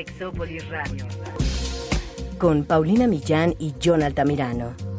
Sexópolis 0.00 0.66
Radio. 0.70 1.04
Con 2.38 2.64
Paulina 2.64 3.06
Millán 3.06 3.54
y 3.58 3.74
John 3.84 4.02
Altamirano. 4.02 4.89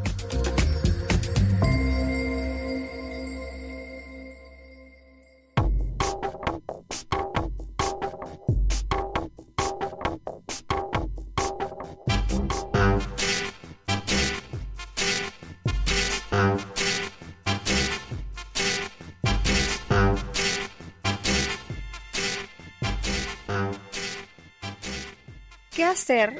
Hacer 26.01 26.39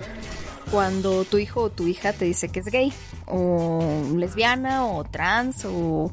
cuando 0.72 1.26
tu 1.26 1.38
hijo 1.38 1.62
o 1.62 1.70
tu 1.70 1.88
hija 1.88 2.14
te 2.14 2.26
dice 2.26 2.50
que 2.50 2.60
es 2.62 2.68
gay? 2.68 2.94
o 3.32 4.04
lesbiana 4.16 4.86
o 4.86 5.04
trans 5.04 5.66
o 5.66 6.12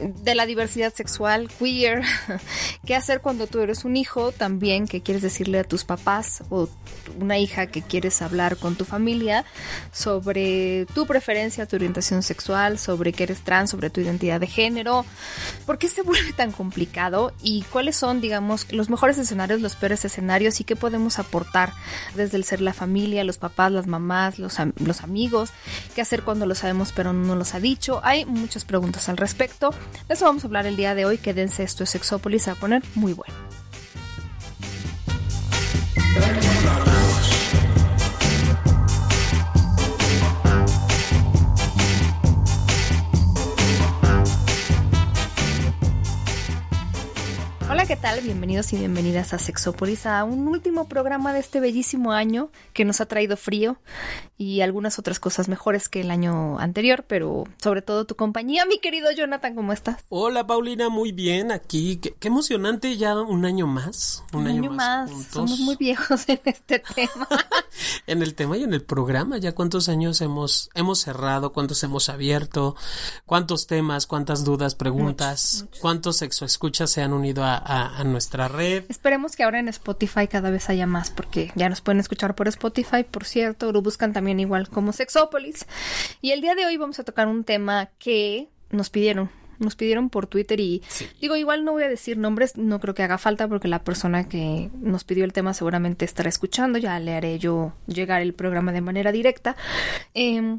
de 0.00 0.34
la 0.34 0.46
diversidad 0.46 0.92
sexual, 0.92 1.48
queer. 1.58 2.02
¿Qué 2.84 2.94
hacer 2.96 3.20
cuando 3.20 3.46
tú 3.46 3.60
eres 3.60 3.84
un 3.84 3.96
hijo 3.96 4.32
también 4.32 4.88
que 4.88 5.02
quieres 5.02 5.22
decirle 5.22 5.60
a 5.60 5.64
tus 5.64 5.84
papás 5.84 6.42
o 6.50 6.68
una 7.20 7.38
hija 7.38 7.66
que 7.66 7.82
quieres 7.82 8.22
hablar 8.22 8.56
con 8.56 8.74
tu 8.74 8.84
familia 8.84 9.44
sobre 9.92 10.86
tu 10.94 11.06
preferencia, 11.06 11.66
tu 11.66 11.76
orientación 11.76 12.22
sexual, 12.22 12.78
sobre 12.78 13.12
que 13.12 13.22
eres 13.22 13.42
trans, 13.42 13.70
sobre 13.70 13.90
tu 13.90 14.00
identidad 14.00 14.40
de 14.40 14.46
género? 14.46 15.04
¿Por 15.64 15.78
qué 15.78 15.88
se 15.88 16.02
vuelve 16.02 16.32
tan 16.32 16.50
complicado? 16.50 17.32
¿Y 17.40 17.62
cuáles 17.70 17.96
son, 17.96 18.20
digamos, 18.20 18.72
los 18.72 18.90
mejores 18.90 19.16
escenarios, 19.18 19.60
los 19.60 19.76
peores 19.76 20.04
escenarios 20.04 20.60
y 20.60 20.64
qué 20.64 20.74
podemos 20.74 21.18
aportar 21.18 21.72
desde 22.16 22.36
el 22.36 22.44
ser 22.44 22.60
la 22.60 22.72
familia, 22.72 23.22
los 23.22 23.38
papás, 23.38 23.70
las 23.70 23.86
mamás, 23.86 24.38
los, 24.38 24.56
los 24.76 25.02
amigos? 25.02 25.50
¿Qué 25.94 26.02
hacer 26.02 26.22
cuando 26.22 26.46
lo 26.46 26.54
sabemos 26.54 26.92
pero 26.94 27.12
no 27.12 27.36
nos 27.36 27.54
ha 27.54 27.60
dicho. 27.60 28.00
Hay 28.02 28.24
muchas 28.24 28.64
preguntas 28.64 29.08
al 29.08 29.16
respecto. 29.16 29.70
De 30.08 30.14
eso 30.14 30.24
vamos 30.24 30.44
a 30.44 30.46
hablar 30.46 30.66
el 30.66 30.76
día 30.76 30.94
de 30.94 31.04
hoy. 31.04 31.18
Quédense, 31.18 31.62
esto 31.62 31.84
es 31.84 31.90
Sexópolis, 31.90 32.48
muy 32.94 33.12
bueno. 33.12 33.34
Hola, 47.82 47.88
¿qué 47.88 47.96
tal? 47.96 48.20
Bienvenidos 48.20 48.72
y 48.72 48.76
bienvenidas 48.76 49.34
a 49.34 49.40
Sexópolis, 49.40 50.06
a 50.06 50.22
un 50.22 50.46
último 50.46 50.86
programa 50.86 51.32
de 51.32 51.40
este 51.40 51.58
bellísimo 51.58 52.12
año 52.12 52.48
que 52.74 52.84
nos 52.84 53.00
ha 53.00 53.06
traído 53.06 53.36
frío 53.36 53.76
y 54.38 54.60
algunas 54.60 55.00
otras 55.00 55.18
cosas 55.18 55.48
mejores 55.48 55.88
que 55.88 56.00
el 56.00 56.12
año 56.12 56.60
anterior, 56.60 57.04
pero 57.08 57.42
sobre 57.60 57.82
todo 57.82 58.04
tu 58.04 58.14
compañía, 58.14 58.66
mi 58.66 58.78
querido 58.78 59.10
Jonathan, 59.10 59.56
¿cómo 59.56 59.72
estás? 59.72 60.04
Hola, 60.10 60.46
Paulina, 60.46 60.90
muy 60.90 61.10
bien, 61.10 61.50
aquí. 61.50 61.96
Qué, 61.96 62.14
emocionante, 62.28 62.96
ya 62.96 63.20
un 63.20 63.44
año 63.44 63.66
más. 63.66 64.22
Un, 64.32 64.46
año, 64.46 64.70
más. 64.70 65.10
Somos 65.32 65.58
muy 65.58 65.74
viejos 65.74 66.28
en 66.28 66.40
este 66.44 66.78
tema. 66.78 67.28
en 68.06 68.22
el 68.22 68.34
tema 68.34 68.56
y 68.58 68.62
en 68.62 68.74
el 68.74 68.82
programa, 68.82 69.38
ya 69.38 69.56
cuántos 69.56 69.88
años 69.88 70.20
hemos, 70.20 70.70
hemos 70.74 71.00
cerrado, 71.00 71.52
cuántos 71.52 71.82
hemos 71.82 72.08
abierto, 72.08 72.76
cuántos 73.26 73.66
temas, 73.66 74.06
cuántas 74.06 74.44
dudas, 74.44 74.76
preguntas, 74.76 75.66
cuántos 75.80 76.18
sexo 76.18 76.44
escuchas 76.44 76.88
se 76.88 77.02
han 77.02 77.12
unido 77.12 77.42
a, 77.42 77.71
a, 77.72 78.04
nuestra 78.04 78.48
red. 78.48 78.84
Esperemos 78.88 79.36
que 79.36 79.42
ahora 79.42 79.58
en 79.58 79.68
Spotify 79.68 80.28
cada 80.28 80.50
vez 80.50 80.68
haya 80.68 80.86
más, 80.86 81.10
porque 81.10 81.52
ya 81.54 81.68
nos 81.68 81.80
pueden 81.80 82.00
escuchar 82.00 82.34
por 82.34 82.48
Spotify, 82.48 83.04
por 83.08 83.24
cierto, 83.24 83.72
lo 83.72 83.82
buscan 83.82 84.12
también 84.12 84.40
igual 84.40 84.68
como 84.68 84.92
Sexópolis. 84.92 85.66
Y 86.20 86.32
el 86.32 86.40
día 86.40 86.54
de 86.54 86.66
hoy 86.66 86.76
vamos 86.76 86.98
a 86.98 87.04
tocar 87.04 87.28
un 87.28 87.44
tema 87.44 87.90
que 87.98 88.48
nos 88.70 88.90
pidieron. 88.90 89.30
Nos 89.58 89.76
pidieron 89.76 90.10
por 90.10 90.26
Twitter 90.26 90.58
y 90.58 90.82
digo, 91.20 91.36
igual 91.36 91.64
no 91.64 91.72
voy 91.72 91.84
a 91.84 91.88
decir 91.88 92.18
nombres, 92.18 92.56
no 92.56 92.80
creo 92.80 92.94
que 92.94 93.04
haga 93.04 93.16
falta 93.16 93.46
porque 93.46 93.68
la 93.68 93.84
persona 93.84 94.28
que 94.28 94.70
nos 94.80 95.04
pidió 95.04 95.24
el 95.24 95.32
tema 95.32 95.54
seguramente 95.54 96.04
estará 96.04 96.28
escuchando, 96.28 96.78
ya 96.78 96.98
le 96.98 97.14
haré 97.14 97.38
yo 97.38 97.72
llegar 97.86 98.22
el 98.22 98.34
programa 98.34 98.72
de 98.72 98.80
manera 98.80 99.12
directa. 99.12 99.54
Eh, 100.14 100.58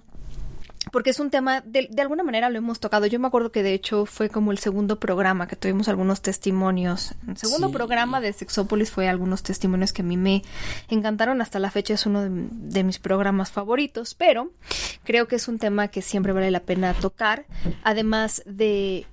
porque 0.94 1.10
es 1.10 1.20
un 1.20 1.32
tema, 1.32 1.62
de, 1.62 1.88
de, 1.90 2.02
alguna 2.04 2.24
manera 2.24 2.52
lo 2.52 2.60
hemos 2.60 2.80
tocado. 2.80 3.08
Yo 3.08 3.20
me 3.20 3.26
acuerdo 3.26 3.52
que 3.52 3.64
de 3.64 3.74
hecho 3.74 4.06
fue 4.06 4.30
como 4.30 4.52
el 4.52 4.60
segundo 4.60 5.00
programa 5.00 5.48
que 5.48 5.56
tuvimos 5.56 5.88
algunos 5.88 6.22
testimonios. 6.22 7.16
El 7.28 7.36
segundo 7.36 7.72
programa 7.72 8.22
de 8.22 8.32
Sexópolis 8.32 8.92
fue 8.92 9.10
algunos 9.10 9.42
testimonios 9.42 9.92
que 9.92 10.04
a 10.04 10.06
mí 10.06 10.18
me 10.18 10.44
encantaron. 10.90 11.42
Hasta 11.42 11.58
la 11.58 11.72
fecha 11.72 11.96
es 11.96 12.06
uno 12.06 12.22
de, 12.22 12.30
de, 12.30 12.84
mis 12.84 13.00
programas 13.00 13.52
favoritos, 13.52 14.14
pero 14.14 14.52
creo 15.04 15.28
que 15.28 15.38
es 15.38 15.48
un 15.48 15.58
tema 15.58 15.88
que 15.88 16.04
siempre 16.04 16.32
vale 16.32 16.52
la 16.52 16.60
pena 16.60 16.94
tocar. 16.94 17.48
Además 17.84 18.44
de 18.46 19.08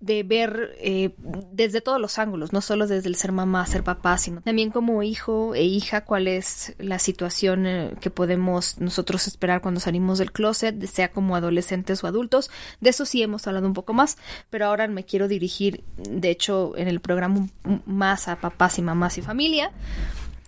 de 0.00 0.22
ver 0.22 0.76
eh, 0.78 1.14
desde 1.52 1.82
todos 1.82 2.00
los 2.00 2.18
ángulos, 2.18 2.52
no 2.52 2.62
solo 2.62 2.86
desde 2.86 3.08
el 3.08 3.16
ser 3.16 3.32
mamá, 3.32 3.66
ser 3.66 3.84
papá, 3.84 4.16
sino 4.16 4.40
también 4.40 4.70
como 4.70 5.02
hijo 5.02 5.54
e 5.54 5.64
hija, 5.64 6.04
cuál 6.04 6.26
es 6.26 6.74
la 6.78 6.98
situación 6.98 7.66
eh, 7.66 7.94
que 8.00 8.10
podemos 8.10 8.78
nosotros 8.78 9.26
esperar 9.26 9.60
cuando 9.60 9.78
salimos 9.78 10.18
del 10.18 10.32
closet, 10.32 10.82
sea 10.86 11.10
como 11.10 11.36
adolescentes 11.36 12.02
o 12.02 12.06
adultos. 12.06 12.50
De 12.80 12.90
eso 12.90 13.04
sí 13.04 13.22
hemos 13.22 13.46
hablado 13.46 13.66
un 13.66 13.74
poco 13.74 13.92
más, 13.92 14.16
pero 14.48 14.66
ahora 14.66 14.88
me 14.88 15.04
quiero 15.04 15.28
dirigir, 15.28 15.84
de 15.96 16.30
hecho, 16.30 16.76
en 16.76 16.88
el 16.88 17.00
programa 17.00 17.46
más 17.84 18.26
a 18.28 18.36
papás 18.36 18.78
y 18.78 18.82
mamás 18.82 19.18
y 19.18 19.22
familia. 19.22 19.70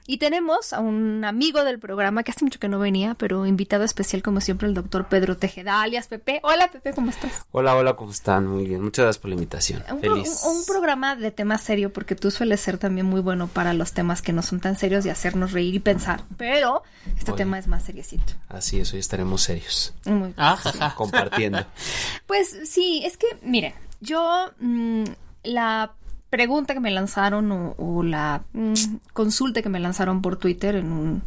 Y 0.04 0.18
tenemos 0.18 0.72
a 0.72 0.80
un 0.80 1.24
amigo 1.24 1.62
del 1.62 1.78
programa 1.78 2.24
que 2.24 2.32
hace 2.32 2.44
mucho 2.44 2.58
que 2.58 2.68
no 2.68 2.80
venía, 2.80 3.14
pero 3.14 3.46
invitado 3.46 3.84
especial 3.84 4.20
como 4.20 4.40
siempre 4.40 4.66
el 4.66 4.74
doctor 4.74 5.06
Pedro 5.06 5.36
Tejeda, 5.36 5.80
alias 5.80 6.08
Pepe. 6.08 6.40
Hola 6.42 6.70
Pepe, 6.72 6.92
¿cómo 6.92 7.10
estás? 7.10 7.46
Hola, 7.52 7.76
hola, 7.76 7.94
¿cómo 7.94 8.10
están? 8.10 8.48
Muy 8.48 8.66
bien, 8.66 8.82
muchas 8.82 9.04
gracias 9.04 9.20
por 9.20 9.28
la 9.28 9.34
invitación. 9.36 9.84
Un, 9.90 10.00
Feliz. 10.00 10.40
Pro, 10.40 10.50
un, 10.50 10.58
un 10.58 10.66
programa 10.66 11.14
de 11.14 11.30
tema 11.30 11.56
serio 11.56 11.92
porque 11.92 12.16
tú 12.16 12.32
sueles 12.32 12.60
ser 12.60 12.78
también 12.78 13.06
muy 13.06 13.20
bueno 13.20 13.46
para 13.46 13.74
los 13.74 13.92
temas 13.92 14.22
que 14.22 14.32
no 14.32 14.42
son 14.42 14.58
tan 14.58 14.76
serios 14.76 15.06
y 15.06 15.10
hacernos 15.10 15.52
reír 15.52 15.76
y 15.76 15.80
pensar, 15.80 16.24
pero 16.36 16.82
este 17.16 17.30
Oye, 17.30 17.38
tema 17.38 17.60
es 17.60 17.68
más 17.68 17.84
seriecito. 17.84 18.32
Así 18.48 18.80
es, 18.80 18.92
hoy 18.92 18.98
estaremos 18.98 19.42
serios. 19.42 19.94
Muy 20.04 20.34
ah. 20.36 20.94
Compartiendo. 20.96 21.64
pues 22.26 22.58
sí, 22.64 23.02
es 23.04 23.16
que, 23.16 23.26
miren, 23.42 23.72
yo 24.00 24.50
mmm, 24.58 25.04
la 25.44 25.92
pregunta 26.32 26.72
que 26.72 26.80
me 26.80 26.90
lanzaron 26.90 27.74
o, 27.76 28.02
la 28.02 28.42
mmm, 28.54 28.72
consulta 29.12 29.60
que 29.60 29.68
me 29.68 29.80
lanzaron 29.80 30.22
por 30.22 30.38
Twitter 30.38 30.76
en 30.76 30.90
un 30.90 31.22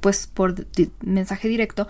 pues 0.00 0.26
por 0.26 0.54
mensaje 1.00 1.48
directo 1.48 1.88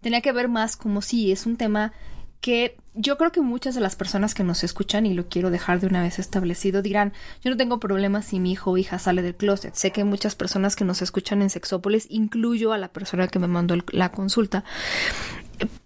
tenía 0.00 0.20
que 0.20 0.30
ver 0.30 0.48
más 0.48 0.76
como 0.76 1.02
si 1.02 1.32
es 1.32 1.44
un 1.44 1.56
tema 1.56 1.92
que 2.40 2.76
yo 2.94 3.18
creo 3.18 3.32
que 3.32 3.40
muchas 3.40 3.74
de 3.74 3.80
las 3.80 3.96
personas 3.96 4.34
que 4.34 4.44
nos 4.44 4.62
escuchan, 4.62 5.06
y 5.06 5.14
lo 5.14 5.28
quiero 5.28 5.50
dejar 5.50 5.80
de 5.80 5.86
una 5.86 6.02
vez 6.02 6.18
establecido, 6.18 6.82
dirán, 6.82 7.14
yo 7.42 7.50
no 7.50 7.56
tengo 7.56 7.80
problemas 7.80 8.26
si 8.26 8.38
mi 8.38 8.52
hijo 8.52 8.72
o 8.72 8.76
hija 8.76 8.98
sale 8.98 9.22
del 9.22 9.34
closet. 9.34 9.74
Sé 9.74 9.92
que 9.92 10.04
muchas 10.04 10.36
personas 10.36 10.76
que 10.76 10.84
nos 10.84 11.00
escuchan 11.00 11.40
en 11.40 11.48
Sexópolis, 11.48 12.06
incluyo 12.10 12.74
a 12.74 12.78
la 12.78 12.88
persona 12.88 13.28
que 13.28 13.38
me 13.38 13.48
mandó 13.48 13.76
la 13.90 14.12
consulta, 14.12 14.62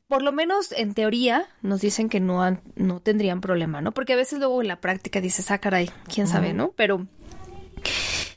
por 0.06 0.22
lo 0.22 0.32
menos 0.32 0.72
en 0.72 0.94
teoría 0.94 1.46
nos 1.62 1.80
dicen 1.80 2.08
que 2.08 2.20
no, 2.20 2.42
han, 2.42 2.62
no 2.76 3.00
tendrían 3.00 3.40
problema, 3.40 3.80
¿no? 3.80 3.92
Porque 3.92 4.14
a 4.14 4.16
veces 4.16 4.38
luego 4.38 4.60
en 4.62 4.68
la 4.68 4.80
práctica 4.80 5.20
dices, 5.20 5.50
ah, 5.50 5.58
caray, 5.58 5.90
quién 6.12 6.26
sabe, 6.26 6.54
¿no? 6.54 6.72
Pero 6.76 7.06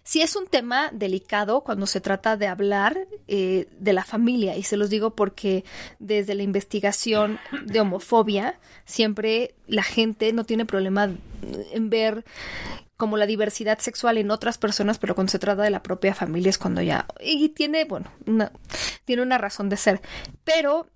sí 0.03 0.21
es 0.21 0.35
un 0.35 0.45
tema 0.45 0.89
delicado 0.91 1.61
cuando 1.61 1.87
se 1.87 2.01
trata 2.01 2.35
de 2.35 2.47
hablar 2.47 3.07
eh, 3.27 3.69
de 3.79 3.93
la 3.93 4.03
familia 4.03 4.57
y 4.57 4.63
se 4.63 4.75
los 4.75 4.89
digo 4.89 5.15
porque 5.15 5.63
desde 5.99 6.35
la 6.35 6.43
investigación 6.43 7.39
de 7.65 7.79
homofobia 7.79 8.59
siempre 8.83 9.55
la 9.67 9.83
gente 9.83 10.33
no 10.33 10.43
tiene 10.43 10.65
problema 10.65 11.09
en 11.71 11.89
ver 11.89 12.25
como 12.97 13.15
la 13.17 13.25
diversidad 13.25 13.79
sexual 13.79 14.17
en 14.17 14.29
otras 14.29 14.57
personas, 14.57 14.99
pero 14.99 15.15
cuando 15.15 15.31
se 15.31 15.39
trata 15.39 15.63
de 15.63 15.71
la 15.71 15.81
propia 15.81 16.13
familia 16.13 16.49
es 16.49 16.57
cuando 16.57 16.81
ya 16.81 17.07
y 17.19 17.49
tiene 17.49 17.85
bueno 17.85 18.11
una, 18.27 18.51
tiene 19.05 19.23
una 19.23 19.37
razón 19.37 19.69
de 19.69 19.77
ser, 19.77 20.01
pero 20.43 20.87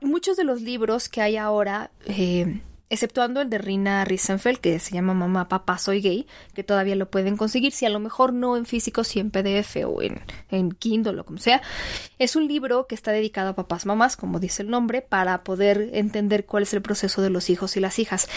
muchos 0.00 0.36
de 0.36 0.44
los 0.44 0.60
libros 0.62 1.08
que 1.08 1.20
hay 1.20 1.36
ahora 1.36 1.90
eh, 2.06 2.60
exceptuando 2.90 3.40
el 3.40 3.48
de 3.48 3.58
Rina 3.58 4.04
Risenfeld, 4.04 4.58
que 4.58 4.78
se 4.80 4.92
llama 4.92 5.14
Mamá, 5.14 5.48
Papá, 5.48 5.78
Soy 5.78 6.00
Gay, 6.00 6.26
que 6.54 6.64
todavía 6.64 6.96
lo 6.96 7.08
pueden 7.08 7.36
conseguir, 7.36 7.72
si 7.72 7.86
a 7.86 7.88
lo 7.88 8.00
mejor 8.00 8.32
no 8.32 8.56
en 8.56 8.66
físico, 8.66 9.04
si 9.04 9.20
en 9.20 9.30
PDF 9.30 9.76
o 9.86 10.02
en, 10.02 10.72
Kindle 10.72 11.20
o 11.20 11.24
como 11.24 11.38
sea. 11.38 11.62
Es 12.18 12.34
un 12.34 12.48
libro 12.48 12.88
que 12.88 12.96
está 12.96 13.12
dedicado 13.12 13.50
a 13.50 13.54
papás, 13.54 13.86
mamás, 13.86 14.16
como 14.16 14.40
dice 14.40 14.62
el 14.62 14.70
nombre, 14.70 15.02
para 15.02 15.44
poder 15.44 15.90
entender 15.92 16.44
cuál 16.46 16.64
es 16.64 16.74
el 16.74 16.82
proceso 16.82 17.22
de 17.22 17.30
los 17.30 17.48
hijos 17.48 17.76
y 17.76 17.80
las 17.80 18.00
hijas. 18.00 18.28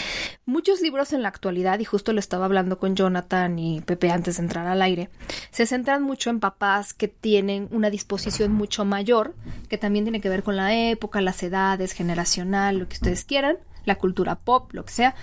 Muchos 0.46 0.80
libros 0.80 1.12
en 1.12 1.22
la 1.22 1.28
actualidad, 1.28 1.80
y 1.80 1.84
justo 1.84 2.12
lo 2.12 2.20
estaba 2.20 2.44
hablando 2.44 2.78
con 2.78 2.94
Jonathan 2.94 3.58
y 3.58 3.80
Pepe 3.80 4.12
antes 4.12 4.36
de 4.36 4.44
entrar 4.44 4.68
al 4.68 4.82
aire, 4.82 5.10
se 5.50 5.66
centran 5.66 6.04
mucho 6.04 6.30
en 6.30 6.38
papás 6.38 6.94
que 6.94 7.08
tienen 7.08 7.66
una 7.72 7.90
disposición 7.90 8.52
mucho 8.52 8.84
mayor, 8.84 9.34
que 9.68 9.78
también 9.78 10.04
tiene 10.04 10.20
que 10.20 10.28
ver 10.28 10.44
con 10.44 10.54
la 10.54 10.72
época, 10.76 11.20
las 11.20 11.42
edades, 11.42 11.90
generacional, 11.90 12.78
lo 12.78 12.88
que 12.88 12.94
ustedes 12.94 13.24
quieran 13.24 13.58
la 13.84 13.96
cultura 13.96 14.36
pop, 14.36 14.72
lo 14.72 14.84
que 14.84 14.92
sea, 14.92 15.14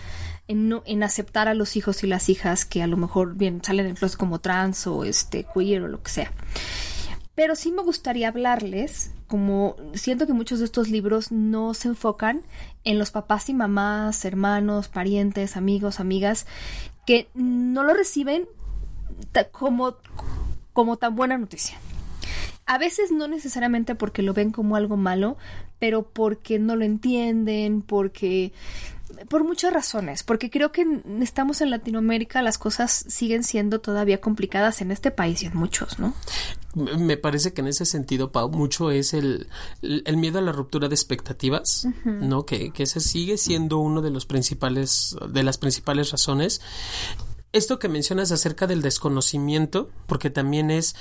en, 0.47 0.69
no, 0.69 0.83
en 0.85 1.03
aceptar 1.03 1.47
a 1.47 1.53
los 1.53 1.75
hijos 1.75 2.03
y 2.03 2.07
las 2.07 2.29
hijas 2.29 2.65
que 2.65 2.83
a 2.83 2.87
lo 2.87 2.97
mejor 2.97 3.35
bien 3.35 3.61
salen 3.63 3.87
en 3.87 3.95
closet 3.95 4.17
como 4.17 4.39
trans 4.39 4.87
o 4.87 5.05
este 5.05 5.45
queer 5.53 5.83
o 5.83 5.87
lo 5.87 6.01
que 6.01 6.11
sea. 6.11 6.31
Pero 7.35 7.55
sí 7.55 7.71
me 7.71 7.81
gustaría 7.81 8.27
hablarles, 8.27 9.11
como 9.27 9.75
siento 9.93 10.27
que 10.27 10.33
muchos 10.33 10.59
de 10.59 10.65
estos 10.65 10.89
libros 10.89 11.31
no 11.31 11.73
se 11.73 11.87
enfocan 11.87 12.41
en 12.83 12.99
los 12.99 13.11
papás 13.11 13.49
y 13.49 13.53
mamás, 13.53 14.25
hermanos, 14.25 14.89
parientes, 14.89 15.55
amigos, 15.55 15.99
amigas, 15.99 16.45
que 17.05 17.29
no 17.33 17.83
lo 17.83 17.93
reciben 17.93 18.47
como, 19.51 19.95
como 20.73 20.97
tan 20.97 21.15
buena 21.15 21.37
noticia. 21.37 21.77
A 22.71 22.77
veces 22.77 23.11
no 23.11 23.27
necesariamente 23.27 23.95
porque 23.95 24.21
lo 24.21 24.33
ven 24.33 24.51
como 24.51 24.77
algo 24.77 24.95
malo, 24.95 25.35
pero 25.77 26.03
porque 26.03 26.57
no 26.57 26.77
lo 26.77 26.85
entienden, 26.85 27.81
porque 27.81 28.53
por 29.27 29.43
muchas 29.43 29.73
razones, 29.73 30.23
porque 30.23 30.49
creo 30.49 30.71
que 30.71 30.85
estamos 31.19 31.59
en 31.59 31.69
Latinoamérica, 31.69 32.41
las 32.41 32.57
cosas 32.57 33.03
siguen 33.09 33.43
siendo 33.43 33.81
todavía 33.81 34.21
complicadas 34.21 34.79
en 34.79 34.91
este 34.91 35.11
país 35.11 35.43
y 35.43 35.47
en 35.47 35.57
muchos, 35.57 35.99
¿no? 35.99 36.13
Me 36.73 37.17
parece 37.17 37.51
que 37.51 37.59
en 37.59 37.67
ese 37.67 37.85
sentido, 37.85 38.31
Pau, 38.31 38.49
mucho 38.49 38.89
es 38.89 39.13
el, 39.13 39.49
el 39.81 40.15
miedo 40.15 40.39
a 40.39 40.41
la 40.41 40.53
ruptura 40.53 40.87
de 40.87 40.95
expectativas, 40.95 41.89
¿no? 42.05 42.45
Que, 42.45 42.71
que 42.71 42.83
ese 42.83 43.01
sigue 43.01 43.37
siendo 43.37 43.79
uno 43.79 44.01
de 44.01 44.11
los 44.11 44.25
principales, 44.25 45.17
de 45.29 45.43
las 45.43 45.57
principales 45.57 46.11
razones 46.11 46.61
esto 47.53 47.79
que 47.79 47.89
mencionas 47.89 48.31
acerca 48.31 48.67
del 48.67 48.81
desconocimiento, 48.81 49.89
porque 50.07 50.29
también 50.29 50.71
es, 50.71 50.95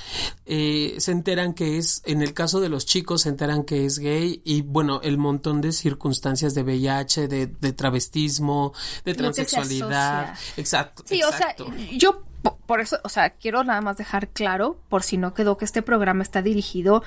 eh, 0.46 0.94
se 0.98 1.12
enteran 1.12 1.54
que 1.54 1.78
es, 1.78 2.02
en 2.04 2.22
el 2.22 2.34
caso 2.34 2.60
de 2.60 2.68
los 2.68 2.86
chicos, 2.86 3.22
se 3.22 3.28
enteran 3.28 3.64
que 3.64 3.86
es 3.86 3.98
gay 3.98 4.42
y 4.44 4.62
bueno, 4.62 5.00
el 5.02 5.18
montón 5.18 5.60
de 5.60 5.72
circunstancias 5.72 6.54
de 6.54 6.62
VIH, 6.62 7.28
de, 7.28 7.46
de 7.46 7.72
travestismo, 7.72 8.72
de 9.04 9.14
transexualidad. 9.14 10.36
Exacto. 10.56 11.04
Sí, 11.06 11.22
o 11.22 11.32
sea, 11.32 11.54
yo 11.92 12.24
por 12.66 12.80
eso, 12.80 12.98
o 13.04 13.08
sea, 13.08 13.30
quiero 13.30 13.64
nada 13.64 13.80
más 13.80 13.96
dejar 13.96 14.28
claro, 14.28 14.78
por 14.88 15.02
si 15.02 15.16
no 15.16 15.34
quedó 15.34 15.56
que 15.56 15.64
este 15.64 15.82
programa 15.82 16.22
está 16.22 16.40
dirigido 16.40 17.02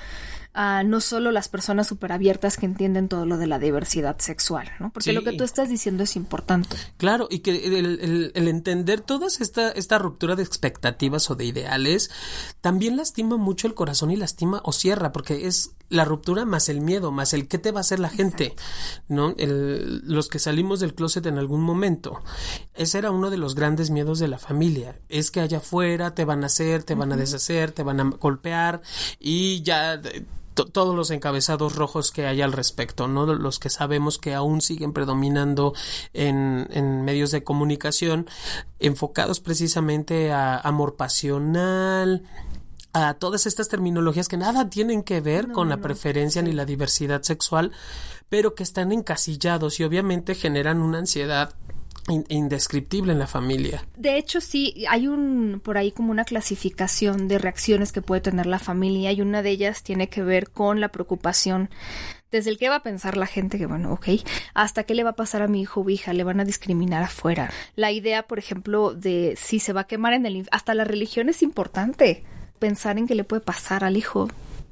a 0.54 0.84
no 0.84 1.00
solo 1.00 1.32
las 1.32 1.48
personas 1.48 1.88
súper 1.88 2.12
abiertas 2.12 2.56
que 2.56 2.64
entienden 2.64 3.08
todo 3.08 3.26
lo 3.26 3.38
de 3.38 3.48
la 3.48 3.58
diversidad 3.58 4.18
sexual, 4.18 4.70
¿no? 4.78 4.92
Porque 4.92 5.12
lo 5.12 5.24
que 5.24 5.32
tú 5.32 5.42
estás 5.42 5.68
diciendo 5.68 6.04
es 6.04 6.14
importante. 6.14 6.76
Claro, 6.96 7.26
y 7.28 7.40
que 7.40 7.66
el, 7.66 8.30
el, 8.34 8.48
entender 8.48 9.00
toda 9.00 9.26
esta, 9.26 9.70
esta 9.72 9.98
ruptura 9.98 10.36
de 10.36 10.44
expectativas 10.44 11.28
o 11.30 11.34
de 11.34 11.44
ideales 11.44 12.10
también 12.60 12.96
lastima 12.96 13.36
mucho 13.36 13.66
el 13.66 13.74
corazón 13.74 14.12
y 14.12 14.16
lastima 14.16 14.60
o 14.64 14.70
cierra, 14.70 15.10
porque 15.10 15.48
es 15.48 15.72
la 15.88 16.04
ruptura 16.04 16.44
más 16.44 16.68
el 16.68 16.80
miedo, 16.80 17.10
más 17.10 17.34
el 17.34 17.48
qué 17.48 17.58
te 17.58 17.72
va 17.72 17.80
a 17.80 17.82
hacer 17.82 17.98
la 17.98 18.08
gente, 18.08 18.54
¿no? 19.08 19.34
El, 19.36 20.02
los 20.06 20.28
que 20.28 20.38
salimos 20.38 20.78
del 20.78 20.94
closet 20.94 21.26
en 21.26 21.38
algún 21.38 21.62
momento. 21.62 22.22
Ese 22.74 22.98
era 22.98 23.10
uno 23.10 23.30
de 23.30 23.38
los 23.38 23.54
grandes 23.54 23.90
miedos 23.90 24.20
de 24.20 24.28
la 24.28 24.38
familia. 24.38 25.00
Es 25.08 25.30
que 25.30 25.40
allá 25.40 25.58
afuera 25.58 26.14
te 26.14 26.24
van 26.24 26.44
a 26.44 26.46
hacer, 26.46 26.84
te 26.84 26.94
van 26.94 27.12
a 27.12 27.16
deshacer, 27.16 27.72
te 27.72 27.82
van 27.82 28.00
a 28.00 28.04
golpear 28.04 28.82
y 29.18 29.62
ya 29.62 30.00
todos 30.54 30.94
los 30.94 31.10
encabezados 31.10 31.74
rojos 31.74 32.12
que 32.12 32.26
hay 32.26 32.40
al 32.42 32.52
respecto, 32.52 33.08
¿no? 33.08 33.26
Los 33.26 33.58
que 33.58 33.70
sabemos 33.70 34.18
que 34.18 34.34
aún 34.34 34.60
siguen 34.60 34.92
predominando 34.92 35.74
en, 36.12 36.68
en 36.70 37.02
medios 37.04 37.30
de 37.30 37.42
comunicación 37.42 38.26
enfocados 38.78 39.40
precisamente 39.40 40.32
a 40.32 40.56
amor 40.56 40.96
pasional, 40.96 42.22
a 42.92 43.14
todas 43.14 43.46
estas 43.46 43.68
terminologías 43.68 44.28
que 44.28 44.36
nada 44.36 44.70
tienen 44.70 45.02
que 45.02 45.20
ver 45.20 45.50
con 45.50 45.68
la 45.68 45.78
preferencia 45.78 46.42
ni 46.42 46.52
la 46.52 46.64
diversidad 46.64 47.22
sexual, 47.22 47.72
pero 48.28 48.54
que 48.54 48.62
están 48.62 48.92
encasillados 48.92 49.80
y 49.80 49.84
obviamente 49.84 50.36
generan 50.36 50.80
una 50.80 50.98
ansiedad 50.98 51.54
indescriptible 52.28 53.12
en 53.12 53.18
la 53.18 53.26
familia. 53.26 53.86
De 53.96 54.18
hecho, 54.18 54.40
sí, 54.40 54.84
hay 54.88 55.06
un 55.06 55.60
por 55.62 55.78
ahí 55.78 55.92
como 55.92 56.10
una 56.10 56.24
clasificación 56.24 57.28
de 57.28 57.38
reacciones 57.38 57.92
que 57.92 58.02
puede 58.02 58.20
tener 58.20 58.46
la 58.46 58.58
familia 58.58 59.12
y 59.12 59.20
una 59.20 59.42
de 59.42 59.50
ellas 59.50 59.82
tiene 59.82 60.08
que 60.08 60.22
ver 60.22 60.50
con 60.50 60.80
la 60.80 60.88
preocupación 60.88 61.70
desde 62.30 62.50
el 62.50 62.58
que 62.58 62.68
va 62.68 62.76
a 62.76 62.82
pensar 62.82 63.16
la 63.16 63.26
gente 63.26 63.58
que, 63.58 63.66
bueno, 63.66 63.92
ok, 63.92 64.08
hasta 64.54 64.82
qué 64.82 64.96
le 64.96 65.04
va 65.04 65.10
a 65.10 65.16
pasar 65.16 65.40
a 65.42 65.46
mi 65.46 65.62
hijo 65.62 65.82
o 65.82 65.88
hija, 65.88 66.12
le 66.12 66.24
van 66.24 66.40
a 66.40 66.44
discriminar 66.44 67.00
afuera. 67.04 67.52
La 67.76 67.92
idea, 67.92 68.26
por 68.26 68.40
ejemplo, 68.40 68.92
de 68.92 69.34
si 69.36 69.60
se 69.60 69.72
va 69.72 69.82
a 69.82 69.86
quemar 69.86 70.14
en 70.14 70.26
el... 70.26 70.48
Hasta 70.50 70.74
la 70.74 70.82
religión 70.82 71.28
es 71.28 71.44
importante. 71.44 72.24
Pensar 72.58 72.98
en 72.98 73.06
qué 73.06 73.14
le 73.14 73.22
puede 73.22 73.40
pasar 73.40 73.84
al 73.84 73.96
hijo, 73.96 74.28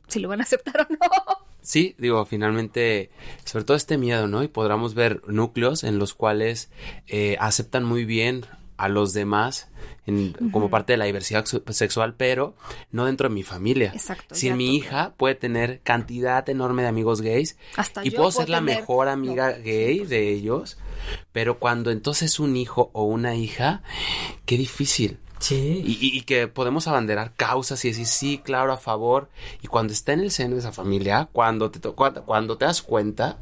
si 0.08 0.18
lo 0.18 0.28
van 0.28 0.40
a 0.40 0.42
aceptar 0.42 0.88
o 0.88 0.92
no. 0.92 1.51
Sí, 1.62 1.94
digo, 1.98 2.24
finalmente, 2.26 3.10
sobre 3.44 3.64
todo 3.64 3.76
este 3.76 3.96
miedo, 3.96 4.26
¿no? 4.26 4.42
Y 4.42 4.48
podremos 4.48 4.94
ver 4.94 5.22
núcleos 5.28 5.84
en 5.84 5.98
los 5.98 6.12
cuales 6.12 6.70
eh, 7.06 7.36
aceptan 7.40 7.84
muy 7.84 8.04
bien 8.04 8.44
a 8.76 8.88
los 8.88 9.12
demás 9.12 9.68
en, 10.06 10.32
como 10.50 10.70
parte 10.70 10.94
de 10.94 10.96
la 10.96 11.04
diversidad 11.04 11.44
sexual, 11.44 12.14
pero 12.16 12.56
no 12.90 13.04
dentro 13.04 13.28
de 13.28 13.34
mi 13.34 13.44
familia. 13.44 13.92
Exacto. 13.94 14.34
Si 14.34 14.50
mi 14.50 14.74
hija 14.74 15.14
puede 15.16 15.36
tener 15.36 15.80
cantidad 15.82 16.48
enorme 16.48 16.82
de 16.82 16.88
amigos 16.88 17.22
gays 17.22 17.56
y 18.02 18.10
puedo 18.10 18.32
ser 18.32 18.48
la 18.48 18.60
mejor 18.60 19.08
amiga 19.08 19.52
gay 19.52 20.00
de 20.04 20.30
ellos, 20.30 20.78
pero 21.30 21.60
cuando 21.60 21.92
entonces 21.92 22.40
un 22.40 22.56
hijo 22.56 22.90
o 22.92 23.04
una 23.04 23.36
hija, 23.36 23.82
qué 24.46 24.56
difícil. 24.56 25.18
Sí. 25.42 25.82
Y, 25.84 26.16
y, 26.16 26.22
que 26.22 26.46
podemos 26.46 26.86
abanderar 26.86 27.32
causas 27.34 27.84
y 27.84 27.88
decir, 27.88 28.06
sí, 28.06 28.40
claro, 28.42 28.72
a 28.72 28.78
favor. 28.78 29.28
Y 29.60 29.66
cuando 29.66 29.92
está 29.92 30.12
en 30.12 30.20
el 30.20 30.30
seno 30.30 30.54
de 30.54 30.60
esa 30.60 30.70
familia, 30.70 31.28
cuando 31.32 31.70
te, 31.70 31.80
cuando, 31.90 32.24
cuando 32.24 32.56
te 32.56 32.64
das 32.64 32.80
cuenta, 32.80 33.38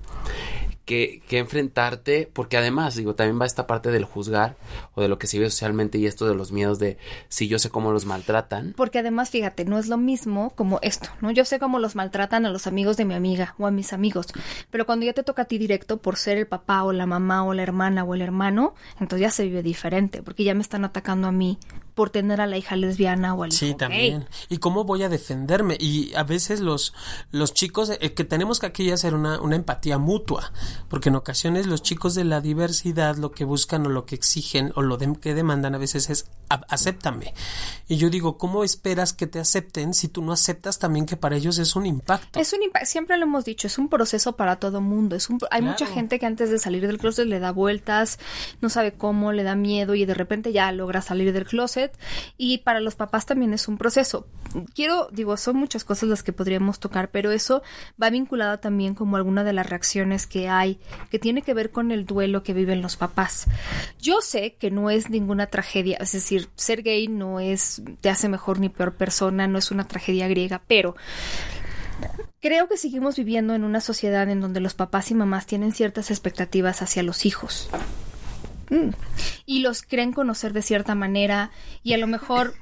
que, 0.91 1.39
enfrentarte, 1.39 2.29
porque 2.33 2.57
además, 2.57 2.97
digo, 2.97 3.15
también 3.15 3.41
va 3.41 3.47
esta 3.47 3.69
parte 3.69 3.93
del 3.93 4.05
juzgar 4.05 4.57
o 4.95 5.01
de 5.01 5.09
lo 5.09 5.19
que 5.19 5.29
se 5.29 5.39
vive 5.39 5.49
socialmente 5.49 5.99
y 5.99 6.07
esto 6.07 6.27
de 6.27 6.35
los 6.35 6.51
miedos 6.51 6.81
de 6.81 6.99
si 7.29 7.47
yo 7.47 7.61
sé 7.61 7.71
cómo 7.71 7.93
los 7.93 8.07
maltratan. 8.07 8.75
Porque 8.77 8.99
además, 8.99 9.31
fíjate, 9.31 9.65
no 9.65 9.79
es 9.79 9.87
lo 9.87 9.97
mismo 9.97 10.51
como 10.51 10.81
esto, 10.83 11.09
¿no? 11.21 11.31
Yo 11.31 11.45
sé 11.45 11.61
cómo 11.61 11.79
los 11.79 11.95
maltratan 11.95 12.45
a 12.45 12.51
los 12.51 12.67
amigos 12.67 12.97
de 12.97 13.05
mi 13.05 13.15
amiga 13.15 13.55
o 13.59 13.69
a 13.69 13.71
mis 13.71 13.93
amigos, 13.93 14.27
pero 14.71 14.85
cuando 14.85 15.07
ya 15.07 15.13
te 15.13 15.23
toca 15.23 15.43
a 15.43 15.45
ti 15.45 15.59
directo 15.59 15.99
por 15.99 16.17
ser 16.17 16.39
el 16.39 16.49
papá 16.49 16.83
o 16.83 16.93
la 16.93 17.07
mamá 17.07 17.45
o 17.45 17.55
la 17.55 17.63
hermana 17.63 18.03
o 18.03 18.15
el 18.15 18.23
hermano, 18.23 18.75
entonces 18.99 19.21
ya 19.21 19.31
se 19.31 19.45
vive 19.45 19.63
diferente, 19.63 20.25
porque 20.25 20.43
ya 20.43 20.55
me 20.55 20.63
están 20.63 20.85
atacando 20.85 21.29
a 21.29 21.33
mí 21.33 21.59
por 22.01 22.09
tener 22.09 22.41
a 22.41 22.47
la 22.47 22.57
hija 22.57 22.77
lesbiana 22.77 23.35
o 23.35 23.43
al 23.43 23.53
sí, 23.53 23.75
también. 23.75 24.27
¿Y 24.49 24.57
cómo 24.57 24.85
voy 24.85 25.03
a 25.03 25.11
defenderme? 25.11 25.77
Y 25.79 26.15
a 26.15 26.23
veces 26.23 26.61
los, 26.61 26.95
los 27.31 27.53
chicos, 27.53 27.91
eh, 27.91 28.15
que 28.15 28.25
tenemos 28.25 28.59
que 28.59 28.65
aquí 28.65 28.91
hacer 28.91 29.13
una, 29.13 29.39
una 29.39 29.55
empatía 29.55 29.99
mutua, 29.99 30.51
porque 30.89 31.11
en 31.11 31.17
ocasiones 31.17 31.67
los 31.67 31.83
chicos 31.83 32.15
de 32.15 32.25
la 32.25 32.41
diversidad 32.41 33.17
lo 33.17 33.33
que 33.33 33.45
buscan 33.45 33.85
o 33.85 33.91
lo 33.91 34.07
que 34.07 34.15
exigen 34.15 34.73
o 34.77 34.81
lo 34.81 34.97
que 34.97 35.35
demandan 35.35 35.75
a 35.75 35.79
veces 35.79 36.09
es 36.09 36.25
acéptame. 36.49 37.35
Y 37.87 37.97
yo 37.97 38.11
digo, 38.11 38.39
¿cómo 38.39 38.65
esperas 38.65 39.13
que 39.13 39.27
te 39.27 39.39
acepten 39.39 39.95
si 39.95 40.09
tú 40.09 40.23
no 40.23 40.33
aceptas 40.33 40.79
también 40.79 41.07
que 41.07 41.17
para 41.17 41.37
ellos 41.37 41.59
es 41.59 41.77
un 41.77 41.87
impacto? 41.87 42.41
Es 42.41 42.53
un 42.53 42.63
impacto, 42.63 42.87
siempre 42.87 43.19
lo 43.19 43.25
hemos 43.25 43.45
dicho, 43.45 43.67
es 43.67 43.79
un 43.79 43.89
proceso 43.89 44.37
para 44.37 44.57
todo 44.57 44.81
mundo. 44.81 45.17
Es 45.17 45.31
un, 45.31 45.39
hay 45.51 45.63
mucha 45.63 45.87
gente 45.87 46.19
que 46.19 46.27
antes 46.27 46.51
de 46.51 46.59
salir 46.59 46.87
del 46.87 46.99
closet 46.99 47.27
le 47.27 47.39
da 47.39 47.53
vueltas, 47.53 48.19
no 48.61 48.69
sabe 48.69 48.93
cómo, 48.93 49.33
le 49.33 49.43
da 49.43 49.55
miedo 49.55 49.95
y 49.95 50.05
de 50.05 50.15
repente 50.15 50.53
ya 50.53 50.73
logra 50.73 51.03
salir 51.03 51.33
del 51.33 51.47
closet. 51.47 51.90
Y 52.37 52.59
para 52.59 52.81
los 52.81 52.95
papás 52.95 53.27
también 53.27 53.53
es 53.53 53.69
un 53.69 53.79
proceso. 53.79 54.27
Quiero, 54.75 55.09
digo, 55.13 55.37
son 55.37 55.57
muchas 55.57 55.85
cosas 55.85 56.09
las 56.09 56.23
que 56.23 56.33
podríamos 56.33 56.81
tocar, 56.81 57.11
pero 57.11 57.31
eso 57.31 57.63
va 58.01 58.11
vinculado 58.11 58.59
también 58.59 58.95
como 58.95 59.17
alguna 59.17 59.45
de 59.45 59.53
las 59.53 59.69
reacciones 59.69 60.27
que 60.27 60.49
hay, 60.49 60.79
que 61.11 61.19
tiene 61.19 61.43
que 61.43 61.55
ver 61.55 61.71
con 61.71 61.93
el 61.93 62.07
duelo 62.07 62.43
que 62.43 62.55
viven 62.55 62.83
los 62.83 62.97
papás. 62.97 63.47
Yo 64.01 64.21
sé 64.21 64.55
que 64.55 64.71
no 64.71 64.91
es 64.91 65.11
ninguna 65.11 65.47
tragedia, 65.47 65.99
es 66.01 66.13
decir, 66.13 66.49
ser 66.57 66.83
gay 66.83 67.09
no 67.09 67.41
es, 67.41 67.83
te 68.01 68.11
hace 68.11 68.29
mejor 68.29 68.61
ni 68.61 68.69
peor 68.69 68.95
persona, 68.95 69.47
no 69.47 69.59
es 69.59 69.71
una 69.71 69.87
tragedia 69.87 70.29
griega, 70.29 70.63
pero 70.67 70.97
creo 72.41 72.69
que 72.69 72.77
seguimos 72.77 73.17
viviendo 73.17 73.55
en 73.55 73.65
una 73.65 73.81
sociedad 73.81 74.29
en 74.29 74.41
donde 74.41 74.61
los 74.61 74.75
papás 74.75 75.11
y 75.11 75.15
mamás 75.15 75.47
tienen 75.47 75.73
ciertas 75.73 76.11
expectativas 76.11 76.83
hacia 76.83 77.03
los 77.03 77.27
hijos. 77.27 77.71
Y 79.47 79.61
los 79.61 79.83
creen 79.83 80.13
conocer 80.13 80.53
de 80.53 80.63
cierta 80.63 80.95
manera 80.95 81.51
y 81.83 81.93
a 81.95 81.99
lo 81.99 82.07
mejor 82.07 82.55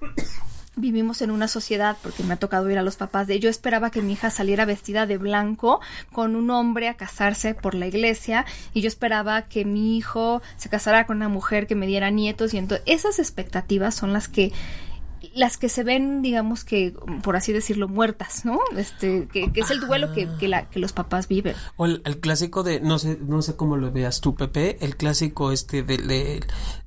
vivimos 0.78 1.22
en 1.22 1.30
una 1.30 1.48
sociedad, 1.48 1.96
porque 2.02 2.22
me 2.22 2.34
ha 2.34 2.36
tocado 2.38 2.70
ir 2.70 2.78
a 2.78 2.82
los 2.82 2.96
papás 2.96 3.26
de 3.26 3.40
yo 3.40 3.50
esperaba 3.50 3.90
que 3.90 4.02
mi 4.02 4.12
hija 4.12 4.30
saliera 4.30 4.64
vestida 4.64 5.06
de 5.06 5.18
blanco 5.18 5.80
con 6.12 6.36
un 6.36 6.50
hombre 6.50 6.88
a 6.88 6.94
casarse 6.94 7.54
por 7.54 7.74
la 7.74 7.86
iglesia 7.86 8.46
y 8.72 8.80
yo 8.80 8.88
esperaba 8.88 9.42
que 9.42 9.64
mi 9.64 9.96
hijo 9.96 10.40
se 10.56 10.68
casara 10.68 11.06
con 11.06 11.16
una 11.16 11.28
mujer 11.28 11.66
que 11.66 11.74
me 11.74 11.86
diera 11.86 12.10
nietos 12.10 12.54
y 12.54 12.58
entonces 12.58 12.84
esas 12.86 13.18
expectativas 13.18 13.94
son 13.94 14.12
las 14.12 14.28
que 14.28 14.52
las 15.34 15.56
que 15.56 15.68
se 15.68 15.84
ven, 15.84 16.22
digamos 16.22 16.64
que, 16.64 16.94
por 17.22 17.37
así 17.37 17.52
decirlo, 17.52 17.88
muertas, 17.88 18.44
¿no? 18.44 18.58
Este, 18.76 19.26
que, 19.28 19.50
es 19.54 19.70
el 19.70 19.80
duelo 19.80 20.12
que, 20.12 20.28
que, 20.38 20.48
la, 20.48 20.68
que, 20.68 20.78
los 20.78 20.92
papás 20.92 21.28
viven. 21.28 21.54
O 21.76 21.87
el, 21.87 22.02
clásico 22.20 22.62
de, 22.62 22.80
no 22.80 22.98
sé, 22.98 23.18
no 23.20 23.42
sé 23.42 23.56
cómo 23.56 23.76
lo 23.76 23.90
veas 23.90 24.20
tú, 24.20 24.34
Pepe, 24.34 24.78
el 24.80 24.96
clásico 24.96 25.52
este 25.52 25.82
de, 25.82 26.40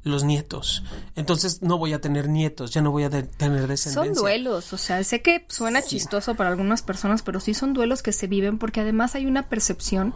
los 0.03 0.23
nietos. 0.23 0.83
Entonces 1.15 1.61
no 1.61 1.77
voy 1.77 1.93
a 1.93 2.01
tener 2.01 2.27
nietos, 2.29 2.71
ya 2.71 2.81
no 2.81 2.91
voy 2.91 3.03
a 3.03 3.09
tener 3.09 3.67
descendencia. 3.67 3.93
Son 3.93 4.13
duelos, 4.13 4.73
o 4.73 4.77
sea, 4.77 5.03
sé 5.03 5.21
que 5.21 5.45
suena 5.47 5.81
chistoso 5.81 6.35
para 6.35 6.50
algunas 6.50 6.81
personas, 6.81 7.21
pero 7.21 7.39
sí 7.39 7.53
son 7.53 7.73
duelos 7.73 8.01
que 8.01 8.11
se 8.11 8.27
viven 8.27 8.57
porque 8.57 8.81
además 8.81 9.15
hay 9.15 9.25
una 9.25 9.50
percepción 9.50 10.13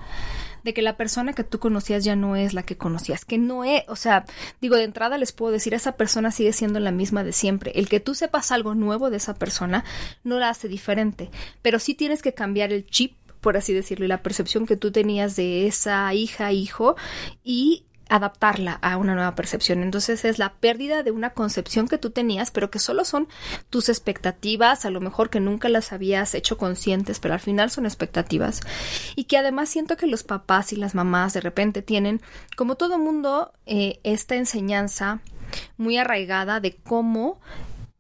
de 0.66 0.74
que 0.74 0.82
la 0.82 0.98
persona 0.98 1.34
que 1.34 1.44
tú 1.44 1.60
conocías 1.60 2.04
ya 2.04 2.16
no 2.16 2.36
es 2.36 2.56
la 2.56 2.64
que 2.64 2.76
conocías, 2.76 3.24
que 3.24 3.38
no 3.38 3.64
es, 3.64 3.84
o 3.88 3.96
sea, 3.96 4.26
digo, 4.60 4.76
de 4.76 4.84
entrada 4.84 5.20
les 5.20 5.32
puedo 5.32 5.52
decir, 5.52 5.76
esa 5.76 5.96
persona 5.96 6.32
sigue 6.32 6.54
siendo 6.54 6.80
la 6.80 6.92
misma 6.92 7.24
de 7.24 7.34
siempre. 7.34 7.72
El 7.76 7.88
que 7.88 8.00
tú 8.00 8.16
sepas 8.16 8.52
algo 8.52 8.74
nuevo 8.74 9.12
de 9.12 9.18
esa 9.18 9.36
persona 9.36 9.86
no 10.24 10.40
la 10.40 10.50
hace 10.50 10.68
diferente, 10.68 11.30
pero 11.62 11.78
sí 11.78 11.94
tienes 11.94 12.24
que 12.24 12.34
cambiar 12.34 12.74
el 12.74 12.88
chip 12.88 13.16
por 13.42 13.58
así 13.58 13.74
decirlo, 13.74 14.06
y 14.06 14.08
la 14.08 14.24
percepción 14.24 14.66
que 14.66 14.76
tú 14.76 14.92
tenías 14.92 15.36
de 15.36 15.68
esa 15.68 16.12
hija, 16.16 16.52
hijo, 16.52 16.96
y 17.44 17.86
adaptarla 18.10 18.74
a 18.74 18.98
una 18.98 19.16
nueva 19.16 19.36
percepción. 19.36 19.84
Entonces 19.84 20.26
es 20.26 20.40
la 20.40 20.54
pérdida 20.54 21.04
de 21.04 21.12
una 21.12 21.32
concepción 21.32 21.88
que 21.88 21.98
tú 21.98 22.12
tenías, 22.12 22.52
pero 22.52 22.70
que 22.70 22.80
solo 22.80 23.06
son 23.06 23.28
tus 23.70 23.90
expectativas, 23.90 24.86
a 24.86 24.90
lo 24.90 25.02
mejor 25.02 25.30
que 25.30 25.40
nunca 25.40 25.70
las 25.70 25.92
habías 25.92 26.36
hecho 26.36 26.58
conscientes, 26.58 27.20
pero 27.20 27.34
al 27.34 27.40
final 27.40 27.70
son 27.72 27.86
expectativas. 27.86 28.62
Y 29.16 29.26
que 29.26 29.38
además 29.38 29.70
siento 29.70 29.98
que 29.98 30.08
los 30.08 30.24
papás 30.24 30.74
y 30.74 30.76
las 30.76 30.96
mamás 30.96 31.34
de 31.34 31.42
repente 31.42 31.82
tienen, 31.82 32.22
como 32.56 32.76
todo 32.76 32.98
mundo, 32.98 33.54
eh, 33.66 34.00
esta 34.04 34.36
enseñanza 34.36 35.20
muy 35.78 35.98
arraigada 35.98 36.60
de 36.60 36.76
cómo 36.76 37.40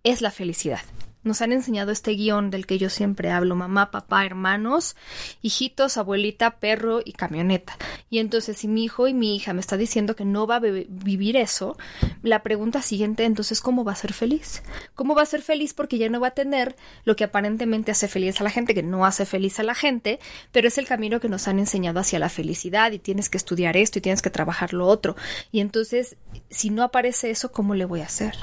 es 0.03 0.21
la 0.21 0.31
felicidad 0.31 0.81
nos 1.25 1.41
han 1.41 1.51
enseñado 1.51 1.91
este 1.91 2.11
guion 2.11 2.51
del 2.51 2.65
que 2.65 2.77
yo 2.77 2.89
siempre 2.89 3.31
hablo, 3.31 3.55
mamá, 3.55 3.91
papá, 3.91 4.25
hermanos, 4.25 4.95
hijitos, 5.41 5.97
abuelita, 5.97 6.59
perro 6.59 7.01
y 7.03 7.11
camioneta. 7.11 7.77
Y 8.09 8.19
entonces 8.19 8.57
si 8.57 8.67
mi 8.67 8.85
hijo 8.85 9.07
y 9.07 9.13
mi 9.13 9.35
hija 9.35 9.51
me 9.53 9.59
está 9.59 9.75
diciendo 9.75 10.15
que 10.15 10.23
no 10.23 10.47
va 10.47 10.57
a 10.57 10.59
vivir 10.59 11.35
eso, 11.35 11.77
la 12.21 12.43
pregunta 12.43 12.81
siguiente 12.81 13.25
entonces, 13.25 13.59
¿cómo 13.59 13.83
va 13.83 13.91
a 13.91 13.95
ser 13.95 14.13
feliz? 14.13 14.63
¿Cómo 14.93 15.15
va 15.15 15.23
a 15.23 15.25
ser 15.25 15.41
feliz 15.41 15.73
porque 15.73 15.97
ya 15.97 16.09
no 16.09 16.19
va 16.19 16.27
a 16.27 16.31
tener 16.31 16.75
lo 17.03 17.15
que 17.15 17.23
aparentemente 17.23 17.91
hace 17.91 18.07
feliz 18.07 18.39
a 18.39 18.43
la 18.43 18.51
gente, 18.51 18.75
que 18.75 18.83
no 18.83 19.05
hace 19.05 19.25
feliz 19.25 19.59
a 19.59 19.63
la 19.63 19.75
gente, 19.75 20.19
pero 20.51 20.67
es 20.67 20.77
el 20.77 20.87
camino 20.87 21.19
que 21.19 21.29
nos 21.29 21.47
han 21.47 21.59
enseñado 21.59 21.99
hacia 21.99 22.19
la 22.19 22.29
felicidad 22.29 22.91
y 22.91 22.99
tienes 22.99 23.29
que 23.29 23.37
estudiar 23.37 23.77
esto 23.77 23.99
y 23.99 24.01
tienes 24.01 24.21
que 24.21 24.29
trabajar 24.29 24.73
lo 24.73 24.85
otro. 24.87 25.15
Y 25.51 25.59
entonces, 25.59 26.17
si 26.49 26.69
no 26.69 26.83
aparece 26.83 27.31
eso, 27.31 27.51
¿cómo 27.51 27.73
le 27.73 27.85
voy 27.85 28.01
a 28.01 28.05
hacer? 28.05 28.35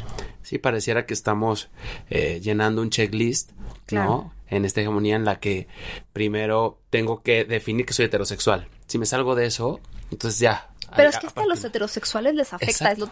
Sí, 0.43 0.59
pareciera 0.59 1.07
que 1.07 1.15
estamos 1.15 1.71
eh, 2.11 2.41
llenando 2.43 2.83
un 2.83 2.91
checklist, 2.91 3.53
¿no? 3.91 4.33
En 4.49 4.65
esta 4.65 4.81
hegemonía 4.81 5.17
en 5.17 5.25
la 5.25 5.41
que 5.41 5.67
primero 6.13 6.81
tengo 6.91 7.23
que 7.23 7.45
definir 7.45 7.87
que 7.87 7.95
soy 7.95 8.07
heterosexual. 8.07 8.69
Si 8.87 8.99
me 8.99 9.07
salgo 9.07 9.35
de 9.35 9.47
eso, 9.47 9.81
entonces 10.11 10.41
ya, 10.41 10.73
pero 10.97 11.09
es 11.09 11.19
que 11.19 11.27
hasta 11.27 11.43
a 11.43 11.47
los 11.47 11.65
heterosexuales 11.65 12.35
les 12.35 12.53
afecta. 12.53 12.95
o 13.03 13.11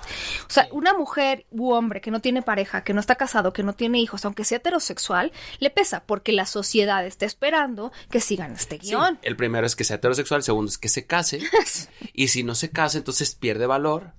sea, 0.49 0.69
una 0.73 0.95
mujer 0.95 1.47
u 1.51 1.73
hombre 1.73 2.01
que 2.01 2.11
no 2.11 2.21
tiene 2.21 2.43
pareja, 2.43 2.85
que 2.85 2.95
no 2.95 3.01
está 3.01 3.15
casado, 3.15 3.53
que 3.53 3.63
no 3.63 3.75
tiene 3.75 3.99
hijos, 4.01 4.25
aunque 4.25 4.45
sea 4.45 4.59
heterosexual, 4.59 5.33
le 5.59 5.71
pesa 5.71 6.05
porque 6.05 6.33
la 6.33 6.47
sociedad 6.47 7.05
está 7.07 7.27
esperando 7.27 7.93
que 8.11 8.21
sigan 8.21 8.53
este 8.53 8.79
guion. 8.79 9.19
el 9.23 9.37
primero 9.37 9.67
es 9.67 9.77
que 9.77 9.85
sea 9.85 9.97
heterosexual, 9.97 10.39
el 10.39 10.45
segundo 10.45 10.69
es 10.69 10.79
que 10.79 10.89
se 10.89 11.07
case. 11.07 11.41
y 12.13 12.29
si 12.29 12.43
no 12.43 12.55
se 12.55 12.71
casa, 12.71 12.99
entonces 12.99 13.35
pierde 13.35 13.67
valor. 13.67 14.13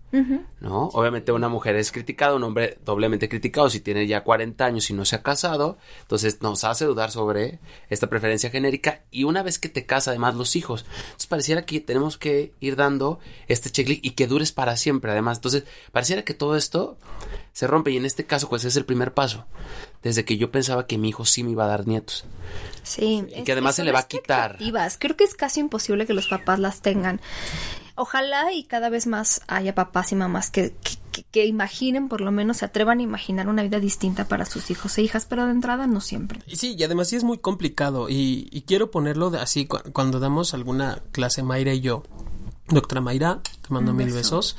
¿No? 0.59 0.87
Obviamente 0.89 1.31
una 1.31 1.47
mujer 1.47 1.75
es 1.77 1.91
criticada, 1.91 2.35
un 2.35 2.43
hombre 2.43 2.77
doblemente 2.83 3.29
criticado 3.29 3.69
si 3.69 3.79
tiene 3.79 4.07
ya 4.07 4.23
40 4.23 4.65
años 4.65 4.89
y 4.89 4.93
no 4.93 5.05
se 5.05 5.15
ha 5.15 5.23
casado, 5.23 5.77
entonces 6.01 6.41
nos 6.41 6.63
hace 6.63 6.85
dudar 6.85 7.11
sobre 7.11 7.59
esta 7.89 8.07
preferencia 8.07 8.49
genérica 8.49 9.03
y 9.09 9.23
una 9.23 9.41
vez 9.41 9.57
que 9.57 9.69
te 9.69 9.85
casa 9.85 10.11
además 10.11 10.35
los 10.35 10.55
hijos. 10.55 10.85
Entonces 11.03 11.27
pareciera 11.27 11.65
que 11.65 11.79
tenemos 11.79 12.17
que 12.17 12.53
ir 12.59 12.75
dando 12.75 13.19
este 13.47 13.69
checklist 13.69 14.03
y 14.03 14.11
que 14.11 14.27
dures 14.27 14.51
para 14.51 14.75
siempre 14.75 15.11
además. 15.11 15.37
Entonces 15.37 15.63
pareciera 15.91 16.23
que 16.23 16.33
todo 16.33 16.57
esto 16.57 16.97
se 17.53 17.67
rompe 17.67 17.91
y 17.91 17.97
en 17.97 18.05
este 18.05 18.25
caso 18.25 18.49
pues 18.49 18.65
es 18.65 18.75
el 18.75 18.85
primer 18.85 19.13
paso. 19.13 19.45
Desde 20.03 20.25
que 20.25 20.37
yo 20.37 20.51
pensaba 20.51 20.87
que 20.87 20.97
mi 20.97 21.09
hijo 21.09 21.25
sí 21.25 21.43
me 21.43 21.51
iba 21.51 21.63
a 21.65 21.67
dar 21.67 21.87
nietos. 21.87 22.25
Sí. 22.83 23.23
Y 23.35 23.43
que 23.43 23.51
además 23.51 23.75
se 23.75 23.83
le 23.83 23.91
va 23.91 23.99
a 23.99 24.07
quitar. 24.07 24.57
Creo 24.99 25.15
que 25.15 25.23
es 25.23 25.35
casi 25.35 25.59
imposible 25.59 26.05
que 26.05 26.13
los 26.13 26.27
papás 26.27 26.59
las 26.59 26.81
tengan. 26.81 27.21
Ojalá 27.95 28.53
y 28.53 28.63
cada 28.63 28.89
vez 28.89 29.07
más 29.07 29.41
haya 29.47 29.75
papás 29.75 30.11
y 30.11 30.15
mamás 30.15 30.49
que, 30.49 30.73
que, 31.31 31.45
imaginen, 31.45 32.07
por 32.07 32.21
lo 32.21 32.31
menos 32.31 32.57
se 32.57 32.65
atrevan 32.65 32.99
a 32.99 33.03
imaginar 33.03 33.47
una 33.47 33.63
vida 33.63 33.79
distinta 33.79 34.27
para 34.27 34.45
sus 34.45 34.71
hijos 34.71 34.97
e 34.97 35.01
hijas, 35.01 35.25
pero 35.25 35.45
de 35.45 35.51
entrada 35.51 35.87
no 35.87 36.01
siempre. 36.01 36.39
Sí, 36.47 36.75
y 36.77 36.83
además 36.83 37.09
sí 37.09 37.15
es 37.15 37.23
muy 37.23 37.37
complicado 37.37 38.07
y, 38.09 38.63
quiero 38.67 38.91
ponerlo 38.91 39.27
así 39.39 39.67
cuando 39.67 40.19
damos 40.19 40.53
alguna 40.53 41.01
clase 41.11 41.43
Mayra 41.43 41.73
y 41.73 41.81
yo. 41.81 42.03
Doctora 42.69 43.01
Mayra, 43.01 43.41
te 43.43 43.73
mando 43.73 43.93
mil 43.93 44.11
besos. 44.13 44.55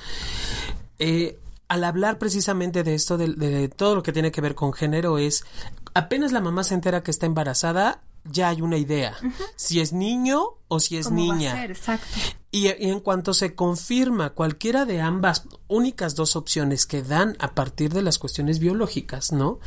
Eh, 0.99 1.39
al 1.73 1.85
hablar 1.85 2.19
precisamente 2.19 2.83
de 2.83 2.95
esto, 2.95 3.17
de, 3.17 3.69
todo 3.69 3.95
lo 3.95 4.03
que 4.03 4.13
tiene 4.13 4.31
que 4.31 4.43
ver 4.43 4.55
con 4.55 4.75
género, 4.75 5.17
es 5.17 5.47
apenas 5.95 6.31
la 6.31 6.43
mamá 6.43 6.65
se 6.65 6.75
entera 6.75 7.03
que 7.03 7.11
está 7.11 7.25
embarazada, 7.25 8.03
ya 8.25 8.49
hay 8.49 8.63
una 8.63 8.77
idea, 8.77 9.17
si 9.57 9.81
es 9.81 9.93
niño 9.93 10.43
o 10.69 10.81
si 10.81 10.97
es 10.97 11.11
niña. 11.11 11.65
Exacto. 11.65 12.07
Y, 12.51 12.69
en 12.69 13.01
cuanto 13.01 13.33
se 13.35 13.55
confirma 13.55 14.31
cualquiera 14.31 14.85
de 14.85 15.01
ambas 15.01 15.45
únicas 15.69 16.15
dos 16.15 16.37
opciones 16.37 16.87
que 16.87 17.03
dan 17.03 17.37
a 17.39 17.55
partir 17.55 17.93
de 17.93 18.03
las 18.03 18.19
cuestiones 18.19 18.59
biológicas, 18.59 19.33
¿no? 19.33 19.59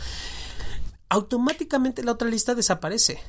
automáticamente 1.07 2.03
la 2.03 2.13
otra 2.13 2.27
lista 2.27 2.55
desaparece. 2.55 3.19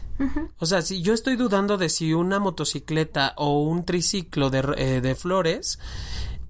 O 0.58 0.66
sea, 0.66 0.82
si 0.82 1.02
yo 1.02 1.12
estoy 1.12 1.36
dudando 1.36 1.76
de 1.76 1.88
si 1.88 2.14
una 2.14 2.40
motocicleta 2.40 3.34
o 3.36 3.62
un 3.62 3.84
triciclo 3.84 4.50
de, 4.50 4.64
eh, 4.76 5.00
de 5.02 5.14
flores 5.14 5.78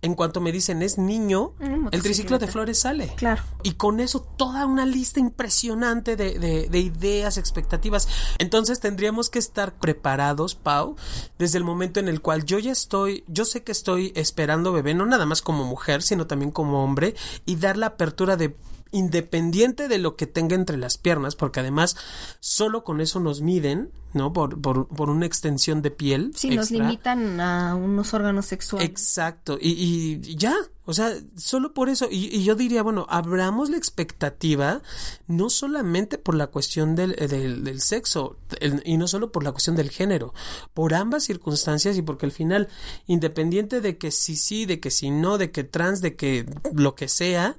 en 0.06 0.14
cuanto 0.14 0.40
me 0.40 0.52
dicen 0.52 0.82
es 0.82 0.98
niño, 0.98 1.52
el 1.90 2.02
triciclo 2.02 2.38
de 2.38 2.46
flores 2.46 2.78
sale. 2.80 3.12
Claro. 3.16 3.42
Y 3.62 3.72
con 3.72 4.00
eso 4.00 4.20
toda 4.20 4.64
una 4.64 4.86
lista 4.86 5.20
impresionante 5.20 6.16
de, 6.16 6.38
de, 6.38 6.80
ideas, 6.80 7.36
expectativas. 7.36 8.08
Entonces 8.38 8.80
tendríamos 8.80 9.28
que 9.30 9.38
estar 9.38 9.74
preparados, 9.74 10.54
Pau, 10.54 10.96
desde 11.38 11.58
el 11.58 11.64
momento 11.64 12.00
en 12.00 12.08
el 12.08 12.20
cual 12.20 12.44
yo 12.44 12.58
ya 12.58 12.72
estoy, 12.72 13.24
yo 13.26 13.44
sé 13.44 13.62
que 13.62 13.72
estoy 13.72 14.12
esperando 14.14 14.72
bebé, 14.72 14.94
no 14.94 15.06
nada 15.06 15.26
más 15.26 15.42
como 15.42 15.64
mujer, 15.64 16.02
sino 16.02 16.26
también 16.26 16.52
como 16.52 16.84
hombre, 16.84 17.14
y 17.44 17.56
dar 17.56 17.76
la 17.76 17.86
apertura 17.86 18.36
de 18.36 18.56
independiente 18.92 19.88
de 19.88 19.98
lo 19.98 20.16
que 20.16 20.26
tenga 20.26 20.54
entre 20.54 20.76
las 20.76 20.98
piernas, 20.98 21.36
porque 21.36 21.60
además 21.60 21.96
solo 22.40 22.84
con 22.84 23.00
eso 23.00 23.20
nos 23.20 23.40
miden, 23.40 23.90
¿no? 24.12 24.32
Por, 24.32 24.60
por, 24.60 24.88
por 24.88 25.10
una 25.10 25.26
extensión 25.26 25.82
de 25.82 25.90
piel. 25.90 26.32
Sí, 26.34 26.50
nos 26.50 26.70
limitan 26.70 27.40
a 27.40 27.74
unos 27.74 28.14
órganos 28.14 28.46
sexuales. 28.46 28.88
Exacto, 28.88 29.58
y, 29.60 30.20
y 30.22 30.36
ya, 30.36 30.54
o 30.86 30.94
sea, 30.94 31.12
solo 31.36 31.74
por 31.74 31.88
eso, 31.88 32.08
y, 32.10 32.44
yo 32.44 32.54
diría, 32.54 32.82
bueno, 32.82 33.06
abramos 33.10 33.70
la 33.70 33.76
expectativa 33.76 34.82
no 35.26 35.50
solamente 35.50 36.16
por 36.16 36.36
la 36.36 36.46
cuestión 36.46 36.94
del, 36.94 37.14
del, 37.16 37.80
sexo 37.80 38.36
y 38.84 38.96
no 38.96 39.08
solo 39.08 39.32
por 39.32 39.42
la 39.42 39.50
cuestión 39.52 39.74
del 39.76 39.90
género, 39.90 40.32
por 40.74 40.94
ambas 40.94 41.24
circunstancias 41.24 41.96
y 41.96 42.02
porque 42.02 42.26
al 42.26 42.32
final, 42.32 42.68
independiente 43.06 43.80
de 43.80 43.98
que 43.98 44.12
sí, 44.12 44.36
sí, 44.36 44.64
de 44.64 44.78
que 44.78 44.90
sí, 44.90 45.10
no, 45.10 45.38
de 45.38 45.50
que 45.50 45.64
trans, 45.64 46.00
de 46.00 46.14
que 46.14 46.46
lo 46.72 46.94
que 46.94 47.08
sea, 47.08 47.56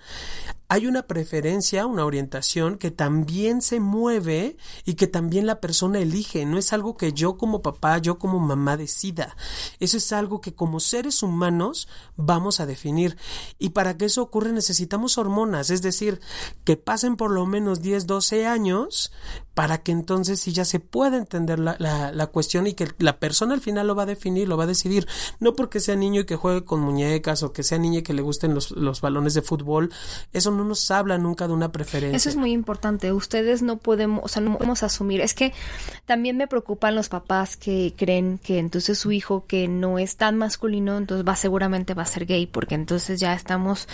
hay 0.70 0.86
una 0.86 1.04
preferencia, 1.04 1.86
una 1.86 2.06
orientación 2.06 2.78
que 2.78 2.92
también 2.92 3.62
se 3.62 3.80
mueve 3.80 4.58
y 4.86 4.96
que 4.96 5.08
también 5.08 5.46
la 5.46 5.62
persona 5.62 6.00
elige. 6.00 6.46
No 6.46 6.58
es 6.58 6.74
algo 6.74 6.98
que 6.98 7.14
yo 7.14 7.38
como 7.38 7.62
papá, 7.62 8.00
yo 8.00 8.20
como 8.20 8.40
mamá 8.40 8.76
decida. 8.76 9.38
Eso 9.80 9.98
es 9.98 10.12
algo 10.12 10.42
que 10.42 10.54
como 10.54 10.80
seres 10.80 11.24
humanos 11.24 11.88
vamos 12.18 12.60
a 12.60 12.66
definir. 12.66 13.17
Y 13.60 13.70
para 13.70 13.98
que 13.98 14.06
eso 14.06 14.22
ocurra 14.22 14.52
necesitamos 14.52 15.18
hormonas, 15.18 15.70
es 15.70 15.82
decir, 15.82 16.20
que 16.64 16.78
pasen 16.78 17.16
por 17.16 17.32
lo 17.32 17.46
menos 17.46 17.82
10, 17.82 18.08
12 18.08 18.46
años 18.46 19.12
para 19.58 19.80
que 19.80 19.92
entonces 19.92 20.40
sí 20.40 20.54
ya 20.54 20.66
se 20.66 20.80
pueda 20.80 21.18
entender 21.18 21.58
la, 21.58 21.78
la, 21.80 22.28
cuestión 22.28 22.68
y 22.68 22.74
que 22.74 22.90
la 23.00 23.18
persona 23.18 23.56
al 23.56 23.60
final 23.60 23.88
lo 23.88 23.96
va 23.96 24.04
a 24.04 24.06
definir, 24.06 24.48
lo 24.48 24.56
va 24.56 24.66
a 24.66 24.68
decidir. 24.68 25.08
No 25.40 25.56
porque 25.56 25.80
sea 25.80 25.96
niño 25.96 26.22
y 26.22 26.26
que 26.26 26.36
juegue 26.36 26.64
con 26.64 26.80
muñecas 26.80 27.42
o 27.42 27.54
que 27.54 27.64
sea 27.64 27.80
niña 27.80 28.02
y 28.02 28.04
que 28.04 28.14
le 28.14 28.22
gusten 28.22 28.54
los, 28.54 28.70
los 28.70 29.02
balones 29.02 29.34
de 29.34 29.42
fútbol. 29.42 29.92
Eso 30.32 30.52
no 30.52 30.64
nos 30.64 30.92
habla 30.92 31.18
nunca 31.18 31.48
de 31.48 31.56
una 31.56 31.72
preferencia. 31.72 32.16
Eso 32.16 32.30
es 32.30 32.36
muy 32.36 32.52
importante. 32.52 33.12
Ustedes 33.12 33.64
no 33.64 33.78
podemos, 33.78 34.24
o 34.24 34.28
sea, 34.28 34.44
no 34.44 34.54
podemos 34.54 34.84
asumir. 34.84 35.22
Es 35.22 35.34
que 35.34 35.54
también 36.06 36.38
me 36.38 36.46
preocupan 36.46 36.94
los 36.94 37.10
papás 37.10 37.58
que 37.58 37.96
creen 37.98 38.38
que 38.38 38.60
entonces 38.60 39.00
su 39.00 39.12
hijo 39.12 39.48
que 39.48 39.68
no 39.68 39.98
es 39.98 40.18
tan 40.18 40.38
masculino, 40.38 41.00
entonces 41.00 41.28
va 41.28 41.36
seguramente 41.36 41.96
va 41.96 42.04
a 42.04 42.06
ser 42.06 42.28
gay, 42.28 42.46
porque 42.46 42.76
entonces 42.76 43.20
ya 43.20 43.34
estamos 43.34 43.88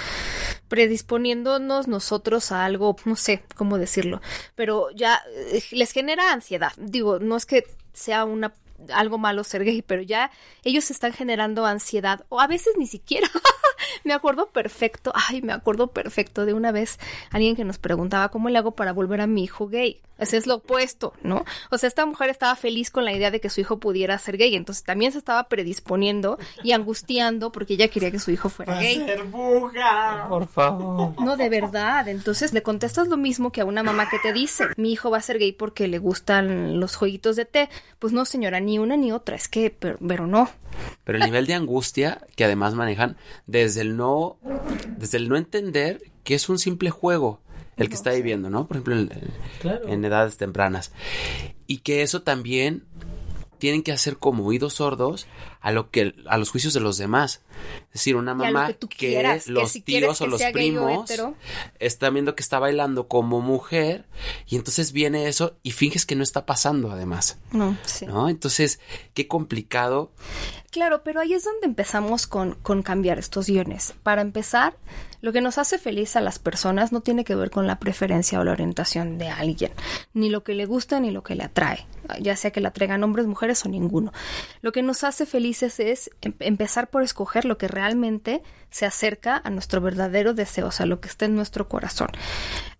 predisponiéndonos 0.67 1.87
nosotros 1.87 2.51
a 2.51 2.65
algo, 2.65 2.97
no 3.05 3.15
sé 3.15 3.43
cómo 3.55 3.77
decirlo, 3.77 4.21
pero 4.55 4.89
ya 4.91 5.21
les 5.71 5.91
genera 5.91 6.31
ansiedad. 6.31 6.71
Digo, 6.77 7.19
no 7.19 7.35
es 7.37 7.45
que 7.45 7.65
sea 7.93 8.25
una 8.25 8.53
algo 8.93 9.17
malo 9.17 9.43
ser 9.43 9.63
gay, 9.63 9.81
pero 9.81 10.01
ya 10.01 10.31
ellos 10.63 10.91
están 10.91 11.13
generando 11.13 11.65
ansiedad 11.65 12.25
o 12.29 12.39
a 12.39 12.47
veces 12.47 12.73
ni 12.77 12.87
siquiera. 12.87 13.29
me 14.03 14.13
acuerdo 14.13 14.49
perfecto, 14.49 15.11
ay, 15.15 15.41
me 15.41 15.53
acuerdo 15.53 15.87
perfecto 15.87 16.45
de 16.45 16.53
una 16.53 16.71
vez 16.71 16.99
alguien 17.31 17.55
que 17.55 17.63
nos 17.63 17.77
preguntaba 17.77 18.29
cómo 18.29 18.49
le 18.49 18.57
hago 18.57 18.71
para 18.71 18.93
volver 18.93 19.21
a 19.21 19.27
mi 19.27 19.43
hijo 19.43 19.67
gay. 19.67 20.01
Ese 20.19 20.37
es 20.37 20.45
lo 20.45 20.55
opuesto, 20.55 21.13
¿no? 21.23 21.43
O 21.71 21.77
sea, 21.77 21.87
esta 21.87 22.05
mujer 22.05 22.29
estaba 22.29 22.55
feliz 22.55 22.91
con 22.91 23.03
la 23.03 23.11
idea 23.11 23.31
de 23.31 23.41
que 23.41 23.49
su 23.49 23.61
hijo 23.61 23.79
pudiera 23.79 24.17
ser 24.19 24.37
gay, 24.37 24.55
entonces 24.55 24.83
también 24.83 25.11
se 25.11 25.17
estaba 25.17 25.49
predisponiendo 25.49 26.37
y 26.61 26.71
angustiando 26.71 27.51
porque 27.51 27.73
ella 27.73 27.87
quería 27.87 28.11
que 28.11 28.19
su 28.19 28.31
hijo 28.31 28.49
fuera 28.49 28.79
gay. 28.79 29.03
Ser 29.05 29.23
buja, 29.23 30.27
por 30.29 30.47
favor. 30.47 31.19
No, 31.19 31.35
de 31.35 31.49
verdad. 31.49 32.07
Entonces 32.07 32.53
le 32.53 32.61
contestas 32.61 33.07
lo 33.07 33.17
mismo 33.17 33.51
que 33.51 33.61
a 33.61 33.65
una 33.65 33.81
mamá 33.83 34.07
que 34.09 34.19
te 34.19 34.33
dice, 34.33 34.67
mi 34.77 34.93
hijo 34.93 35.09
va 35.09 35.17
a 35.17 35.21
ser 35.21 35.39
gay 35.39 35.51
porque 35.51 35.87
le 35.87 35.97
gustan 35.97 36.79
los 36.79 36.95
jueguitos 36.95 37.35
de 37.35 37.45
té. 37.45 37.69
Pues 37.97 38.13
no, 38.13 38.23
señora, 38.25 38.59
ni 38.63 38.79
una 38.79 38.97
ni 38.97 39.11
otra, 39.11 39.35
es 39.35 39.47
que, 39.47 39.69
pero, 39.69 39.97
pero 40.05 40.27
no. 40.27 40.49
Pero 41.03 41.17
el 41.19 41.25
nivel 41.25 41.45
de 41.45 41.53
angustia 41.53 42.25
que 42.35 42.45
además 42.45 42.73
manejan 42.73 43.17
desde 43.45 43.81
el 43.81 43.95
no, 43.97 44.37
desde 44.97 45.17
el 45.17 45.29
no 45.29 45.37
entender 45.37 46.01
que 46.23 46.35
es 46.35 46.49
un 46.49 46.57
simple 46.57 46.89
juego 46.89 47.41
el 47.77 47.89
que 47.89 47.95
está 47.95 48.11
viviendo, 48.11 48.49
¿no? 48.49 48.67
Por 48.67 48.77
ejemplo, 48.77 48.95
en, 48.95 49.09
Claro. 49.59 49.87
en 49.87 50.05
edades 50.05 50.37
tempranas. 50.37 50.91
Y 51.67 51.79
que 51.79 52.01
eso 52.01 52.21
también 52.21 52.83
tienen 53.57 53.81
que 53.83 53.91
hacer 53.91 54.17
como 54.17 54.45
oídos 54.45 54.73
sordos 54.75 55.25
a 55.63 55.71
lo 55.71 55.89
que 55.89 56.13
a 56.27 56.37
los 56.37 56.51
juicios 56.51 56.73
de 56.73 56.81
los 56.81 56.97
demás. 56.97 57.41
Es 57.87 57.93
decir, 57.93 58.17
una 58.17 58.35
mamá 58.35 58.73
que 58.73 58.87
quieras, 58.87 59.45
que 59.45 59.51
los 59.51 59.71
si 59.71 59.81
tíos 59.81 60.19
o 60.19 60.27
los 60.27 60.43
primos 60.51 61.09
están 61.79 62.13
viendo 62.13 62.35
que 62.35 62.43
está 62.43 62.59
bailando 62.59 63.07
como 63.07 63.39
mujer 63.39 64.05
y 64.45 64.57
entonces 64.57 64.91
viene 64.91 65.27
eso 65.29 65.55
y 65.63 65.71
finges 65.71 66.05
que 66.05 66.17
no 66.17 66.23
está 66.23 66.45
pasando 66.45 66.91
además, 66.91 67.37
No, 67.51 67.77
sí. 67.85 68.05
¿no? 68.05 68.27
Entonces, 68.27 68.81
qué 69.13 69.27
complicado. 69.29 70.11
Claro, 70.69 71.01
pero 71.03 71.21
ahí 71.21 71.33
es 71.33 71.45
donde 71.45 71.67
empezamos 71.67 72.27
con, 72.27 72.55
con 72.55 72.81
cambiar 72.81 73.19
estos 73.19 73.45
guiones. 73.47 73.93
Para 74.03 74.21
empezar, 74.21 74.75
lo 75.23 75.31
que 75.31 75.39
nos 75.39 75.57
hace 75.57 75.77
feliz 75.77 76.17
a 76.17 76.21
las 76.21 76.37
personas 76.37 76.91
no 76.91 76.99
tiene 76.99 77.23
que 77.23 77.35
ver 77.35 77.49
con 77.49 77.65
la 77.65 77.79
preferencia 77.79 78.41
o 78.41 78.43
la 78.43 78.51
orientación 78.51 79.17
de 79.17 79.29
alguien, 79.29 79.71
ni 80.13 80.29
lo 80.29 80.43
que 80.43 80.53
le 80.53 80.65
gusta 80.65 80.99
ni 80.99 81.11
lo 81.11 81.23
que 81.23 81.35
le 81.35 81.45
atrae, 81.45 81.85
ya 82.19 82.35
sea 82.35 82.51
que 82.51 82.59
la 82.59 82.71
traigan 82.71 83.03
hombres, 83.05 83.25
mujeres 83.25 83.63
o 83.65 83.69
ninguno. 83.69 84.11
Lo 84.61 84.73
que 84.73 84.83
nos 84.83 85.05
hace 85.05 85.25
es 85.61 86.09
em- 86.21 86.33
empezar 86.39 86.89
por 86.89 87.03
escoger 87.03 87.45
lo 87.45 87.57
que 87.57 87.67
realmente 87.67 88.41
se 88.71 88.85
acerca 88.87 89.39
a 89.43 89.49
nuestro 89.51 89.81
verdadero 89.81 90.33
deseo, 90.33 90.67
o 90.67 90.71
sea, 90.71 90.85
lo 90.87 90.99
que 90.99 91.09
está 91.09 91.25
en 91.25 91.35
nuestro 91.35 91.69
corazón. 91.69 92.07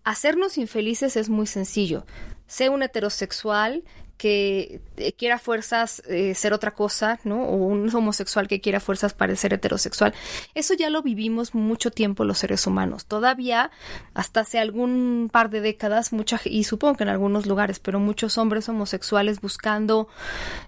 Hacernos 0.02 0.58
infelices 0.58 1.16
es 1.16 1.28
muy 1.28 1.46
sencillo. 1.46 2.04
Sé 2.46 2.68
un 2.68 2.82
heterosexual 2.82 3.84
que 4.16 4.80
eh, 4.96 5.12
quiera 5.12 5.38
fuerzas 5.38 6.02
eh, 6.06 6.34
ser 6.34 6.52
otra 6.52 6.70
cosa, 6.70 7.18
¿no? 7.24 7.44
O 7.44 7.56
un 7.56 7.94
homosexual 7.94 8.48
que 8.48 8.60
quiera 8.60 8.80
fuerzas 8.80 9.12
parecer 9.12 9.52
heterosexual. 9.52 10.14
Eso 10.54 10.74
ya 10.74 10.90
lo 10.90 11.02
vivimos 11.02 11.54
mucho 11.54 11.90
tiempo 11.90 12.24
los 12.24 12.38
seres 12.38 12.66
humanos. 12.66 13.06
Todavía, 13.06 13.70
hasta 14.14 14.40
hace 14.40 14.58
algún 14.58 15.28
par 15.32 15.50
de 15.50 15.60
décadas, 15.60 16.12
mucha, 16.12 16.40
y 16.44 16.64
supongo 16.64 16.96
que 16.96 17.04
en 17.04 17.10
algunos 17.10 17.46
lugares, 17.46 17.80
pero 17.80 17.98
muchos 17.98 18.38
hombres 18.38 18.68
homosexuales 18.68 19.40
buscando 19.40 20.08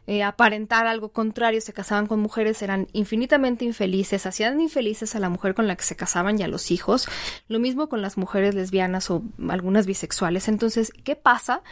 eh, 0.07 0.23
aparentar 0.23 0.87
algo 0.87 1.11
contrario, 1.11 1.61
se 1.61 1.73
casaban 1.73 2.07
con 2.07 2.21
mujeres, 2.21 2.62
eran 2.62 2.88
infinitamente 2.93 3.65
infelices, 3.65 4.26
hacían 4.26 4.61
infelices 4.61 5.15
a 5.15 5.21
la 5.21 5.29
mujer 5.29 5.55
con 5.55 5.67
la 5.67 5.76
que 5.76 5.85
se 5.85 5.97
casaban 5.97 6.38
y 6.38 6.43
a 6.43 6.49
los 6.49 6.71
hijos. 6.71 7.09
Lo 7.49 7.59
mismo 7.59 7.88
con 7.88 8.03
las 8.03 8.17
mujeres 8.17 8.55
lesbianas 8.55 9.11
o 9.11 9.23
algunas 9.49 9.87
bisexuales. 9.87 10.49
Entonces, 10.49 10.93
¿qué 11.05 11.17
pasa? 11.17 11.62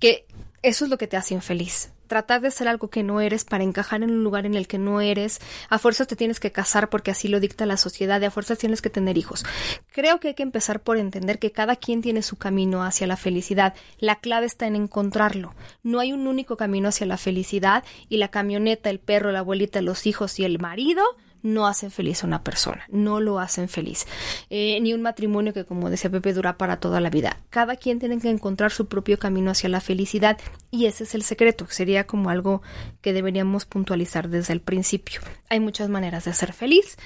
Que 0.00 0.26
eso 0.64 0.86
es 0.86 0.90
lo 0.90 0.96
que 0.96 1.06
te 1.06 1.18
hace 1.18 1.34
infeliz. 1.34 1.92
Tratar 2.06 2.40
de 2.40 2.50
ser 2.50 2.68
algo 2.68 2.88
que 2.88 3.02
no 3.02 3.20
eres 3.20 3.44
para 3.44 3.64
encajar 3.64 4.02
en 4.02 4.10
un 4.10 4.24
lugar 4.24 4.46
en 4.46 4.54
el 4.54 4.66
que 4.66 4.78
no 4.78 5.02
eres. 5.02 5.38
A 5.68 5.78
fuerzas 5.78 6.06
te 6.06 6.16
tienes 6.16 6.40
que 6.40 6.52
casar 6.52 6.88
porque 6.88 7.10
así 7.10 7.28
lo 7.28 7.38
dicta 7.38 7.66
la 7.66 7.76
sociedad 7.76 8.18
y 8.20 8.24
a 8.24 8.30
fuerzas 8.30 8.56
tienes 8.56 8.80
que 8.80 8.88
tener 8.88 9.18
hijos. 9.18 9.44
Creo 9.92 10.20
que 10.20 10.28
hay 10.28 10.34
que 10.34 10.42
empezar 10.42 10.80
por 10.80 10.96
entender 10.96 11.38
que 11.38 11.52
cada 11.52 11.76
quien 11.76 12.00
tiene 12.00 12.22
su 12.22 12.36
camino 12.36 12.82
hacia 12.82 13.06
la 13.06 13.18
felicidad. 13.18 13.74
La 13.98 14.16
clave 14.16 14.46
está 14.46 14.66
en 14.66 14.76
encontrarlo. 14.76 15.54
No 15.82 16.00
hay 16.00 16.14
un 16.14 16.26
único 16.26 16.56
camino 16.56 16.88
hacia 16.88 17.06
la 17.06 17.18
felicidad 17.18 17.84
y 18.08 18.16
la 18.16 18.28
camioneta, 18.28 18.88
el 18.88 19.00
perro, 19.00 19.32
la 19.32 19.40
abuelita, 19.40 19.82
los 19.82 20.06
hijos 20.06 20.38
y 20.38 20.46
el 20.46 20.58
marido 20.58 21.04
no 21.44 21.66
hacen 21.66 21.90
feliz 21.90 22.24
a 22.24 22.26
una 22.26 22.42
persona, 22.42 22.84
no 22.88 23.20
lo 23.20 23.38
hacen 23.38 23.68
feliz. 23.68 24.06
Eh, 24.50 24.80
ni 24.80 24.94
un 24.94 25.02
matrimonio 25.02 25.52
que, 25.52 25.64
como 25.64 25.90
decía 25.90 26.10
Pepe, 26.10 26.32
dura 26.32 26.56
para 26.56 26.80
toda 26.80 27.00
la 27.00 27.10
vida. 27.10 27.38
Cada 27.50 27.76
quien 27.76 28.00
tiene 28.00 28.18
que 28.18 28.30
encontrar 28.30 28.72
su 28.72 28.86
propio 28.88 29.18
camino 29.18 29.50
hacia 29.50 29.68
la 29.68 29.80
felicidad 29.80 30.38
y 30.70 30.86
ese 30.86 31.04
es 31.04 31.14
el 31.14 31.22
secreto. 31.22 31.66
Sería 31.68 32.06
como 32.06 32.30
algo 32.30 32.62
que 33.02 33.12
deberíamos 33.12 33.66
puntualizar 33.66 34.30
desde 34.30 34.54
el 34.54 34.60
principio. 34.60 35.20
Hay 35.50 35.60
muchas 35.60 35.90
maneras 35.90 36.24
de 36.24 36.32
ser 36.32 36.54
feliz. 36.54 36.96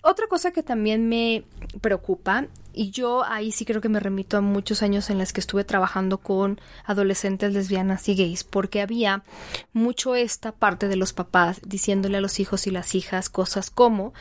Otra 0.00 0.28
cosa 0.28 0.52
que 0.52 0.62
también 0.62 1.08
me 1.08 1.42
preocupa 1.80 2.46
y 2.76 2.90
yo 2.90 3.24
ahí 3.24 3.52
sí 3.52 3.64
creo 3.64 3.80
que 3.80 3.88
me 3.88 4.00
remito 4.00 4.36
a 4.36 4.42
muchos 4.42 4.82
años 4.82 5.08
en 5.08 5.18
los 5.18 5.32
que 5.32 5.40
estuve 5.40 5.64
trabajando 5.64 6.18
con 6.18 6.60
adolescentes 6.84 7.54
lesbianas 7.54 8.06
y 8.08 8.14
gays, 8.14 8.44
porque 8.44 8.82
había 8.82 9.24
mucho 9.72 10.14
esta 10.14 10.52
parte 10.52 10.86
de 10.86 10.96
los 10.96 11.14
papás 11.14 11.60
diciéndole 11.66 12.18
a 12.18 12.20
los 12.20 12.38
hijos 12.38 12.66
y 12.66 12.70
las 12.70 12.94
hijas 12.94 13.30
cosas 13.30 13.70
como, 13.70 14.12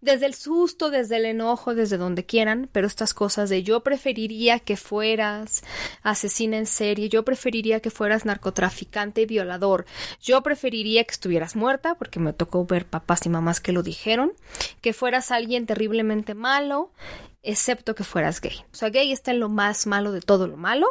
desde 0.00 0.24
el 0.24 0.34
susto, 0.34 0.90
desde 0.90 1.16
el 1.16 1.26
enojo, 1.26 1.74
desde 1.74 1.98
donde 1.98 2.24
quieran, 2.24 2.70
pero 2.72 2.86
estas 2.86 3.12
cosas 3.12 3.50
de 3.50 3.62
yo 3.62 3.82
preferiría 3.82 4.58
que 4.58 4.78
fueras 4.78 5.62
asesina 6.02 6.56
en 6.56 6.66
serie, 6.66 7.10
yo 7.10 7.26
preferiría 7.26 7.80
que 7.80 7.90
fueras 7.90 8.24
narcotraficante 8.24 9.20
y 9.20 9.26
violador, 9.26 9.84
yo 10.22 10.42
preferiría 10.42 11.04
que 11.04 11.12
estuvieras 11.12 11.56
muerta, 11.56 11.94
porque 11.96 12.20
me 12.20 12.32
tocó 12.32 12.64
ver 12.64 12.86
papás 12.86 13.26
y 13.26 13.28
mamás 13.28 13.60
que 13.60 13.72
lo 13.72 13.82
dijeron, 13.82 14.32
que 14.80 14.94
fueras 14.94 15.30
alguien 15.30 15.66
terriblemente 15.66 16.32
malo, 16.32 16.90
excepto 17.48 17.94
que 17.94 18.04
fueras 18.04 18.40
gay. 18.40 18.64
O 18.72 18.76
sea, 18.76 18.90
gay 18.90 19.10
está 19.10 19.30
en 19.30 19.40
lo 19.40 19.48
más 19.48 19.86
malo 19.86 20.12
de 20.12 20.20
todo 20.20 20.46
lo 20.46 20.56
malo. 20.56 20.86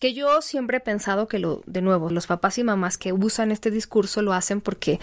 Que 0.00 0.12
yo 0.12 0.42
siempre 0.42 0.78
he 0.78 0.80
pensado 0.80 1.26
que 1.28 1.38
lo, 1.38 1.62
de 1.66 1.80
nuevo, 1.80 2.10
los 2.10 2.26
papás 2.26 2.58
y 2.58 2.64
mamás 2.64 2.98
que 2.98 3.12
usan 3.12 3.50
este 3.50 3.70
discurso 3.70 4.20
lo 4.20 4.34
hacen 4.34 4.60
porque 4.60 5.00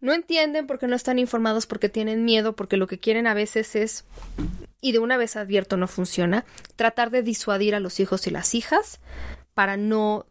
no 0.00 0.12
entienden, 0.12 0.66
porque 0.66 0.88
no 0.88 0.96
están 0.96 1.18
informados, 1.18 1.66
porque 1.66 1.88
tienen 1.88 2.24
miedo, 2.24 2.54
porque 2.54 2.76
lo 2.76 2.88
que 2.88 2.98
quieren 2.98 3.26
a 3.26 3.34
veces 3.34 3.76
es, 3.76 4.04
y 4.80 4.92
de 4.92 4.98
una 4.98 5.16
vez 5.16 5.36
advierto 5.36 5.76
no 5.76 5.86
funciona, 5.86 6.44
tratar 6.76 7.10
de 7.10 7.22
disuadir 7.22 7.74
a 7.74 7.80
los 7.80 8.00
hijos 8.00 8.26
y 8.26 8.30
las 8.30 8.54
hijas 8.54 9.00
para 9.54 9.76
no 9.76 10.26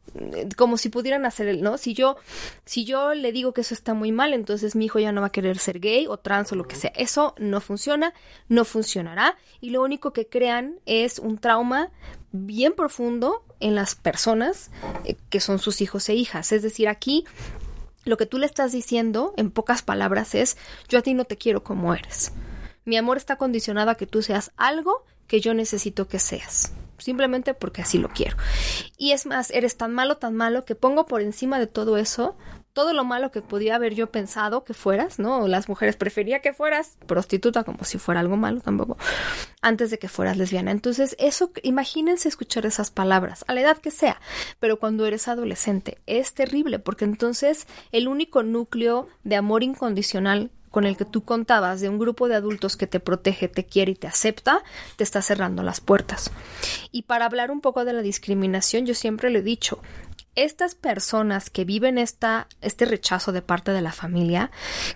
como 0.58 0.78
si 0.78 0.90
pudieran 0.90 1.26
hacer 1.26 1.48
el, 1.48 1.62
¿no? 1.62 1.78
Si 1.78 1.94
yo 1.94 2.18
si 2.66 2.86
yo 2.86 3.14
le 3.14 3.32
digo 3.32 3.54
que 3.54 3.62
eso 3.62 3.74
está 3.74 3.94
muy 3.94 4.12
mal, 4.12 4.34
entonces 4.34 4.76
mi 4.76 4.86
hijo 4.86 5.00
ya 5.00 5.12
no 5.12 5.22
va 5.22 5.28
a 5.28 5.32
querer 5.32 5.58
ser 5.58 5.80
gay 5.80 6.08
o 6.08 6.18
trans 6.18 6.52
o 6.52 6.56
lo 6.56 6.68
que 6.68 6.76
sea. 6.76 6.92
Eso 6.96 7.36
no 7.38 7.62
funciona, 7.62 8.14
no 8.50 8.66
funcionará 8.66 9.38
y 9.62 9.70
lo 9.70 9.82
único 9.82 10.12
que 10.12 10.28
crean 10.28 10.80
es 10.86 11.20
un 11.20 11.38
trauma 11.38 11.92
bien 12.32 12.74
profundo 12.74 13.44
en 13.60 13.76
las 13.76 13.96
personas 13.96 14.72
eh, 15.06 15.16
que 15.30 15.40
son 15.40 15.60
sus 15.60 15.82
hijos 15.82 16.10
e 16.10 16.16
hijas. 16.16 16.52
Es 16.52 16.62
decir, 16.62 16.88
aquí 16.88 17.26
lo 18.04 18.18
que 18.18 18.26
tú 18.26 18.38
le 18.38 18.46
estás 18.46 18.72
diciendo 18.72 19.34
en 19.38 19.52
pocas 19.52 19.82
palabras 19.82 20.36
es 20.36 20.58
yo 20.90 21.00
a 21.00 21.02
ti 21.04 21.14
no 21.14 21.26
te 21.26 21.38
quiero 21.38 21.64
como 21.64 21.94
eres. 21.94 22.34
Mi 22.84 22.98
amor 22.98 23.18
está 23.18 23.36
condicionado 23.36 23.92
a 23.92 23.96
que 23.96 24.08
tú 24.08 24.22
seas 24.24 24.52
algo 24.58 25.06
que 25.28 25.40
yo 25.40 25.54
necesito 25.54 26.08
que 26.08 26.20
seas 26.20 26.74
simplemente 27.02 27.54
porque 27.54 27.82
así 27.82 27.98
lo 27.98 28.10
quiero. 28.10 28.38
Y 28.98 29.12
es 29.12 29.26
más, 29.26 29.52
eres 29.52 29.78
tan 29.78 29.94
malo, 29.94 30.18
tan 30.18 30.36
malo, 30.36 30.66
que 30.66 30.76
pongo 30.76 31.06
por 31.06 31.22
encima 31.22 31.60
de 31.60 31.68
todo 31.68 31.98
eso 31.98 32.38
todo 32.74 32.94
lo 32.94 33.04
malo 33.04 33.32
que 33.32 33.42
podía 33.42 33.76
haber 33.76 33.96
yo 33.96 34.12
pensado 34.12 34.64
que 34.64 34.74
fueras, 34.74 35.20
¿no? 35.20 35.48
Las 35.48 35.68
mujeres 35.68 35.98
prefería 35.98 36.40
que 36.40 36.54
fueras 36.54 36.98
prostituta 37.06 37.64
como 37.64 37.84
si 37.84 37.98
fuera 37.98 38.22
algo 38.22 38.38
malo 38.38 38.62
tampoco, 38.62 38.98
antes 39.62 39.92
de 39.92 40.00
que 40.00 40.08
fueras 40.08 40.38
lesbiana. 40.38 40.72
Entonces, 40.72 41.16
eso, 41.20 41.52
imagínense 41.64 42.30
escuchar 42.30 42.66
esas 42.66 42.92
palabras, 42.92 43.44
a 43.48 43.54
la 43.54 43.62
edad 43.62 43.78
que 43.78 43.92
sea, 43.92 44.22
pero 44.60 44.80
cuando 44.80 45.06
eres 45.06 45.28
adolescente, 45.28 46.00
es 46.06 46.34
terrible, 46.34 46.80
porque 46.80 47.06
entonces 47.06 47.68
el 47.92 48.08
único 48.08 48.44
núcleo 48.44 49.08
de 49.24 49.36
amor 49.36 49.64
incondicional 49.64 50.52
con 50.72 50.86
el 50.86 50.98
que 50.98 51.06
tú 51.06 51.24
contabas 51.24 51.82
de 51.82 51.90
un 51.90 52.00
grupo 52.00 52.28
de 52.28 52.36
adultos 52.36 52.78
que 52.78 52.88
te 52.88 53.00
protege, 53.00 53.48
te 53.48 53.66
quiere 53.66 53.92
y 53.92 53.96
te 53.96 54.08
acepta, 54.08 54.64
te 54.96 55.04
está 55.04 55.22
cerrando 55.22 55.62
las 55.62 55.82
puertas. 55.82 56.32
Y 56.92 57.04
para 57.04 57.26
hablar 57.26 57.52
un 57.52 57.62
poco 57.62 57.86
de 57.86 57.94
la 57.94 58.02
discriminación, 58.02 58.86
yo 58.86 58.96
siempre 58.96 59.30
le 59.30 59.40
he 59.40 59.44
dicho, 59.44 59.82
estas 60.36 60.76
personas 60.76 61.50
que 61.50 61.66
viven 61.66 61.98
esta, 61.98 62.48
este 62.62 62.86
rechazo 62.86 63.32
de 63.32 63.42
parte 63.42 63.72
de 63.72 63.82
la 63.82 63.92
familia, 63.92 64.50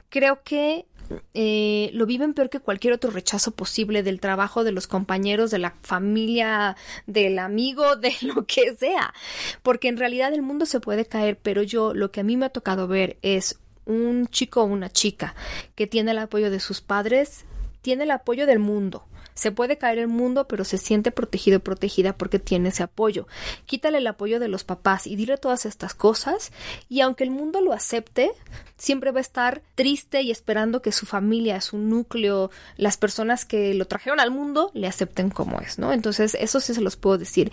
creo 0.09 0.41
que 0.43 0.85
eh, 1.33 1.89
lo 1.93 2.05
viven 2.05 2.33
peor 2.33 2.49
que 2.49 2.59
cualquier 2.59 2.93
otro 2.93 3.11
rechazo 3.11 3.51
posible 3.51 4.01
del 4.03 4.19
trabajo, 4.19 4.63
de 4.63 4.71
los 4.71 4.87
compañeros, 4.87 5.51
de 5.51 5.59
la 5.59 5.75
familia, 5.81 6.75
del 7.05 7.39
amigo, 7.39 7.95
de 7.95 8.13
lo 8.21 8.45
que 8.45 8.75
sea. 8.75 9.13
Porque 9.61 9.87
en 9.87 9.97
realidad 9.97 10.33
el 10.33 10.41
mundo 10.41 10.65
se 10.65 10.79
puede 10.79 11.05
caer, 11.05 11.37
pero 11.41 11.61
yo 11.63 11.93
lo 11.93 12.11
que 12.11 12.21
a 12.21 12.23
mí 12.23 12.37
me 12.37 12.45
ha 12.45 12.49
tocado 12.49 12.87
ver 12.87 13.17
es 13.21 13.59
un 13.85 14.27
chico 14.27 14.61
o 14.61 14.65
una 14.65 14.89
chica 14.89 15.35
que 15.75 15.87
tiene 15.87 16.11
el 16.11 16.19
apoyo 16.19 16.51
de 16.51 16.59
sus 16.59 16.81
padres, 16.81 17.45
tiene 17.81 18.03
el 18.03 18.11
apoyo 18.11 18.45
del 18.45 18.59
mundo. 18.59 19.05
Se 19.35 19.51
puede 19.51 19.77
caer 19.77 19.99
el 19.99 20.07
mundo, 20.07 20.47
pero 20.47 20.63
se 20.63 20.77
siente 20.77 21.11
protegido 21.11 21.57
y 21.57 21.59
protegida 21.59 22.17
porque 22.17 22.39
tiene 22.39 22.69
ese 22.69 22.83
apoyo. 22.83 23.27
Quítale 23.65 23.99
el 23.99 24.07
apoyo 24.07 24.39
de 24.39 24.47
los 24.47 24.63
papás 24.63 25.07
y 25.07 25.15
dile 25.15 25.37
todas 25.37 25.65
estas 25.65 25.93
cosas 25.93 26.51
y 26.89 27.01
aunque 27.01 27.23
el 27.23 27.31
mundo 27.31 27.61
lo 27.61 27.73
acepte, 27.73 28.31
siempre 28.77 29.11
va 29.11 29.19
a 29.19 29.21
estar 29.21 29.61
triste 29.75 30.21
y 30.21 30.31
esperando 30.31 30.81
que 30.81 30.91
su 30.91 31.05
familia, 31.05 31.61
su 31.61 31.77
núcleo, 31.77 32.51
las 32.77 32.97
personas 32.97 33.45
que 33.45 33.73
lo 33.73 33.85
trajeron 33.87 34.19
al 34.19 34.31
mundo 34.31 34.71
le 34.73 34.87
acepten 34.87 35.29
como 35.29 35.59
es, 35.59 35.79
¿no? 35.79 35.93
Entonces, 35.93 36.35
eso 36.39 36.59
sí 36.59 36.73
se 36.73 36.81
los 36.81 36.95
puedo 36.95 37.17
decir. 37.17 37.51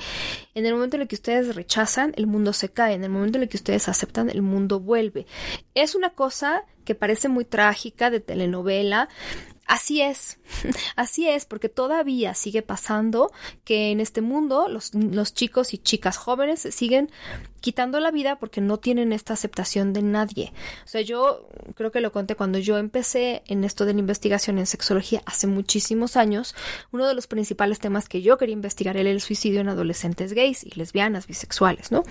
En 0.55 0.67
el 0.67 0.75
momento 0.75 0.97
en 0.97 1.03
el 1.03 1.09
que 1.09 1.15
ustedes 1.15 1.55
rechazan, 1.55 2.13
el 2.17 2.27
mundo 2.27 2.53
se 2.53 2.69
cae. 2.69 2.95
En 2.95 3.05
el 3.05 3.11
momento 3.11 3.39
en 3.39 3.43
el 3.43 3.49
que 3.49 3.57
ustedes 3.57 3.89
aceptan, 3.89 4.31
el 4.31 4.43
mundo 4.43 4.81
vuelve. 4.81 5.27
Es 5.75 5.95
una 5.95 6.11
cosa 6.11 6.65
que 6.85 6.95
parece 6.95 7.29
muy 7.29 7.45
trágica 7.45 8.11
de 8.11 8.21
telenovela. 8.21 9.09
Así 9.73 10.03
es, 10.03 10.39
así 10.97 11.27
es, 11.27 11.47
porque 11.47 11.71
todavía 11.71 12.35
sigue 12.35 12.61
pasando 12.61 13.33
que 13.65 13.91
en 13.91 14.01
este 14.01 14.21
mundo 14.21 14.69
los, 14.69 14.93
los, 14.93 15.33
chicos 15.33 15.73
y 15.73 15.79
chicas 15.79 16.19
jóvenes 16.19 16.69
siguen 16.73 17.11
quitando 17.63 17.99
la 17.99 18.11
vida 18.11 18.39
porque 18.39 18.61
no 18.61 18.77
tienen 18.77 19.15
esta 19.15 19.33
aceptación 19.33 19.95
de 19.95 20.03
nadie. 20.03 20.53
O 20.85 20.89
sea, 20.89 21.01
yo 21.01 21.49
creo 21.75 21.91
que 21.91 22.03
lo 22.03 22.13
conté 22.13 22.35
cuando 22.37 22.59
yo 22.59 22.77
empecé 22.77 23.45
en 23.47 23.65
esto 23.65 23.87
de 23.87 23.95
la 23.95 24.01
investigación 24.01 24.59
en 24.59 24.67
sexología 24.67 25.23
hace 25.25 25.47
muchísimos 25.47 26.19
años, 26.19 26.55
uno 26.91 27.09
de 27.09 27.15
los 27.15 27.27
principales 27.27 27.79
temas 27.79 28.11
que 28.11 28.21
yo 28.21 28.37
quería 28.37 28.53
investigar 28.53 28.99
era 28.99 29.09
el 29.09 29.23
suicidio 29.23 29.63
en 29.63 29.71
adolescentes 29.71 30.35
gays 30.35 30.65
y 30.65 30.79
lesbianas, 30.79 31.27
bisexuales, 31.27 31.91
¿no? 31.91 32.03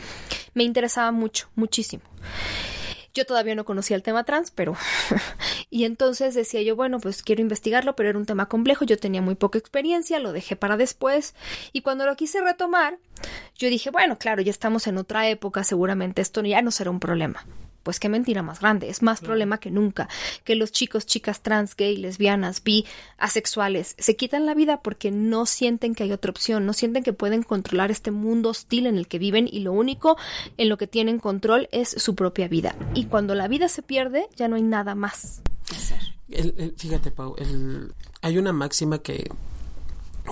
Me 0.56 0.64
interesaba 0.64 1.12
mucho, 1.12 1.48
muchísimo. 1.54 2.02
Yo 3.14 3.26
todavía 3.26 3.56
no 3.56 3.66
conocía 3.66 3.96
el 3.96 4.04
tema 4.04 4.24
trans, 4.24 4.52
pero... 4.52 4.76
y 5.70 5.86
entonces 5.86 6.34
decía 6.34 6.62
yo, 6.62 6.76
bueno, 6.76 7.00
pues 7.00 7.24
quiero 7.24 7.42
investigarlo, 7.42 7.96
pero 7.96 8.10
era 8.10 8.20
un 8.20 8.26
tema 8.26 8.48
complejo, 8.48 8.86
yo 8.86 8.98
tenía 8.98 9.22
muy 9.22 9.36
poca 9.36 9.60
experiencia, 9.60 10.20
lo 10.20 10.32
dejé 10.32 10.56
para 10.56 10.78
después, 10.78 11.36
y 11.74 11.82
cuando 11.82 12.06
lo 12.06 12.16
quise 12.16 12.42
retomar, 12.42 12.98
yo 13.58 13.70
dije, 13.70 13.90
bueno, 13.90 14.18
claro, 14.18 14.42
ya 14.42 14.52
estamos 14.52 14.88
en 14.88 14.98
otra 14.98 15.30
época, 15.30 15.64
seguramente 15.64 16.22
esto 16.22 16.42
ya 16.42 16.62
no 16.62 16.72
será 16.72 16.90
un 16.90 17.00
problema 17.00 17.46
pues 17.84 18.00
qué 18.00 18.10
mentira 18.10 18.42
más 18.44 18.60
grande, 18.60 18.90
es 18.90 19.02
más 19.02 19.22
problema 19.22 19.60
que 19.60 19.72
nunca, 19.72 20.10
que 20.44 20.56
los 20.56 20.72
chicos, 20.72 21.06
chicas 21.06 21.42
trans, 21.42 21.76
gay, 21.76 21.98
lesbianas, 21.98 22.64
bi, 22.64 22.86
asexuales, 23.18 23.96
se 23.98 24.16
quitan 24.16 24.46
la 24.46 24.54
vida 24.54 24.82
porque 24.82 25.12
no 25.12 25.46
sienten 25.46 25.96
que 25.96 26.04
hay 26.04 26.12
otra 26.12 26.32
opción, 26.32 26.66
no 26.66 26.74
sienten 26.74 27.04
que 27.04 27.14
pueden 27.14 27.44
controlar 27.44 27.92
este 27.92 28.12
mundo 28.12 28.50
hostil 28.50 28.88
en 28.88 28.98
el 28.98 29.08
que 29.08 29.20
viven 29.20 29.48
y 29.52 29.60
lo 29.62 29.74
único 29.74 30.18
en 30.58 30.70
lo 30.70 30.78
que 30.78 30.88
tienen 30.88 31.20
control 31.20 31.70
es 31.72 31.90
su 31.90 32.16
propia 32.16 32.48
vida. 32.48 32.76
Y 32.94 33.06
cuando 33.06 33.36
la 33.36 33.48
vida 33.48 33.70
se 33.70 33.82
pierde, 33.82 34.28
ya 34.36 34.48
no 34.48 34.56
hay 34.56 34.64
nada 34.64 34.96
más 34.96 35.42
que 35.68 35.76
hacer. 35.76 36.74
fíjate, 36.78 37.12
Pau, 37.12 37.36
hay 38.22 38.38
una 38.38 38.54
máxima 38.54 39.00
que 39.00 39.30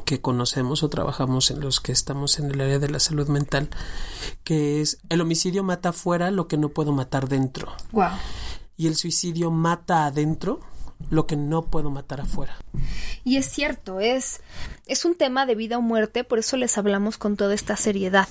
que 0.04 0.22
conocemos 0.22 0.84
o 0.84 0.90
trabajamos 0.90 1.52
en 1.52 1.62
los 1.62 1.80
que 1.80 1.92
estamos 1.92 2.40
en 2.40 2.52
el 2.52 2.62
área 2.62 2.80
de 2.80 2.90
la 2.90 3.00
salud 3.00 3.28
mental, 3.28 3.70
que 4.44 4.82
es 4.82 5.00
el 5.10 5.22
homicidio 5.22 5.64
mata 5.64 5.90
afuera 5.90 6.32
lo 6.32 6.48
que 6.48 6.58
no 6.58 6.70
puedo 6.70 6.92
matar 6.92 7.28
dentro. 7.28 7.72
Wow. 7.92 8.12
Y 8.78 8.88
el 8.88 8.96
suicidio 8.96 9.52
mata 9.52 10.06
adentro 10.06 10.62
lo 11.10 11.26
que 11.26 11.36
no 11.36 11.64
puedo 11.64 11.90
matar 11.90 12.22
afuera. 12.22 12.58
Y 13.24 13.38
es 13.38 13.46
cierto, 13.46 14.00
es, 14.00 14.42
es 14.86 15.06
un 15.06 15.16
tema 15.16 15.46
de 15.46 15.56
vida 15.56 15.78
o 15.78 15.82
muerte, 15.82 16.24
por 16.24 16.40
eso 16.40 16.58
les 16.58 16.78
hablamos 16.78 17.18
con 17.18 17.38
toda 17.38 17.54
esta 17.54 17.78
seriedad 17.78 18.28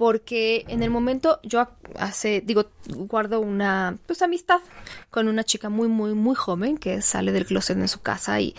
porque 0.00 0.64
en 0.68 0.82
el 0.82 0.88
momento 0.88 1.40
yo 1.42 1.68
hace, 1.98 2.40
digo, 2.40 2.70
guardo 2.88 3.38
una 3.38 3.98
pues 4.06 4.22
amistad 4.22 4.60
con 5.10 5.28
una 5.28 5.44
chica 5.44 5.68
muy 5.68 5.88
muy 5.88 6.14
muy 6.14 6.34
joven 6.34 6.78
que 6.78 7.02
sale 7.02 7.32
del 7.32 7.44
closet 7.44 7.76
en 7.76 7.86
su 7.86 8.00
casa 8.00 8.40
y 8.40 8.54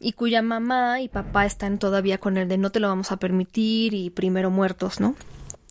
y 0.00 0.12
cuya 0.12 0.42
mamá 0.42 1.00
y 1.00 1.08
papá 1.08 1.46
están 1.46 1.78
todavía 1.78 2.18
con 2.18 2.36
el 2.36 2.46
de 2.46 2.58
no 2.58 2.72
te 2.72 2.80
lo 2.80 2.88
vamos 2.88 3.10
a 3.10 3.16
permitir 3.16 3.94
y 3.94 4.10
primero 4.10 4.50
muertos, 4.50 5.00
¿no? 5.00 5.14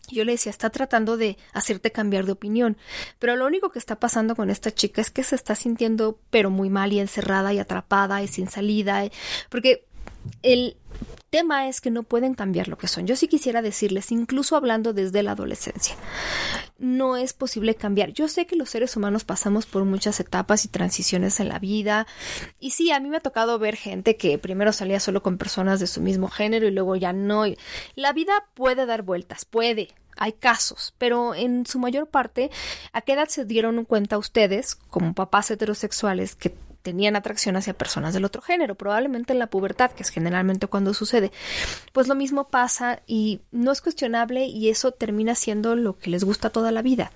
Yo 0.09 0.25
le 0.25 0.31
decía, 0.31 0.49
está 0.49 0.71
tratando 0.71 1.17
de 1.17 1.37
hacerte 1.53 1.91
cambiar 1.91 2.25
de 2.25 2.31
opinión, 2.31 2.75
pero 3.19 3.35
lo 3.35 3.45
único 3.45 3.69
que 3.69 3.77
está 3.77 3.99
pasando 3.99 4.35
con 4.35 4.49
esta 4.49 4.73
chica 4.73 5.01
es 5.01 5.11
que 5.11 5.23
se 5.23 5.35
está 5.35 5.53
sintiendo 5.53 6.17
pero 6.31 6.49
muy 6.49 6.71
mal 6.71 6.91
y 6.93 6.99
encerrada 6.99 7.53
y 7.53 7.59
atrapada 7.59 8.23
y 8.23 8.27
sin 8.27 8.49
salida, 8.49 9.03
porque 9.51 9.85
el 10.41 10.77
tema 11.35 11.67
es 11.67 11.81
que 11.81 11.91
no 11.91 12.03
pueden 12.03 12.33
cambiar 12.33 12.69
lo 12.69 12.77
que 12.77 12.87
son. 12.87 13.07
Yo 13.07 13.17
sí 13.17 13.27
quisiera 13.27 13.61
decirles, 13.61 14.09
incluso 14.13 14.55
hablando 14.55 14.93
desde 14.93 15.21
la 15.21 15.31
adolescencia, 15.31 15.93
no 16.77 17.17
es 17.17 17.33
posible 17.33 17.75
cambiar. 17.75 18.13
Yo 18.13 18.29
sé 18.29 18.45
que 18.45 18.55
los 18.55 18.69
seres 18.69 18.95
humanos 18.95 19.25
pasamos 19.25 19.65
por 19.65 19.83
muchas 19.83 20.21
etapas 20.21 20.63
y 20.63 20.69
transiciones 20.69 21.41
en 21.41 21.49
la 21.49 21.59
vida. 21.59 22.07
Y 22.57 22.71
sí, 22.71 22.89
a 22.93 23.01
mí 23.01 23.09
me 23.09 23.17
ha 23.17 23.19
tocado 23.19 23.59
ver 23.59 23.75
gente 23.75 24.15
que 24.15 24.37
primero 24.37 24.71
salía 24.71 25.01
solo 25.01 25.21
con 25.21 25.37
personas 25.37 25.81
de 25.81 25.87
su 25.87 25.99
mismo 25.99 26.29
género 26.29 26.67
y 26.67 26.71
luego 26.71 26.95
ya 26.95 27.11
no. 27.11 27.43
La 27.95 28.13
vida 28.13 28.45
puede 28.53 28.85
dar 28.85 29.01
vueltas, 29.01 29.43
puede, 29.43 29.89
hay 30.15 30.31
casos, 30.31 30.93
pero 30.97 31.35
en 31.35 31.65
su 31.65 31.79
mayor 31.79 32.07
parte, 32.07 32.49
¿a 32.93 33.01
qué 33.01 33.11
edad 33.11 33.27
se 33.27 33.43
dieron 33.43 33.83
cuenta 33.83 34.17
ustedes, 34.17 34.75
como 34.75 35.13
papás 35.13 35.51
heterosexuales, 35.51 36.37
que 36.37 36.55
tenían 36.85 37.15
atracción 37.15 37.55
hacia 37.55 37.73
personas 37.73 38.13
del 38.13 38.25
otro 38.25 38.43
género, 38.43 38.75
probablemente 38.75 39.33
en 39.33 39.39
la 39.39 39.47
pubertad, 39.47 39.89
que 39.89 40.03
es 40.03 40.09
generalmente 40.09 40.67
cuando 40.67 40.93
sucede. 40.93 41.31
Pues 41.93 42.07
lo 42.07 42.13
mismo 42.13 42.47
pasa 42.49 43.01
y 43.07 43.41
no 43.51 43.71
es 43.71 43.81
cuestionable 43.81 44.45
y 44.45 44.69
eso 44.69 44.91
termina 44.91 45.33
siendo 45.33 45.75
lo 45.75 45.97
que 45.97 46.11
les 46.11 46.23
gusta 46.23 46.51
toda 46.51 46.71
la 46.71 46.83
vida. 46.83 47.11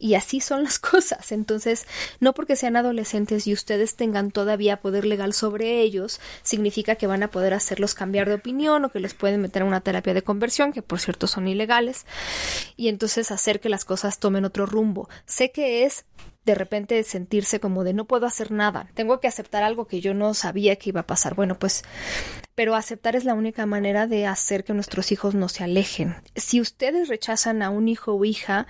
Y 0.00 0.14
así 0.14 0.40
son 0.40 0.64
las 0.64 0.78
cosas. 0.90 1.30
Entonces, 1.30 1.86
no 2.18 2.34
porque 2.34 2.56
sean 2.56 2.74
adolescentes 2.74 3.46
y 3.46 3.52
ustedes 3.52 3.94
tengan 3.94 4.32
todavía 4.32 4.80
poder 4.80 5.04
legal 5.04 5.32
sobre 5.32 5.80
ellos, 5.80 6.20
significa 6.42 6.96
que 6.96 7.06
van 7.06 7.22
a 7.22 7.30
poder 7.30 7.54
hacerlos 7.54 7.94
cambiar 7.94 8.28
de 8.28 8.34
opinión 8.34 8.84
o 8.84 8.88
que 8.88 8.98
les 8.98 9.14
pueden 9.14 9.42
meter 9.42 9.62
a 9.62 9.66
una 9.66 9.80
terapia 9.80 10.12
de 10.12 10.22
conversión, 10.22 10.72
que 10.72 10.82
por 10.82 10.98
cierto 10.98 11.28
son 11.28 11.46
ilegales, 11.46 12.04
y 12.76 12.88
entonces 12.88 13.30
hacer 13.30 13.60
que 13.60 13.68
las 13.68 13.84
cosas 13.84 14.18
tomen 14.18 14.44
otro 14.44 14.66
rumbo. 14.66 15.08
Sé 15.24 15.52
que 15.52 15.84
es 15.84 16.04
de 16.44 16.54
repente 16.54 17.02
sentirse 17.04 17.60
como 17.60 17.84
de 17.84 17.94
no 17.94 18.06
puedo 18.06 18.26
hacer 18.26 18.50
nada, 18.50 18.88
tengo 18.94 19.20
que 19.20 19.28
aceptar 19.28 19.62
algo 19.62 19.86
que 19.86 20.00
yo 20.00 20.14
no 20.14 20.34
sabía 20.34 20.76
que 20.76 20.90
iba 20.90 21.00
a 21.00 21.06
pasar. 21.06 21.34
Bueno, 21.34 21.58
pues, 21.58 21.82
pero 22.54 22.74
aceptar 22.74 23.16
es 23.16 23.24
la 23.24 23.34
única 23.34 23.66
manera 23.66 24.06
de 24.06 24.26
hacer 24.26 24.64
que 24.64 24.74
nuestros 24.74 25.12
hijos 25.12 25.34
no 25.34 25.48
se 25.48 25.64
alejen. 25.64 26.16
Si 26.36 26.60
ustedes 26.60 27.08
rechazan 27.08 27.62
a 27.62 27.70
un 27.70 27.88
hijo 27.88 28.14
o 28.14 28.24
hija 28.24 28.66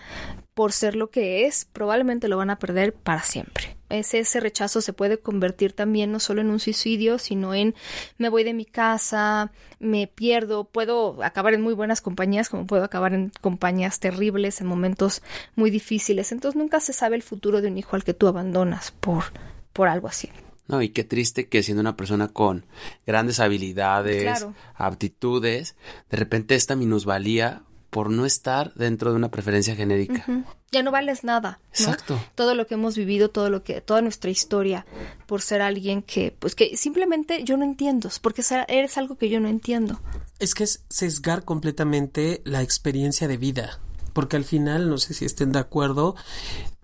por 0.54 0.72
ser 0.72 0.96
lo 0.96 1.10
que 1.10 1.46
es, 1.46 1.64
probablemente 1.64 2.28
lo 2.28 2.36
van 2.36 2.50
a 2.50 2.58
perder 2.58 2.94
para 2.94 3.22
siempre 3.22 3.76
ese, 3.94 4.20
ese 4.20 4.40
rechazo 4.40 4.80
se 4.80 4.92
puede 4.92 5.18
convertir 5.18 5.72
también 5.72 6.12
no 6.12 6.20
solo 6.20 6.40
en 6.40 6.50
un 6.50 6.60
suicidio, 6.60 7.18
sino 7.18 7.54
en 7.54 7.74
me 8.18 8.28
voy 8.28 8.44
de 8.44 8.54
mi 8.54 8.64
casa, 8.64 9.52
me 9.78 10.06
pierdo, 10.06 10.64
puedo 10.64 11.22
acabar 11.22 11.54
en 11.54 11.62
muy 11.62 11.74
buenas 11.74 12.00
compañías 12.00 12.48
como 12.48 12.66
puedo 12.66 12.84
acabar 12.84 13.14
en 13.14 13.32
compañías 13.40 14.00
terribles, 14.00 14.60
en 14.60 14.66
momentos 14.66 15.22
muy 15.56 15.70
difíciles. 15.70 16.32
Entonces 16.32 16.58
nunca 16.58 16.80
se 16.80 16.92
sabe 16.92 17.16
el 17.16 17.22
futuro 17.22 17.60
de 17.60 17.68
un 17.68 17.78
hijo 17.78 17.96
al 17.96 18.04
que 18.04 18.14
tú 18.14 18.28
abandonas 18.28 18.90
por, 18.92 19.24
por 19.72 19.88
algo 19.88 20.08
así. 20.08 20.30
No, 20.66 20.80
y 20.80 20.88
qué 20.88 21.04
triste 21.04 21.48
que 21.48 21.62
siendo 21.62 21.82
una 21.82 21.96
persona 21.96 22.28
con 22.28 22.64
grandes 23.06 23.38
habilidades, 23.38 24.46
aptitudes, 24.74 25.76
de 26.10 26.16
repente 26.16 26.54
esta 26.54 26.74
minusvalía 26.74 27.62
por 27.94 28.10
no 28.10 28.26
estar 28.26 28.74
dentro 28.74 29.10
de 29.10 29.16
una 29.16 29.30
preferencia 29.30 29.76
genérica. 29.76 30.26
Ya 30.72 30.82
no 30.82 30.90
vales 30.90 31.22
nada. 31.22 31.60
Exacto. 31.70 32.20
Todo 32.34 32.56
lo 32.56 32.66
que 32.66 32.74
hemos 32.74 32.96
vivido, 32.96 33.30
todo 33.30 33.50
lo 33.50 33.62
que, 33.62 33.80
toda 33.80 34.02
nuestra 34.02 34.32
historia, 34.32 34.84
por 35.26 35.42
ser 35.42 35.62
alguien 35.62 36.02
que, 36.02 36.34
pues 36.36 36.56
que 36.56 36.76
simplemente 36.76 37.44
yo 37.44 37.56
no 37.56 37.62
entiendo, 37.62 38.10
porque 38.20 38.42
eres 38.66 38.98
algo 38.98 39.16
que 39.16 39.28
yo 39.28 39.38
no 39.38 39.46
entiendo. 39.46 40.00
Es 40.40 40.56
que 40.56 40.64
es 40.64 40.82
sesgar 40.88 41.44
completamente 41.44 42.42
la 42.44 42.62
experiencia 42.62 43.28
de 43.28 43.36
vida 43.36 43.78
porque 44.12 44.36
al 44.36 44.44
final, 44.44 44.88
no 44.88 44.96
sé 44.96 45.12
si 45.12 45.24
estén 45.24 45.50
de 45.50 45.58
acuerdo, 45.58 46.14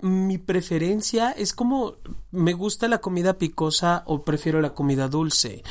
mi 0.02 0.38
preferencia 0.38 1.30
es 1.30 1.52
como 1.52 1.96
me 2.32 2.52
gusta 2.52 2.88
la 2.88 2.98
comida 2.98 3.38
picosa 3.38 4.02
o 4.06 4.22
prefiero 4.22 4.60
la 4.60 4.74
comida 4.74 5.08
dulce. 5.08 5.62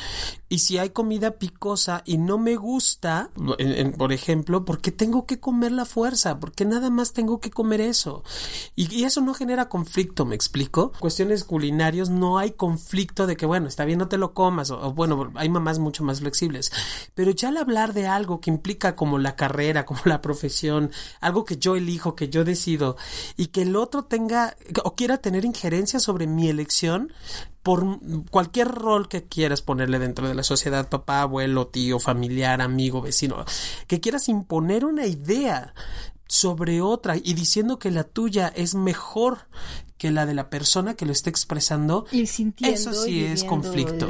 Y 0.48 0.58
si 0.58 0.78
hay 0.78 0.90
comida 0.90 1.32
picosa 1.32 2.02
y 2.04 2.18
no 2.18 2.36
me 2.36 2.56
gusta, 2.56 3.30
por 3.96 4.12
ejemplo, 4.12 4.64
¿por 4.64 4.80
qué 4.80 4.90
tengo 4.90 5.24
que 5.24 5.38
comer 5.38 5.72
la 5.72 5.84
fuerza? 5.84 6.40
¿Por 6.40 6.52
qué 6.52 6.64
nada 6.64 6.90
más 6.90 7.12
tengo 7.12 7.40
que 7.40 7.50
comer 7.50 7.80
eso? 7.80 8.24
Y, 8.74 9.04
eso 9.04 9.20
no 9.20 9.32
genera 9.32 9.68
conflicto, 9.68 10.26
¿me 10.26 10.34
explico? 10.34 10.92
Cuestiones 10.98 11.44
culinarios 11.44 12.10
no 12.10 12.38
hay 12.38 12.50
conflicto 12.50 13.26
de 13.26 13.36
que, 13.36 13.46
bueno, 13.46 13.68
está 13.68 13.84
bien, 13.84 13.98
no 13.98 14.08
te 14.08 14.18
lo 14.18 14.34
comas, 14.34 14.70
o, 14.70 14.92
bueno, 14.92 15.32
hay 15.36 15.48
mamás 15.48 15.78
mucho 15.78 16.04
más 16.04 16.20
flexibles. 16.20 16.70
Pero 17.14 17.30
ya 17.30 17.48
al 17.48 17.56
hablar 17.56 17.94
de 17.94 18.06
algo 18.06 18.40
que 18.40 18.50
implica 18.50 18.96
como 18.96 19.18
la 19.18 19.36
carrera, 19.36 19.86
como 19.86 20.00
la 20.04 20.20
profesión, 20.20 20.90
algo 21.20 21.44
que 21.44 21.56
yo 21.56 21.76
elijo, 21.76 22.14
que 22.14 22.28
yo 22.28 22.44
decido, 22.44 22.96
y 23.36 23.46
que 23.46 23.62
el 23.62 23.76
otro 23.76 24.04
tenga 24.04 24.19
o 24.84 24.94
quiera 24.94 25.18
tener 25.18 25.44
injerencia 25.44 26.00
sobre 26.00 26.26
mi 26.26 26.48
elección 26.48 27.12
por 27.62 27.84
cualquier 28.30 28.68
rol 28.68 29.08
que 29.08 29.24
quieras 29.24 29.62
ponerle 29.62 29.98
dentro 29.98 30.28
de 30.28 30.34
la 30.34 30.42
sociedad, 30.42 30.88
papá, 30.88 31.22
abuelo, 31.22 31.68
tío, 31.68 31.98
familiar, 31.98 32.60
amigo, 32.62 33.02
vecino, 33.02 33.44
que 33.86 34.00
quieras 34.00 34.28
imponer 34.28 34.84
una 34.84 35.06
idea 35.06 35.74
sobre 36.26 36.80
otra 36.80 37.16
y 37.16 37.34
diciendo 37.34 37.78
que 37.78 37.90
la 37.90 38.04
tuya 38.04 38.48
es 38.48 38.74
mejor 38.74 39.48
que 39.98 40.10
la 40.10 40.24
de 40.24 40.32
la 40.32 40.48
persona 40.48 40.94
que 40.94 41.04
lo 41.04 41.12
está 41.12 41.28
expresando, 41.28 42.06
y 42.10 42.26
sintiendo, 42.26 42.74
eso 42.74 42.94
sí 42.94 43.22
es 43.22 43.44
conflicto. 43.44 44.08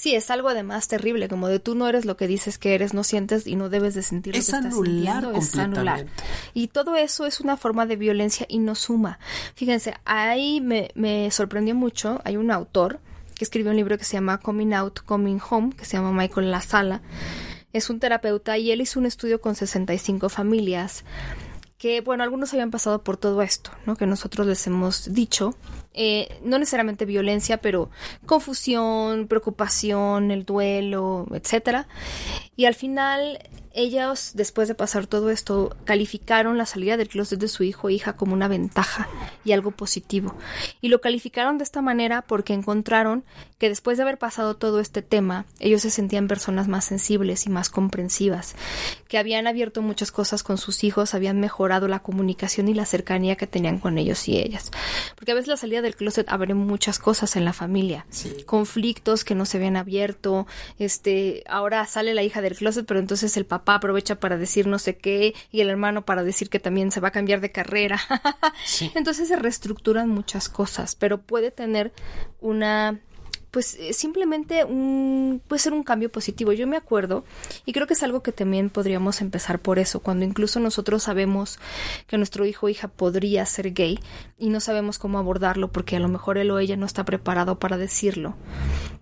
Sí, 0.00 0.14
es 0.14 0.30
algo 0.30 0.48
además 0.48 0.88
terrible, 0.88 1.28
como 1.28 1.48
de 1.48 1.58
tú 1.58 1.74
no 1.74 1.86
eres 1.86 2.06
lo 2.06 2.16
que 2.16 2.26
dices 2.26 2.56
que 2.56 2.74
eres, 2.74 2.94
no 2.94 3.04
sientes 3.04 3.46
y 3.46 3.54
no 3.54 3.68
debes 3.68 3.92
de 3.92 4.02
sentir 4.02 4.32
lo 4.32 4.40
es 4.40 4.48
que 4.48 4.56
anular 4.56 5.24
estás 5.24 5.48
es 5.48 5.58
anular. 5.58 6.06
Y 6.54 6.68
todo 6.68 6.96
eso 6.96 7.26
es 7.26 7.38
una 7.38 7.58
forma 7.58 7.84
de 7.84 7.96
violencia 7.96 8.46
y 8.48 8.60
no 8.60 8.74
suma. 8.76 9.18
Fíjense, 9.54 9.92
ahí 10.06 10.62
me, 10.62 10.90
me 10.94 11.30
sorprendió 11.30 11.74
mucho, 11.74 12.22
hay 12.24 12.38
un 12.38 12.50
autor 12.50 12.98
que 13.34 13.44
escribió 13.44 13.72
un 13.72 13.76
libro 13.76 13.98
que 13.98 14.04
se 14.04 14.14
llama 14.14 14.38
Coming 14.38 14.72
Out, 14.72 15.00
Coming 15.00 15.38
Home, 15.50 15.74
que 15.76 15.84
se 15.84 15.98
llama 15.98 16.12
Michael 16.12 16.50
La 16.50 16.62
Sala. 16.62 17.02
Es 17.74 17.90
un 17.90 18.00
terapeuta 18.00 18.56
y 18.56 18.70
él 18.70 18.80
hizo 18.80 18.98
un 18.98 19.04
estudio 19.04 19.42
con 19.42 19.54
65 19.54 20.30
familias 20.30 21.04
que, 21.80 22.02
bueno, 22.02 22.22
algunos 22.22 22.52
habían 22.52 22.70
pasado 22.70 23.02
por 23.02 23.16
todo 23.16 23.40
esto, 23.40 23.70
¿no? 23.86 23.96
Que 23.96 24.04
nosotros 24.04 24.46
les 24.46 24.66
hemos 24.66 25.14
dicho. 25.14 25.54
Eh, 25.94 26.38
no 26.44 26.58
necesariamente 26.58 27.06
violencia, 27.06 27.56
pero 27.56 27.88
confusión, 28.26 29.28
preocupación, 29.28 30.30
el 30.30 30.44
duelo, 30.44 31.26
etcétera. 31.32 31.88
Y 32.54 32.66
al 32.66 32.74
final 32.74 33.38
ellos, 33.72 34.32
después 34.34 34.68
de 34.68 34.74
pasar 34.74 35.06
todo 35.06 35.30
esto, 35.30 35.76
calificaron 35.84 36.58
la 36.58 36.66
salida 36.66 36.96
del 36.96 37.08
closet 37.08 37.38
de 37.38 37.48
su 37.48 37.62
hijo 37.62 37.88
e 37.88 37.92
hija 37.92 38.16
como 38.16 38.32
una 38.32 38.48
ventaja 38.48 39.08
y 39.44 39.52
algo 39.52 39.70
positivo. 39.70 40.34
Y 40.80 40.88
lo 40.88 41.00
calificaron 41.00 41.58
de 41.58 41.64
esta 41.64 41.80
manera 41.80 42.22
porque 42.22 42.52
encontraron 42.52 43.24
que 43.58 43.68
después 43.68 43.96
de 43.96 44.02
haber 44.02 44.18
pasado 44.18 44.56
todo 44.56 44.80
este 44.80 45.02
tema, 45.02 45.44
ellos 45.60 45.82
se 45.82 45.90
sentían 45.90 46.28
personas 46.28 46.66
más 46.66 46.84
sensibles 46.84 47.46
y 47.46 47.50
más 47.50 47.70
comprensivas, 47.70 48.56
que 49.06 49.18
habían 49.18 49.46
abierto 49.46 49.82
muchas 49.82 50.10
cosas 50.10 50.42
con 50.42 50.58
sus 50.58 50.82
hijos, 50.82 51.14
habían 51.14 51.38
mejorado 51.38 51.86
la 51.86 52.00
comunicación 52.00 52.68
y 52.68 52.74
la 52.74 52.86
cercanía 52.86 53.36
que 53.36 53.46
tenían 53.46 53.78
con 53.78 53.98
ellos 53.98 54.26
y 54.28 54.38
ellas. 54.38 54.70
Porque 55.14 55.32
a 55.32 55.34
veces 55.34 55.48
la 55.48 55.56
salida 55.56 55.82
del 55.82 55.94
closet 55.94 56.28
abre 56.28 56.54
muchas 56.54 56.98
cosas 56.98 57.36
en 57.36 57.44
la 57.44 57.52
familia, 57.52 58.06
conflictos 58.46 59.24
que 59.24 59.34
no 59.34 59.44
se 59.44 59.58
habían 59.58 59.76
abierto, 59.76 60.46
este, 60.78 61.44
ahora 61.46 61.86
sale 61.86 62.14
la 62.14 62.22
hija 62.22 62.40
del 62.40 62.56
closet, 62.56 62.86
pero 62.86 62.98
entonces 62.98 63.36
el 63.36 63.44
papá 63.44 63.59
aprovecha 63.66 64.20
para 64.20 64.36
decir 64.36 64.66
no 64.66 64.78
sé 64.78 64.96
qué 64.96 65.34
y 65.50 65.60
el 65.60 65.70
hermano 65.70 66.04
para 66.04 66.22
decir 66.22 66.50
que 66.50 66.60
también 66.60 66.90
se 66.90 67.00
va 67.00 67.08
a 67.08 67.12
cambiar 67.12 67.40
de 67.40 67.52
carrera. 67.52 68.00
Entonces 68.94 69.28
se 69.28 69.36
reestructuran 69.36 70.08
muchas 70.08 70.48
cosas, 70.48 70.94
pero 70.94 71.22
puede 71.22 71.50
tener 71.50 71.92
una 72.40 73.00
pues 73.50 73.74
eh, 73.74 73.92
simplemente 73.92 74.64
un, 74.64 75.42
puede 75.46 75.60
ser 75.60 75.72
un 75.72 75.82
cambio 75.82 76.10
positivo. 76.10 76.52
Yo 76.52 76.66
me 76.66 76.76
acuerdo, 76.76 77.24
y 77.64 77.72
creo 77.72 77.86
que 77.86 77.94
es 77.94 78.02
algo 78.02 78.22
que 78.22 78.32
también 78.32 78.70
podríamos 78.70 79.20
empezar 79.20 79.58
por 79.58 79.78
eso, 79.78 80.00
cuando 80.00 80.24
incluso 80.24 80.60
nosotros 80.60 81.04
sabemos 81.04 81.58
que 82.06 82.16
nuestro 82.16 82.46
hijo 82.46 82.66
o 82.66 82.68
hija 82.68 82.88
podría 82.88 83.44
ser 83.46 83.72
gay 83.72 83.98
y 84.38 84.50
no 84.50 84.60
sabemos 84.60 84.98
cómo 84.98 85.18
abordarlo 85.18 85.72
porque 85.72 85.96
a 85.96 86.00
lo 86.00 86.08
mejor 86.08 86.38
él 86.38 86.50
o 86.50 86.58
ella 86.58 86.76
no 86.76 86.86
está 86.86 87.04
preparado 87.04 87.58
para 87.58 87.76
decirlo, 87.76 88.36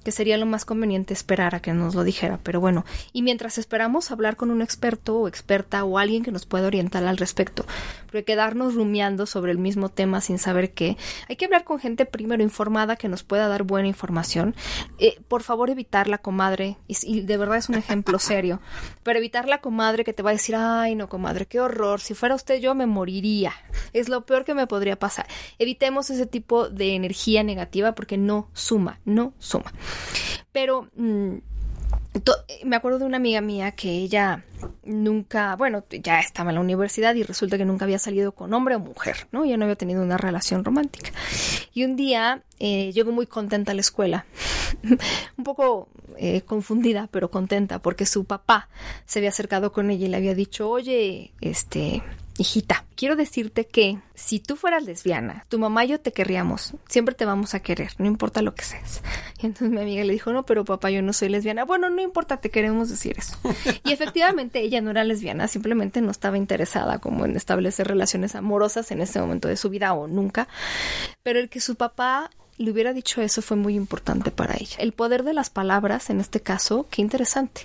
que 0.04 0.12
sería 0.12 0.38
lo 0.38 0.46
más 0.46 0.64
conveniente 0.64 1.12
esperar 1.12 1.54
a 1.54 1.60
que 1.60 1.72
nos 1.72 1.94
lo 1.94 2.04
dijera. 2.04 2.40
Pero 2.42 2.60
bueno, 2.60 2.84
y 3.12 3.22
mientras 3.22 3.58
esperamos 3.58 4.10
hablar 4.10 4.36
con 4.36 4.50
un 4.50 4.62
experto 4.62 5.18
o 5.18 5.28
experta 5.28 5.84
o 5.84 5.98
alguien 5.98 6.22
que 6.22 6.32
nos 6.32 6.46
pueda 6.46 6.66
orientar 6.66 7.04
al 7.04 7.18
respecto, 7.18 7.66
porque 8.06 8.24
quedarnos 8.24 8.74
rumiando 8.74 9.26
sobre 9.26 9.52
el 9.52 9.58
mismo 9.58 9.90
tema 9.90 10.20
sin 10.20 10.38
saber 10.38 10.72
qué, 10.72 10.96
hay 11.28 11.36
que 11.36 11.44
hablar 11.44 11.64
con 11.64 11.78
gente 11.78 12.06
primero 12.06 12.42
informada 12.42 12.96
que 12.96 13.08
nos 13.08 13.22
pueda 13.22 13.48
dar 13.48 13.64
buena 13.64 13.88
información 13.88 14.37
eh, 14.98 15.20
por 15.28 15.42
favor 15.42 15.70
evitar 15.70 16.08
la 16.08 16.18
comadre, 16.18 16.76
y, 16.86 17.20
de 17.22 17.36
verdad 17.36 17.56
es 17.56 17.68
un 17.68 17.76
ejemplo 17.76 18.18
serio, 18.18 18.60
pero 19.02 19.18
evitar 19.18 19.48
la 19.48 19.60
comadre 19.60 20.04
que 20.04 20.12
te 20.12 20.22
va 20.22 20.30
a 20.30 20.32
decir, 20.34 20.56
ay 20.56 20.94
no 20.94 21.08
comadre, 21.08 21.46
qué 21.46 21.60
horror, 21.60 22.00
si 22.00 22.14
fuera 22.14 22.34
usted 22.34 22.60
yo 22.60 22.74
me 22.74 22.86
moriría, 22.86 23.52
es 23.92 24.08
lo 24.08 24.26
peor 24.26 24.44
que 24.44 24.54
me 24.54 24.66
podría 24.66 24.98
pasar. 24.98 25.26
Evitemos 25.58 26.10
ese 26.10 26.26
tipo 26.26 26.68
de 26.68 26.94
energía 26.94 27.42
negativa 27.42 27.92
porque 27.92 28.16
no 28.18 28.48
suma, 28.52 29.00
no 29.04 29.34
suma. 29.38 29.72
Pero... 30.52 30.88
Mm, 30.96 31.38
me 32.64 32.76
acuerdo 32.76 32.98
de 32.98 33.04
una 33.04 33.16
amiga 33.18 33.40
mía 33.40 33.72
que 33.72 33.90
ella 33.90 34.44
nunca, 34.84 35.56
bueno, 35.56 35.84
ya 35.90 36.20
estaba 36.20 36.50
en 36.50 36.56
la 36.56 36.60
universidad 36.60 37.14
y 37.14 37.22
resulta 37.22 37.58
que 37.58 37.64
nunca 37.64 37.84
había 37.84 37.98
salido 37.98 38.32
con 38.32 38.52
hombre 38.52 38.76
o 38.76 38.80
mujer, 38.80 39.28
¿no? 39.32 39.44
Ya 39.44 39.56
no 39.56 39.64
había 39.64 39.76
tenido 39.76 40.02
una 40.02 40.16
relación 40.16 40.64
romántica. 40.64 41.10
Y 41.72 41.84
un 41.84 41.96
día 41.96 42.42
eh, 42.58 42.92
llegó 42.92 43.12
muy 43.12 43.26
contenta 43.26 43.72
a 43.72 43.74
la 43.74 43.80
escuela, 43.80 44.26
un 45.36 45.44
poco 45.44 45.88
eh, 46.16 46.42
confundida, 46.42 47.08
pero 47.10 47.30
contenta, 47.30 47.80
porque 47.80 48.06
su 48.06 48.24
papá 48.24 48.68
se 49.06 49.20
había 49.20 49.30
acercado 49.30 49.72
con 49.72 49.90
ella 49.90 50.06
y 50.06 50.08
le 50.08 50.16
había 50.16 50.34
dicho, 50.34 50.68
oye, 50.68 51.32
este, 51.40 52.02
hijita, 52.38 52.84
quiero 52.94 53.16
decirte 53.16 53.66
que 53.66 53.98
si 54.14 54.38
tú 54.38 54.56
fueras 54.56 54.84
lesbiana, 54.84 55.44
tu 55.48 55.58
mamá 55.58 55.84
y 55.84 55.88
yo 55.88 56.00
te 56.00 56.12
querríamos, 56.12 56.74
siempre 56.88 57.14
te 57.14 57.24
vamos 57.24 57.54
a 57.54 57.60
querer, 57.60 57.92
no 57.98 58.06
importa 58.06 58.42
lo 58.42 58.54
que 58.54 58.64
seas. 58.64 59.02
Y 59.42 59.46
entonces 59.46 59.70
mi 59.70 59.80
amiga 59.80 60.04
le 60.04 60.12
dijo, 60.12 60.32
no, 60.32 60.46
pero 60.46 60.64
papá, 60.64 60.90
yo 60.90 61.02
no 61.02 61.12
soy 61.12 61.28
lesbiana. 61.28 61.64
Bueno, 61.64 61.90
no 61.90 62.00
importa, 62.00 62.38
te 62.38 62.50
queremos 62.50 62.88
decir 62.88 63.16
eso. 63.18 63.36
Y 63.84 63.92
efectivamente 63.92 64.60
ella 64.60 64.80
no 64.80 64.90
era 64.90 65.04
lesbiana, 65.04 65.48
simplemente 65.48 66.00
no 66.00 66.10
estaba 66.10 66.38
interesada 66.38 66.98
como 66.98 67.24
en 67.24 67.36
establecer 67.36 67.88
relaciones 67.88 68.34
amorosas 68.34 68.90
en 68.90 69.00
ese 69.00 69.20
momento 69.20 69.48
de 69.48 69.56
su 69.56 69.68
vida 69.68 69.92
o 69.92 70.06
nunca. 70.06 70.48
Pero 71.22 71.40
el 71.40 71.48
que 71.48 71.60
su 71.60 71.74
papá 71.74 72.30
le 72.56 72.70
hubiera 72.70 72.92
dicho 72.92 73.22
eso 73.22 73.42
fue 73.42 73.56
muy 73.56 73.74
importante 73.74 74.30
para 74.30 74.54
ella. 74.54 74.76
El 74.78 74.92
poder 74.92 75.22
de 75.22 75.32
las 75.32 75.50
palabras, 75.50 76.10
en 76.10 76.20
este 76.20 76.40
caso, 76.40 76.86
qué 76.90 77.02
interesante. 77.02 77.62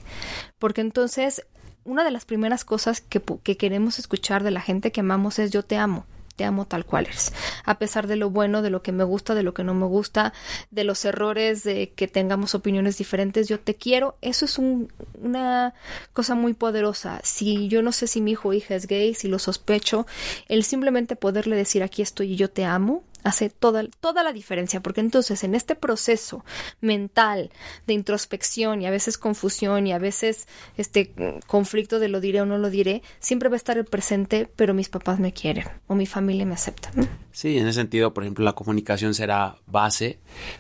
Porque 0.60 0.82
entonces 0.82 1.44
una 1.86 2.04
de 2.04 2.12
las 2.12 2.26
primeras 2.26 2.66
cosas 2.66 3.02
que, 3.02 3.22
que, 3.44 3.58
queremos 3.58 4.00
escuchar 4.00 4.44
de 4.44 4.52
la 4.52 4.62
gente 4.62 4.92
que 4.92 5.02
amamos 5.02 5.40
es 5.40 5.52
yo 5.52 5.64
te 5.64 5.78
amo. 5.78 6.06
Te 6.36 6.46
amo 6.46 6.66
tal 6.66 6.84
cual 6.84 7.06
eres. 7.06 7.32
A 7.64 7.78
pesar 7.78 8.08
de 8.08 8.16
lo 8.16 8.32
bueno, 8.32 8.64
de 8.64 8.72
lo 8.72 8.82
que 8.82 8.92
me 8.92 9.04
gusta, 9.04 9.36
de 9.36 9.44
lo 9.44 9.54
que 9.54 9.64
no 9.64 9.76
me 9.76 9.86
gusta, 9.86 10.34
de 10.72 10.84
los 10.84 11.06
errores, 11.06 11.64
de 11.64 11.92
que 11.92 12.08
tengamos 12.08 12.56
opiniones 12.56 12.98
diferentes, 12.98 13.48
yo 13.48 13.60
te 13.60 13.76
quiero. 13.76 14.18
Eso 14.22 14.46
es 14.46 14.58
una 14.58 15.76
cosa 16.12 16.34
muy 16.34 16.54
poderosa. 16.54 17.22
Si 17.24 17.68
yo 17.68 17.84
no 17.84 17.92
sé 17.92 18.08
si 18.08 18.20
mi 18.20 18.32
hijo 18.32 18.50
o 18.50 18.54
hija 18.54 18.74
es 18.74 18.88
gay, 18.88 19.14
si 19.14 19.28
lo 19.28 19.38
sospecho, 19.38 20.08
el 20.48 20.64
simplemente 20.64 21.16
poderle 21.16 21.56
decir 21.56 21.84
aquí 21.84 22.02
estoy 22.02 22.34
y 22.34 22.36
yo 22.36 22.50
te 22.50 22.66
amo, 22.66 23.04
hace 23.24 23.50
toda, 23.50 23.84
toda 24.00 24.24
la 24.24 24.34
diferencia, 24.34 24.82
porque 24.82 25.02
entonces 25.02 25.44
en 25.44 25.56
este 25.56 25.76
proceso 25.76 26.44
mental 26.82 27.52
de 27.88 27.94
introspección 27.94 28.82
y 28.82 28.86
a 28.86 28.92
veces 28.92 29.18
confusión 29.18 29.88
y 29.88 29.94
a 29.94 30.00
veces 30.00 30.48
este 30.78 31.14
conflicto 31.48 32.00
de 32.00 32.10
lo 32.10 32.20
diré 32.20 32.42
o 32.42 32.46
no 32.46 32.58
lo 32.58 32.70
diré, 32.70 33.02
siempre 33.20 33.50
va 33.50 33.56
a 33.56 33.58
estar 33.58 33.78
el 33.78 33.86
presente, 33.86 34.50
pero 34.56 34.74
mis 34.74 34.90
papás 34.90 35.20
me 35.20 35.34
quieren 35.34 35.68
o 35.88 35.96
mi 35.96 36.06
familia 36.06 36.46
me 36.46 36.54
acepta. 36.54 36.92
Sí, 37.32 37.58
en 37.58 37.68
ese 37.68 37.80
sentido, 37.80 38.14
por 38.14 38.24
ejemplo, 38.24 38.46
la 38.46 38.54
comunicación 38.54 39.14
será 39.14 39.58
base, 39.66 40.20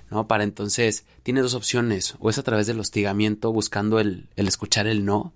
¿no? 0.09 0.27
Para 0.27 0.43
entonces, 0.43 1.05
tiene 1.23 1.41
dos 1.41 1.53
opciones, 1.53 2.15
o 2.19 2.29
es 2.29 2.37
a 2.37 2.43
través 2.43 2.67
del 2.67 2.79
hostigamiento 2.79 3.51
buscando 3.51 3.99
el, 3.99 4.27
el 4.35 4.47
escuchar 4.47 4.87
el 4.87 5.05
no. 5.05 5.33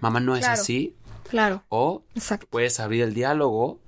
Mamá 0.00 0.20
no 0.20 0.34
es 0.36 0.46
así. 0.46 0.94
Claro. 1.28 1.62
O 1.68 2.02
puedes 2.50 2.80
abrir 2.80 3.02
el 3.02 3.14
diálogo 3.14 3.80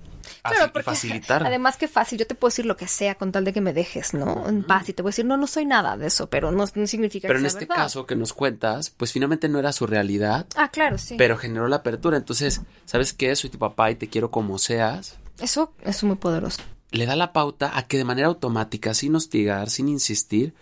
Claro, 0.42 0.72
porque 0.72 0.84
facilitar. 0.84 1.46
Además 1.46 1.76
que 1.76 1.88
fácil, 1.88 2.18
yo 2.18 2.26
te 2.26 2.34
puedo 2.34 2.50
decir 2.50 2.66
lo 2.66 2.76
que 2.76 2.88
sea 2.88 3.14
con 3.14 3.32
tal 3.32 3.44
de 3.44 3.52
que 3.52 3.60
me 3.60 3.72
dejes, 3.72 4.14
¿no? 4.14 4.48
En 4.48 4.64
paz 4.64 4.88
y 4.88 4.92
te 4.92 5.02
voy 5.02 5.10
a 5.10 5.12
decir, 5.12 5.24
no, 5.24 5.36
no 5.36 5.46
soy 5.46 5.66
nada 5.66 5.96
de 5.96 6.06
eso, 6.06 6.28
pero 6.28 6.50
no, 6.50 6.66
significa 6.66 7.28
pero 7.28 7.38
que 7.38 7.42
en 7.42 7.46
este 7.46 7.66
caso 7.66 8.06
que 8.06 8.16
nos 8.16 8.32
cuentas, 8.32 8.90
pues 8.90 9.12
finalmente 9.12 9.48
no 9.48 9.58
era 9.58 9.72
su 9.72 9.86
realidad. 9.86 10.46
Ah, 10.56 10.68
claro, 10.68 10.98
sí. 10.98 11.16
Pero 11.16 11.36
generó 11.36 11.68
la 11.68 11.76
apertura, 11.76 12.16
entonces, 12.16 12.60
¿sabes 12.84 13.12
qué? 13.12 13.34
Soy 13.36 13.50
tu 13.50 13.58
papá 13.58 13.90
y 13.90 13.96
te 13.96 14.08
quiero 14.08 14.30
como 14.30 14.58
seas. 14.58 15.18
Eso, 15.40 15.72
es 15.82 16.02
muy 16.04 16.16
poderoso. 16.16 16.62
Le 16.90 17.06
da 17.06 17.16
la 17.16 17.32
pauta 17.32 17.76
a 17.76 17.86
que 17.86 17.98
de 17.98 18.04
manera 18.04 18.28
automática, 18.28 18.94
sin 18.94 19.16
hostigar, 19.16 19.70
sin 19.70 19.88
insistir, 19.88 20.54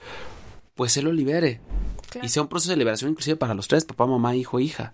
pues 0.74 0.92
se 0.92 1.02
lo 1.02 1.12
libere. 1.12 1.60
Y 2.22 2.28
sea 2.28 2.42
un 2.42 2.48
proceso 2.48 2.72
de 2.72 2.76
liberación 2.76 3.10
inclusive 3.10 3.36
para 3.36 3.54
los 3.54 3.68
tres, 3.68 3.84
papá, 3.84 4.06
mamá, 4.06 4.34
hijo, 4.36 4.60
hija. 4.60 4.92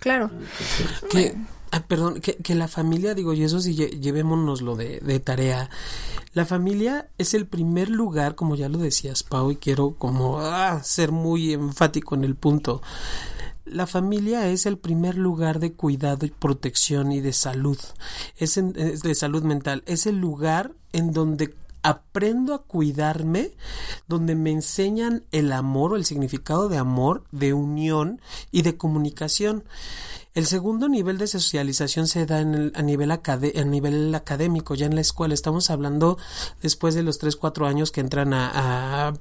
claro. 0.00 0.30
Que 1.10 1.36
Ah, 1.70 1.84
perdón, 1.86 2.20
que, 2.20 2.36
que, 2.36 2.54
la 2.54 2.68
familia, 2.68 3.14
digo, 3.14 3.34
y 3.34 3.42
eso 3.42 3.60
sí, 3.60 3.74
llevémonoslo 3.74 4.74
de, 4.74 5.00
de 5.00 5.20
tarea. 5.20 5.68
La 6.32 6.46
familia 6.46 7.08
es 7.18 7.34
el 7.34 7.46
primer 7.46 7.90
lugar, 7.90 8.34
como 8.34 8.56
ya 8.56 8.68
lo 8.68 8.78
decías, 8.78 9.22
Pau, 9.22 9.50
y 9.50 9.56
quiero 9.56 9.94
como 9.98 10.40
ah, 10.40 10.82
ser 10.82 11.12
muy 11.12 11.52
enfático 11.52 12.14
en 12.14 12.24
el 12.24 12.36
punto. 12.36 12.80
La 13.66 13.86
familia 13.86 14.48
es 14.48 14.64
el 14.64 14.78
primer 14.78 15.16
lugar 15.16 15.58
de 15.58 15.72
cuidado 15.72 16.24
y 16.24 16.30
protección 16.30 17.12
y 17.12 17.20
de 17.20 17.34
salud. 17.34 17.78
Es, 18.38 18.56
es 18.56 19.02
de 19.02 19.14
salud 19.14 19.42
mental. 19.42 19.82
Es 19.86 20.06
el 20.06 20.16
lugar 20.18 20.72
en 20.92 21.12
donde 21.12 21.54
aprendo 21.82 22.54
a 22.54 22.62
cuidarme, 22.62 23.52
donde 24.06 24.34
me 24.34 24.50
enseñan 24.50 25.24
el 25.32 25.52
amor 25.52 25.92
o 25.92 25.96
el 25.96 26.04
significado 26.04 26.68
de 26.68 26.78
amor, 26.78 27.24
de 27.30 27.52
unión 27.52 28.20
y 28.50 28.62
de 28.62 28.76
comunicación. 28.76 29.64
El 30.34 30.46
segundo 30.46 30.88
nivel 30.88 31.18
de 31.18 31.26
socialización 31.26 32.06
se 32.06 32.24
da 32.24 32.40
en 32.40 32.54
el, 32.54 32.72
a, 32.76 32.82
nivel 32.82 33.10
a 33.10 33.18
nivel 33.64 34.14
académico, 34.14 34.74
ya 34.74 34.86
en 34.86 34.94
la 34.94 35.00
escuela. 35.00 35.34
Estamos 35.34 35.70
hablando 35.70 36.18
después 36.62 36.94
de 36.94 37.02
los 37.02 37.18
3, 37.18 37.34
4 37.36 37.66
años 37.66 37.90
que 37.90 38.00
entran 38.00 38.32
a, 38.34 39.14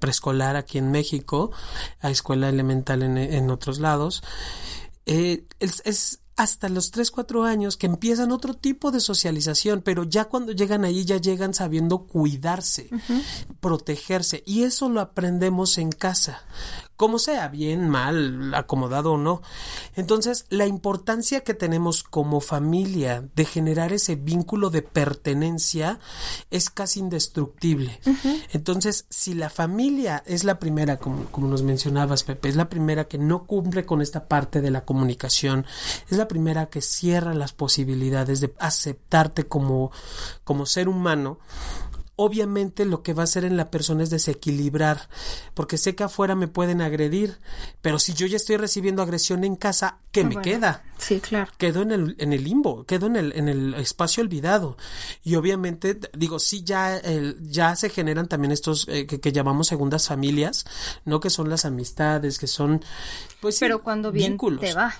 preescolar 0.00 0.56
aquí 0.56 0.78
en 0.78 0.90
México, 0.90 1.52
a 2.00 2.10
escuela 2.10 2.48
elemental 2.48 3.02
en, 3.02 3.18
en 3.18 3.50
otros 3.50 3.78
lados. 3.78 4.22
Eh, 5.06 5.44
es, 5.60 6.20
hasta 6.36 6.68
los 6.68 6.90
3, 6.90 7.10
4 7.10 7.44
años 7.44 7.76
que 7.76 7.86
empiezan 7.86 8.30
otro 8.30 8.54
tipo 8.54 8.90
de 8.90 9.00
socialización, 9.00 9.80
pero 9.82 10.04
ya 10.04 10.26
cuando 10.26 10.52
llegan 10.52 10.84
allí 10.84 11.04
ya 11.04 11.16
llegan 11.16 11.54
sabiendo 11.54 12.06
cuidarse, 12.06 12.90
protegerse, 13.60 14.42
y 14.46 14.64
eso 14.64 14.88
lo 14.88 15.00
aprendemos 15.00 15.78
en 15.78 15.90
casa 15.90 16.42
como 16.96 17.18
sea, 17.18 17.48
bien, 17.48 17.88
mal, 17.88 18.54
acomodado 18.54 19.12
o 19.12 19.18
no. 19.18 19.42
Entonces, 19.94 20.46
la 20.48 20.66
importancia 20.66 21.40
que 21.40 21.54
tenemos 21.54 22.02
como 22.02 22.40
familia 22.40 23.28
de 23.34 23.44
generar 23.44 23.92
ese 23.92 24.16
vínculo 24.16 24.70
de 24.70 24.82
pertenencia 24.82 25.98
es 26.50 26.70
casi 26.70 27.00
indestructible. 27.00 28.00
Entonces, 28.52 29.06
si 29.10 29.34
la 29.34 29.50
familia 29.50 30.22
es 30.26 30.44
la 30.44 30.58
primera, 30.58 30.98
como, 30.98 31.26
como 31.26 31.48
nos 31.48 31.62
mencionabas, 31.62 32.24
Pepe, 32.24 32.48
es 32.48 32.56
la 32.56 32.68
primera 32.68 33.04
que 33.04 33.18
no 33.18 33.44
cumple 33.44 33.84
con 33.84 34.00
esta 34.00 34.26
parte 34.26 34.60
de 34.60 34.70
la 34.70 34.84
comunicación, 34.84 35.66
es 36.10 36.16
la 36.16 36.28
primera 36.28 36.66
que 36.66 36.80
cierra 36.80 37.34
las 37.34 37.52
posibilidades 37.52 38.40
de 38.40 38.54
aceptarte 38.58 39.46
como, 39.46 39.90
como 40.44 40.66
ser 40.66 40.88
humano, 40.88 41.38
obviamente 42.16 42.86
lo 42.86 43.02
que 43.02 43.12
va 43.12 43.22
a 43.22 43.24
hacer 43.24 43.44
en 43.44 43.56
la 43.56 43.70
persona 43.70 44.02
es 44.02 44.10
desequilibrar, 44.10 45.08
porque 45.54 45.76
sé 45.76 45.94
que 45.94 46.04
afuera 46.04 46.34
me 46.34 46.48
pueden 46.48 46.80
agredir, 46.80 47.38
pero 47.82 47.98
si 47.98 48.14
yo 48.14 48.26
ya 48.26 48.36
estoy 48.36 48.56
recibiendo 48.56 49.02
agresión 49.02 49.44
en 49.44 49.54
casa, 49.54 49.98
¿qué 50.10 50.24
me 50.24 50.40
queda? 50.40 50.82
Sí, 50.96 51.20
claro. 51.20 51.52
Quedo 51.58 51.82
en 51.82 51.92
el, 51.92 52.16
en 52.18 52.32
el 52.32 52.42
limbo, 52.42 52.84
quedo 52.84 53.06
en 53.06 53.16
el, 53.16 53.32
en 53.36 53.48
el 53.48 53.74
espacio 53.74 54.22
olvidado. 54.22 54.78
Y 55.22 55.34
obviamente, 55.34 56.00
digo, 56.16 56.38
sí, 56.38 56.64
ya, 56.64 56.96
el, 56.96 57.36
ya 57.42 57.76
se 57.76 57.90
generan 57.90 58.28
también 58.28 58.50
estos 58.50 58.88
eh, 58.88 59.06
que, 59.06 59.20
que, 59.20 59.30
llamamos 59.30 59.66
segundas 59.66 60.08
familias, 60.08 60.64
¿no? 61.04 61.20
Que 61.20 61.28
son 61.28 61.50
las 61.50 61.66
amistades, 61.66 62.38
que 62.38 62.46
son, 62.46 62.82
pues, 63.40 63.58
pero 63.60 63.82
cuando 63.82 64.10
bien 64.10 64.32
vínculos. 64.32 64.60
te 64.60 64.72
va. 64.72 64.94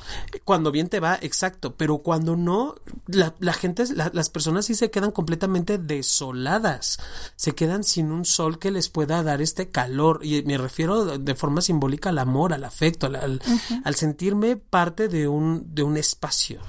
Cuando 0.45 0.71
bien 0.71 0.89
te 0.89 1.01
va, 1.01 1.19
exacto. 1.23 1.77
Pero 1.77 1.99
cuando 1.99 2.37
no, 2.37 2.75
la, 3.07 3.35
la 3.39 3.55
gente, 3.55 3.85
la, 3.95 4.11
las 4.13 4.29
personas 4.29 4.67
sí 4.67 4.75
se 4.75 4.91
quedan 4.91 5.13
completamente 5.13 5.79
desoladas 5.79 6.99
se 7.37 7.55
quedan 7.55 7.85
sin 7.85 8.13
un 8.13 8.25
sol 8.25 8.59
que 8.59 8.71
les 8.71 8.89
pueda 8.89 9.23
dar 9.23 9.43
este 9.43 9.69
calor 9.69 10.21
y 10.23 10.43
me 10.43 10.59
refiero 10.59 11.19
de 11.19 11.35
forma 11.35 11.61
simbólica 11.61 12.11
al 12.11 12.19
amor, 12.19 12.53
al 12.53 12.65
afecto, 12.65 13.07
al, 13.07 13.17
al, 13.17 13.33
uh 13.35 13.39
-huh. 13.39 13.83
al 13.85 13.95
sentirme 13.95 14.57
parte 14.57 15.09
de 15.09 15.29
un, 15.29 15.75
de 15.75 15.83
un 15.83 15.97
espacio. 15.97 16.61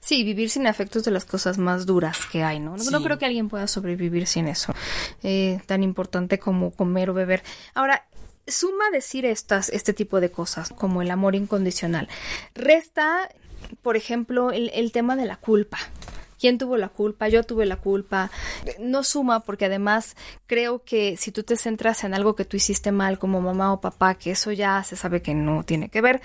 Sí, 0.00 0.24
vivir 0.24 0.50
sin 0.50 0.66
afectos 0.66 1.04
de 1.04 1.12
las 1.12 1.24
cosas 1.24 1.58
más 1.58 1.86
duras 1.86 2.18
que 2.30 2.42
hay, 2.42 2.58
¿no? 2.58 2.76
Sí. 2.78 2.90
No 2.90 3.02
creo 3.02 3.18
que 3.18 3.24
alguien 3.26 3.48
pueda 3.48 3.68
sobrevivir 3.68 4.26
sin 4.26 4.48
eso, 4.48 4.74
eh, 5.22 5.60
tan 5.66 5.82
importante 5.82 6.38
como 6.38 6.72
comer 6.72 7.10
o 7.10 7.14
beber. 7.14 7.44
Ahora, 7.74 8.06
suma 8.46 8.90
decir 8.92 9.24
estas, 9.24 9.68
este 9.68 9.92
tipo 9.92 10.20
de 10.20 10.30
cosas, 10.30 10.70
como 10.70 11.02
el 11.02 11.10
amor 11.10 11.36
incondicional. 11.36 12.08
Resta, 12.54 13.28
por 13.82 13.96
ejemplo, 13.96 14.50
el, 14.50 14.70
el 14.74 14.90
tema 14.90 15.14
de 15.14 15.24
la 15.24 15.36
culpa 15.36 15.78
quién 16.42 16.58
tuvo 16.58 16.76
la 16.76 16.88
culpa, 16.88 17.28
yo 17.28 17.44
tuve 17.44 17.66
la 17.66 17.76
culpa, 17.76 18.28
no 18.80 19.04
suma 19.04 19.44
porque 19.44 19.66
además 19.66 20.16
creo 20.48 20.82
que 20.82 21.16
si 21.16 21.30
tú 21.30 21.44
te 21.44 21.56
centras 21.56 22.02
en 22.02 22.14
algo 22.14 22.34
que 22.34 22.44
tú 22.44 22.56
hiciste 22.56 22.90
mal 22.90 23.20
como 23.20 23.40
mamá 23.40 23.72
o 23.72 23.80
papá, 23.80 24.16
que 24.16 24.32
eso 24.32 24.50
ya 24.50 24.82
se 24.82 24.96
sabe 24.96 25.22
que 25.22 25.34
no 25.34 25.62
tiene 25.62 25.88
que 25.88 26.00
ver, 26.00 26.20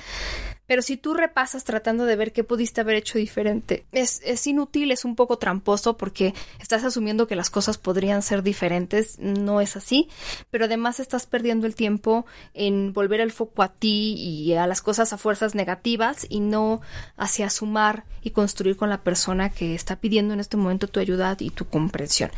pero 0.68 0.82
si 0.82 0.98
tú 0.98 1.14
repasas 1.14 1.64
tratando 1.64 2.06
de 2.06 2.16
ver 2.16 2.34
qué 2.34 2.44
pudiste 2.44 2.82
haber 2.82 2.98
hecho 2.98 3.18
diferente, 3.18 3.86
es, 3.92 4.22
es, 4.24 4.46
inútil, 4.46 4.92
es 4.92 5.06
un 5.06 5.16
poco 5.16 5.38
tramposo 5.38 5.98
porque 5.98 6.34
estás 6.60 6.84
asumiendo 6.84 7.26
que 7.26 7.36
las 7.36 7.50
cosas 7.50 7.78
podrían 7.78 8.22
ser 8.22 8.44
diferentes, 8.44 9.18
no 9.20 9.62
es 9.62 9.76
así, 9.76 10.10
pero 10.52 10.66
además 10.66 11.00
estás 11.00 11.26
perdiendo 11.26 11.66
el 11.66 11.76
tiempo 11.76 12.26
en 12.54 12.94
volver 12.94 13.22
el 13.22 13.32
foco 13.32 13.64
a 13.64 13.70
ti 13.70 14.14
y 14.18 14.54
a 14.54 14.68
las 14.68 14.82
cosas 14.82 15.14
a 15.14 15.18
fuerzas 15.18 15.56
negativas 15.56 16.26
y 16.30 16.42
no 16.42 16.82
hacia 17.16 17.50
sumar 17.50 18.04
y 18.22 18.32
construir 18.32 18.76
con 18.76 18.90
la 18.90 19.02
persona 19.02 19.50
que 19.50 19.74
está 19.74 19.96
pidiendo 19.96 20.34
en 20.34 20.42
este 20.42 20.58
momento 20.58 20.88
tu 20.88 21.00
ayuda 21.00 21.36
y 21.40 21.50
tu 21.50 21.66
comprensión. 21.66 22.30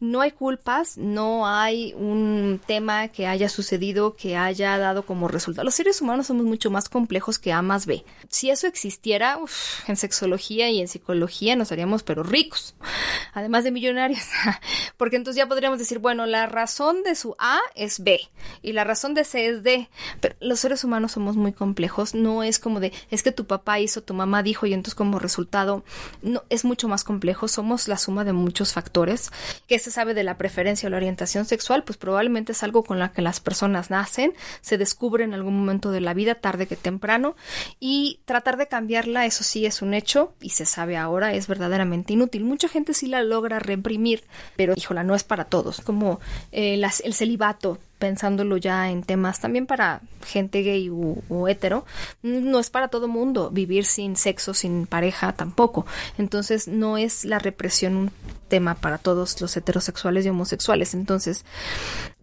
No 0.00 0.20
hay 0.20 0.30
culpas, 0.30 0.96
no 0.96 1.46
hay 1.46 1.94
un 1.94 2.60
tema 2.64 3.08
que 3.08 3.26
haya 3.26 3.48
sucedido 3.48 4.14
que 4.14 4.36
haya 4.36 4.78
dado 4.78 5.04
como 5.04 5.28
resultado. 5.28 5.64
Los 5.64 5.74
seres 5.74 6.00
humanos 6.00 6.28
somos 6.28 6.46
mucho 6.46 6.70
más 6.70 6.88
complejos 6.88 7.38
que 7.38 7.52
más 7.72 7.86
B. 7.86 8.04
Si 8.28 8.50
eso 8.50 8.66
existiera 8.66 9.38
en 9.86 9.96
sexología 9.96 10.68
y 10.68 10.78
en 10.82 10.88
psicología 10.88 11.56
nos 11.56 11.72
haríamos 11.72 12.02
pero 12.02 12.22
ricos, 12.22 12.74
además 13.32 13.64
de 13.64 13.70
millonarios, 13.70 14.20
porque 14.98 15.16
entonces 15.16 15.38
ya 15.38 15.48
podríamos 15.48 15.78
decir, 15.78 15.98
bueno, 15.98 16.26
la 16.26 16.44
razón 16.46 17.02
de 17.02 17.14
su 17.14 17.34
A 17.38 17.60
es 17.74 18.04
B 18.04 18.20
y 18.60 18.72
la 18.72 18.84
razón 18.84 19.14
de 19.14 19.24
C 19.24 19.46
es 19.46 19.62
D, 19.62 19.88
pero 20.20 20.36
los 20.40 20.60
seres 20.60 20.84
humanos 20.84 21.12
somos 21.12 21.34
muy 21.36 21.54
complejos, 21.54 22.14
no 22.14 22.42
es 22.42 22.58
como 22.58 22.78
de, 22.78 22.92
es 23.10 23.22
que 23.22 23.32
tu 23.32 23.46
papá 23.46 23.80
hizo, 23.80 24.02
tu 24.02 24.12
mamá 24.12 24.42
dijo 24.42 24.66
y 24.66 24.74
entonces 24.74 24.94
como 24.94 25.18
resultado, 25.18 25.82
no, 26.20 26.42
es 26.50 26.66
mucho 26.66 26.88
más 26.88 27.04
complejo, 27.04 27.48
somos 27.48 27.88
la 27.88 27.96
suma 27.96 28.24
de 28.24 28.34
muchos 28.34 28.74
factores, 28.74 29.30
que 29.66 29.78
se 29.78 29.90
sabe 29.90 30.12
de 30.12 30.24
la 30.24 30.36
preferencia 30.36 30.88
o 30.88 30.90
la 30.90 30.98
orientación 30.98 31.46
sexual, 31.46 31.84
pues 31.84 31.96
probablemente 31.96 32.52
es 32.52 32.62
algo 32.62 32.84
con 32.84 32.98
la 32.98 33.12
que 33.12 33.22
las 33.22 33.40
personas 33.40 33.88
nacen, 33.88 34.34
se 34.60 34.76
descubre 34.76 35.24
en 35.24 35.32
algún 35.32 35.58
momento 35.58 35.90
de 35.90 36.02
la 36.02 36.12
vida, 36.12 36.34
tarde 36.34 36.66
que 36.66 36.76
temprano, 36.76 37.34
y 37.80 38.20
tratar 38.24 38.56
de 38.56 38.68
cambiarla, 38.68 39.26
eso 39.26 39.44
sí 39.44 39.66
es 39.66 39.82
un 39.82 39.94
hecho 39.94 40.34
y 40.40 40.50
se 40.50 40.66
sabe 40.66 40.96
ahora, 40.96 41.34
es 41.34 41.46
verdaderamente 41.46 42.12
inútil. 42.12 42.44
Mucha 42.44 42.68
gente 42.68 42.94
sí 42.94 43.06
la 43.06 43.22
logra 43.22 43.58
reprimir, 43.58 44.24
pero 44.56 44.74
híjola, 44.76 45.04
no 45.04 45.14
es 45.14 45.24
para 45.24 45.44
todos, 45.44 45.80
como 45.80 46.20
eh, 46.50 46.82
el 47.04 47.14
celibato 47.14 47.78
pensándolo 48.02 48.56
ya 48.56 48.90
en 48.90 49.04
temas 49.04 49.38
también 49.38 49.64
para 49.64 50.00
gente 50.26 50.62
gay 50.62 50.90
o 50.90 51.46
hetero, 51.46 51.86
no 52.22 52.58
es 52.58 52.68
para 52.68 52.88
todo 52.88 53.06
mundo 53.06 53.50
vivir 53.50 53.84
sin 53.84 54.16
sexo, 54.16 54.54
sin 54.54 54.88
pareja 54.88 55.34
tampoco. 55.34 55.86
Entonces 56.18 56.66
no 56.66 56.98
es 56.98 57.24
la 57.24 57.38
represión 57.38 57.94
un 57.96 58.10
tema 58.48 58.74
para 58.74 58.98
todos 58.98 59.40
los 59.40 59.56
heterosexuales 59.56 60.26
y 60.26 60.30
homosexuales. 60.30 60.94
Entonces, 60.94 61.44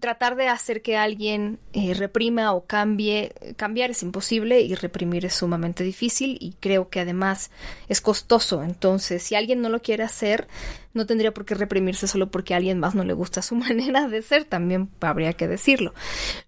tratar 0.01 0.35
de 0.35 0.49
hacer 0.49 0.81
que 0.81 0.97
alguien 0.97 1.59
eh, 1.71 1.93
reprima 1.93 2.51
o 2.51 2.65
cambie, 2.65 3.33
cambiar 3.55 3.91
es 3.91 4.03
imposible 4.03 4.59
y 4.59 4.75
reprimir 4.75 5.25
es 5.25 5.35
sumamente 5.35 5.85
difícil 5.85 6.37
y 6.41 6.55
creo 6.59 6.89
que 6.89 6.99
además 6.99 7.51
es 7.87 8.01
costoso. 8.01 8.63
Entonces, 8.63 9.23
si 9.23 9.35
alguien 9.35 9.61
no 9.61 9.69
lo 9.69 9.81
quiere 9.81 10.03
hacer, 10.03 10.49
no 10.93 11.05
tendría 11.05 11.33
por 11.33 11.45
qué 11.45 11.55
reprimirse 11.55 12.07
solo 12.07 12.31
porque 12.31 12.53
a 12.53 12.57
alguien 12.57 12.79
más 12.79 12.95
no 12.95 13.03
le 13.03 13.13
gusta 13.13 13.41
su 13.41 13.55
manera 13.55 14.07
de 14.07 14.21
ser, 14.21 14.45
también 14.45 14.89
habría 15.01 15.33
que 15.33 15.47
decirlo. 15.47 15.93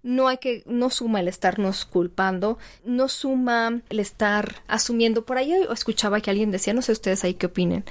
No 0.04 0.28
hay 0.28 0.38
que, 0.38 0.64
no 0.66 0.90
suma 0.90 1.20
el 1.20 1.28
estarnos 1.28 1.86
culpando, 1.86 2.58
no 2.84 3.08
suma 3.08 3.82
el 3.90 4.00
estar 4.00 4.64
asumiendo. 4.68 5.26
Por 5.26 5.38
ahí 5.38 5.54
escuchaba 5.72 6.22
que 6.22 6.30
alguien 6.30 6.52
decía, 6.52 6.74
no 6.74 6.82
sé 6.82 6.92
ustedes 6.92 7.24
ahí 7.24 7.34
qué 7.36 7.48
opinen, 7.48 7.86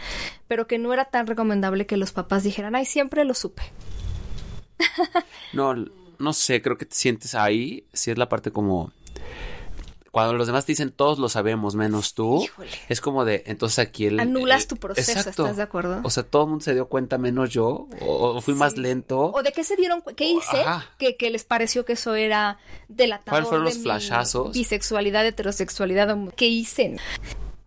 pero 0.49 0.67
que 0.67 0.79
no 0.79 0.93
era 0.93 1.07
tan 1.07 1.27
recomendable 1.27 1.87
que 1.87 1.97
los 1.97 2.13
papás 2.13 2.43
dijeran, 2.43 2.75
ay, 2.75 2.85
siempre 2.85 3.25
lo 3.25 3.35
supe. 3.35 3.63
no, 5.53 5.75
no 6.19 6.33
sé, 6.33 6.63
creo 6.63 6.77
que 6.77 6.87
te 6.87 6.95
sientes 6.95 7.35
ahí, 7.35 7.85
si 7.93 8.11
es 8.11 8.19
la 8.19 8.29
parte 8.29 8.51
como 8.51 8.93
cuando 10.11 10.35
los 10.35 10.47
demás 10.47 10.67
te 10.67 10.73
dicen 10.73 10.91
todos 10.91 11.19
lo 11.19 11.29
sabemos 11.29 11.75
menos 11.77 12.15
tú, 12.15 12.43
Híjole. 12.43 12.71
es 12.89 13.01
como 13.01 13.25
de 13.25 13.45
entonces 13.47 13.79
aquí 13.79 14.07
el 14.07 14.19
anulas 14.19 14.67
tu 14.67 14.77
proceso, 14.77 15.11
exacto. 15.13 15.43
¿estás 15.43 15.57
de 15.57 15.63
acuerdo? 15.63 16.01
O 16.03 16.11
sea, 16.11 16.25
todo 16.25 16.45
el 16.45 16.49
mundo 16.49 16.65
se 16.65 16.75
dio 16.75 16.87
cuenta 16.89 17.19
menos 17.19 17.51
yo 17.51 17.87
o, 18.01 18.37
o 18.37 18.41
fui 18.41 18.55
sí. 18.55 18.61
más 18.61 18.77
lento. 18.77 19.33
O 19.33 19.43
de 19.43 19.53
qué 19.53 19.63
se 19.65 19.77
dieron 19.77 20.03
qué 20.17 20.25
hice 20.27 20.65
que, 20.99 21.17
que, 21.17 21.31
les 21.31 21.45
pareció 21.45 21.85
que 21.85 21.93
eso 21.93 22.15
era 22.15 22.59
delatador 22.89 23.31
¿Cuáles 23.31 23.49
fueron 23.49 23.67
de 23.67 23.75
los 23.75 23.83
flashazos? 23.83 24.53
bisexualidad, 24.53 25.25
heterosexualidad, 25.27 26.17
qué 26.37 26.47
hice. 26.47 26.97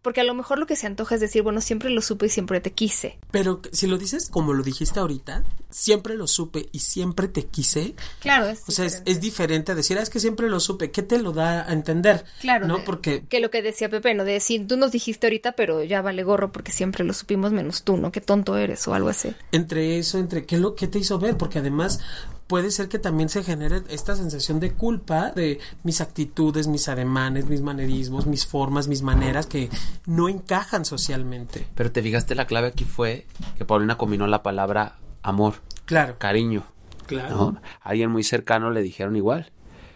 Porque 0.02 0.20
a 0.20 0.26
lo 0.26 0.34
mejor 0.34 0.60
lo 0.60 0.68
que 0.68 0.76
se 0.76 0.86
antoja 0.86 1.16
es 1.16 1.22
decir, 1.22 1.44
bueno, 1.44 1.62
siempre 1.62 1.90
lo 1.90 2.02
supe 2.02 2.26
y 2.26 2.30
siempre 2.30 2.60
te 2.60 2.74
quise. 2.74 3.18
Pero 3.32 3.62
si 3.72 3.88
lo 3.88 3.98
dices 3.98 4.30
como 4.30 4.54
lo 4.54 4.62
dijiste 4.62 5.00
ahorita, 5.00 5.44
siempre 5.74 6.16
lo 6.16 6.28
supe 6.28 6.70
y 6.72 6.80
siempre 6.80 7.28
te 7.28 7.46
quise. 7.46 7.96
Claro, 8.20 8.48
es 8.48 8.62
O 8.68 8.72
sea, 8.72 8.86
es, 8.86 9.02
es, 9.06 9.20
diferente 9.20 9.72
a 9.72 9.76
decir, 9.76 9.98
ah, 9.98 10.02
es 10.02 10.10
que 10.10 10.20
siempre 10.20 10.50
lo 10.50 10.60
supe. 10.60 10.92
¿Qué 10.92 11.02
te 11.02 11.18
lo 11.20 11.34
da 11.34 11.68
a 11.68 11.74
entender? 11.74 12.24
Claro. 12.40 12.68
¿No? 12.68 12.78
De, 12.78 12.84
Porque. 12.84 13.24
Que 13.28 13.40
lo 13.40 13.50
que 13.50 13.62
decía 13.62 13.90
Pepe, 13.90 14.14
¿no? 14.14 14.24
De 14.24 14.34
decir, 14.34 14.68
tú 14.68 14.78
nos 14.78 14.92
dijiste 14.92 15.28
ahorita, 15.28 15.54
pero 15.54 15.84
ya 15.84 16.02
vale 16.02 16.24
gorro 16.24 16.52
porque 16.52 16.72
siempre 16.72 17.04
lo 17.04 17.14
supimos 17.14 17.52
menos 17.52 17.84
tú, 17.84 17.98
¿no? 17.98 18.12
Qué 18.12 18.22
tonto 18.22 18.56
eres 18.56 18.88
o 18.88 18.94
algo 18.94 19.10
así. 19.10 19.34
Entre 19.52 19.98
eso, 19.98 20.20
entre 20.20 20.46
qué, 20.46 20.58
lo, 20.58 20.76
qué 20.76 20.88
te 20.88 21.00
hizo 21.00 21.18
ver, 21.20 21.38
porque 21.38 21.60
además 21.60 22.00
puede 22.48 22.70
ser 22.70 22.88
que 22.88 23.00
también 23.00 23.30
se 23.30 23.44
genere 23.44 23.82
esta 23.90 24.16
sensación 24.16 24.60
de 24.60 24.74
culpa 24.74 25.32
de 25.32 25.60
mis 25.84 26.02
actitudes, 26.02 26.68
mis 26.68 26.88
ademanes, 26.88 27.48
mis 27.48 27.62
manerismos, 27.62 28.28
mis 28.28 28.46
formas, 28.46 28.88
mis 28.88 29.02
maneras 29.02 29.48
que 29.48 29.70
no 30.06 30.30
encajan 30.30 30.86
socialmente. 30.86 31.66
Pero 31.74 31.92
te 31.92 32.04
fijaste, 32.04 32.36
la 32.36 32.46
clave 32.46 32.68
aquí 32.68 32.86
fue 32.86 33.26
que 33.58 33.66
Paulina 33.66 33.98
combinó 33.98 34.28
la 34.28 34.44
palabra 34.44 34.98
amor, 35.24 35.56
claro, 35.86 36.18
cariño. 36.20 36.64
Claro. 37.08 37.36
¿no? 37.36 37.62
A 37.82 37.90
alguien 37.90 38.12
muy 38.12 38.24
cercano 38.24 38.72
le 38.72 38.82
dijeron 38.82 39.16
igual. 39.16 39.52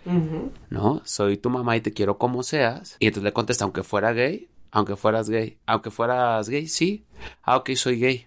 Uh 0.06 0.12
-huh. 0.12 0.52
¿No? 0.70 1.02
Soy 1.06 1.38
tu 1.38 1.50
mamá 1.50 1.78
y 1.78 1.82
te 1.82 1.94
quiero 1.94 2.18
como 2.18 2.44
seas. 2.44 2.96
Y 3.00 3.08
entonces 3.08 3.24
le 3.24 3.34
contesta, 3.34 3.64
aunque 3.64 3.84
fuera 3.84 4.14
gay, 4.14 4.50
aunque 4.72 4.96
fueras 4.96 5.30
gay, 5.30 5.58
aunque 5.66 5.92
fueras 5.92 6.50
gay, 6.50 6.68
sí. 6.68 7.06
Ah, 7.44 7.58
ok, 7.58 7.72
soy 7.76 8.00
gay. 8.00 8.26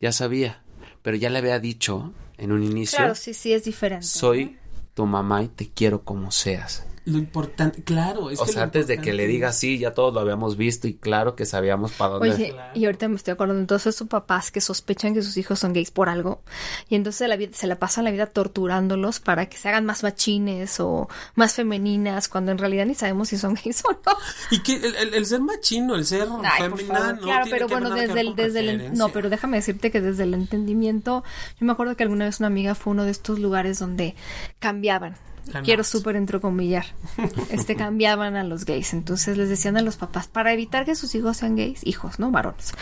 Ya 0.00 0.12
sabía. 0.12 0.62
Pero 1.02 1.16
ya 1.16 1.30
le 1.30 1.38
había 1.38 1.58
dicho 1.58 2.12
en 2.36 2.52
un 2.52 2.62
inicio. 2.62 2.98
Claro, 2.98 3.14
sí, 3.14 3.34
sí, 3.34 3.52
es 3.52 3.64
diferente. 3.64 4.06
Soy 4.06 4.58
tu 4.94 5.06
mamá 5.06 5.42
y 5.42 5.48
te 5.48 5.68
quiero 5.68 6.02
como 6.04 6.30
seas. 6.30 6.86
Lo 7.06 7.16
importante, 7.18 7.82
claro. 7.82 8.30
Es 8.30 8.38
o 8.40 8.44
que 8.44 8.52
sea, 8.52 8.62
antes 8.64 8.86
de 8.86 9.00
que 9.00 9.12
le 9.14 9.26
diga 9.26 9.52
sí, 9.52 9.78
ya 9.78 9.94
todos 9.94 10.12
lo 10.12 10.20
habíamos 10.20 10.56
visto 10.56 10.86
y 10.86 10.94
claro 10.94 11.34
que 11.34 11.46
sabíamos 11.46 11.92
para 11.92 12.14
dónde. 12.14 12.30
Oye, 12.34 12.54
y 12.74 12.84
ahorita 12.84 13.08
me 13.08 13.16
estoy 13.16 13.32
acordando, 13.32 13.60
entonces 13.60 13.94
sus 13.96 14.06
papás 14.06 14.50
que 14.50 14.60
sospechan 14.60 15.14
que 15.14 15.22
sus 15.22 15.36
hijos 15.38 15.58
son 15.58 15.72
gays 15.72 15.90
por 15.90 16.08
algo, 16.10 16.42
y 16.88 16.94
entonces 16.96 17.26
la 17.28 17.36
vida, 17.36 17.52
se 17.54 17.66
la 17.66 17.78
pasan 17.78 18.04
la 18.04 18.10
vida 18.10 18.26
torturándolos 18.26 19.18
para 19.20 19.46
que 19.46 19.56
se 19.56 19.68
hagan 19.70 19.86
más 19.86 20.02
machines 20.02 20.78
o 20.78 21.08
más 21.34 21.54
femeninas, 21.54 22.28
cuando 22.28 22.52
en 22.52 22.58
realidad 22.58 22.84
ni 22.86 22.94
sabemos 22.94 23.28
si 23.30 23.38
son 23.38 23.54
gays 23.64 23.82
o 23.86 23.92
no. 23.92 24.12
Y 24.50 24.60
que 24.62 24.74
el, 24.74 24.94
el- 24.96 25.14
el 25.14 25.26
ser 25.26 25.40
machino, 25.40 25.94
el 25.94 26.04
ser 26.04 26.28
Ay, 26.44 26.70
femina, 26.70 27.12
no 27.14 27.20
claro, 27.22 27.44
tiene 27.44 27.50
pero 27.58 27.66
que 27.68 27.74
bueno, 27.74 27.90
desde 27.94 28.20
el, 28.20 28.36
desde 28.36 28.60
el, 28.60 28.92
no, 28.94 29.08
pero 29.08 29.30
déjame 29.30 29.56
decirte 29.56 29.90
que 29.90 30.00
desde 30.02 30.24
el 30.24 30.34
entendimiento, 30.34 31.24
yo 31.58 31.66
me 31.66 31.72
acuerdo 31.72 31.96
que 31.96 32.02
alguna 32.02 32.26
vez 32.26 32.40
una 32.40 32.48
amiga 32.48 32.74
fue 32.74 32.90
a 32.90 32.94
uno 32.94 33.04
de 33.04 33.10
estos 33.10 33.38
lugares 33.38 33.78
donde 33.78 34.14
cambiaban. 34.58 35.16
Quiero 35.64 35.84
súper 35.84 36.16
entrecomillar. 36.16 36.86
Este 37.50 37.76
cambiaban 37.76 38.36
a 38.36 38.44
los 38.44 38.64
gays. 38.64 38.92
Entonces 38.92 39.36
les 39.36 39.48
decían 39.48 39.76
a 39.76 39.82
los 39.82 39.96
papás, 39.96 40.28
para 40.28 40.52
evitar 40.52 40.84
que 40.84 40.94
sus 40.94 41.14
hijos 41.14 41.38
sean 41.38 41.56
gays, 41.56 41.86
hijos, 41.86 42.18
¿no? 42.18 42.30
Varones. 42.30 42.72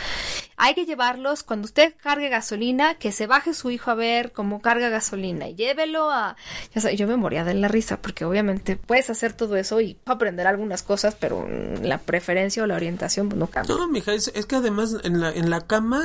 Hay 0.57 0.75
que 0.75 0.85
llevarlos, 0.85 1.43
cuando 1.43 1.65
usted 1.65 1.95
cargue 2.01 2.29
gasolina, 2.29 2.95
que 2.95 3.11
se 3.11 3.27
baje 3.27 3.53
su 3.53 3.71
hijo 3.71 3.91
a 3.91 3.95
ver 3.95 4.33
cómo 4.33 4.61
carga 4.61 4.89
gasolina 4.89 5.47
y 5.47 5.55
llévelo 5.55 6.11
a... 6.11 6.35
Ya 6.75 6.81
sabes, 6.81 6.99
yo 6.99 7.07
me 7.07 7.15
moría 7.15 7.45
de 7.45 7.53
la 7.53 7.69
risa 7.69 8.01
porque 8.01 8.25
obviamente 8.25 8.75
puedes 8.75 9.09
hacer 9.09 9.33
todo 9.33 9.55
eso 9.55 9.79
y 9.79 9.97
aprender 10.05 10.47
algunas 10.47 10.83
cosas, 10.83 11.15
pero 11.15 11.47
la 11.81 11.99
preferencia 11.99 12.63
o 12.63 12.67
la 12.67 12.75
orientación 12.75 13.29
pues, 13.29 13.39
no 13.39 13.47
cambia. 13.47 13.73
No, 13.73 13.87
mija, 13.87 14.13
es, 14.13 14.31
es 14.35 14.45
que 14.45 14.57
además 14.57 14.97
en 15.03 15.21
la, 15.21 15.31
en 15.31 15.49
la 15.49 15.61
cama, 15.61 16.01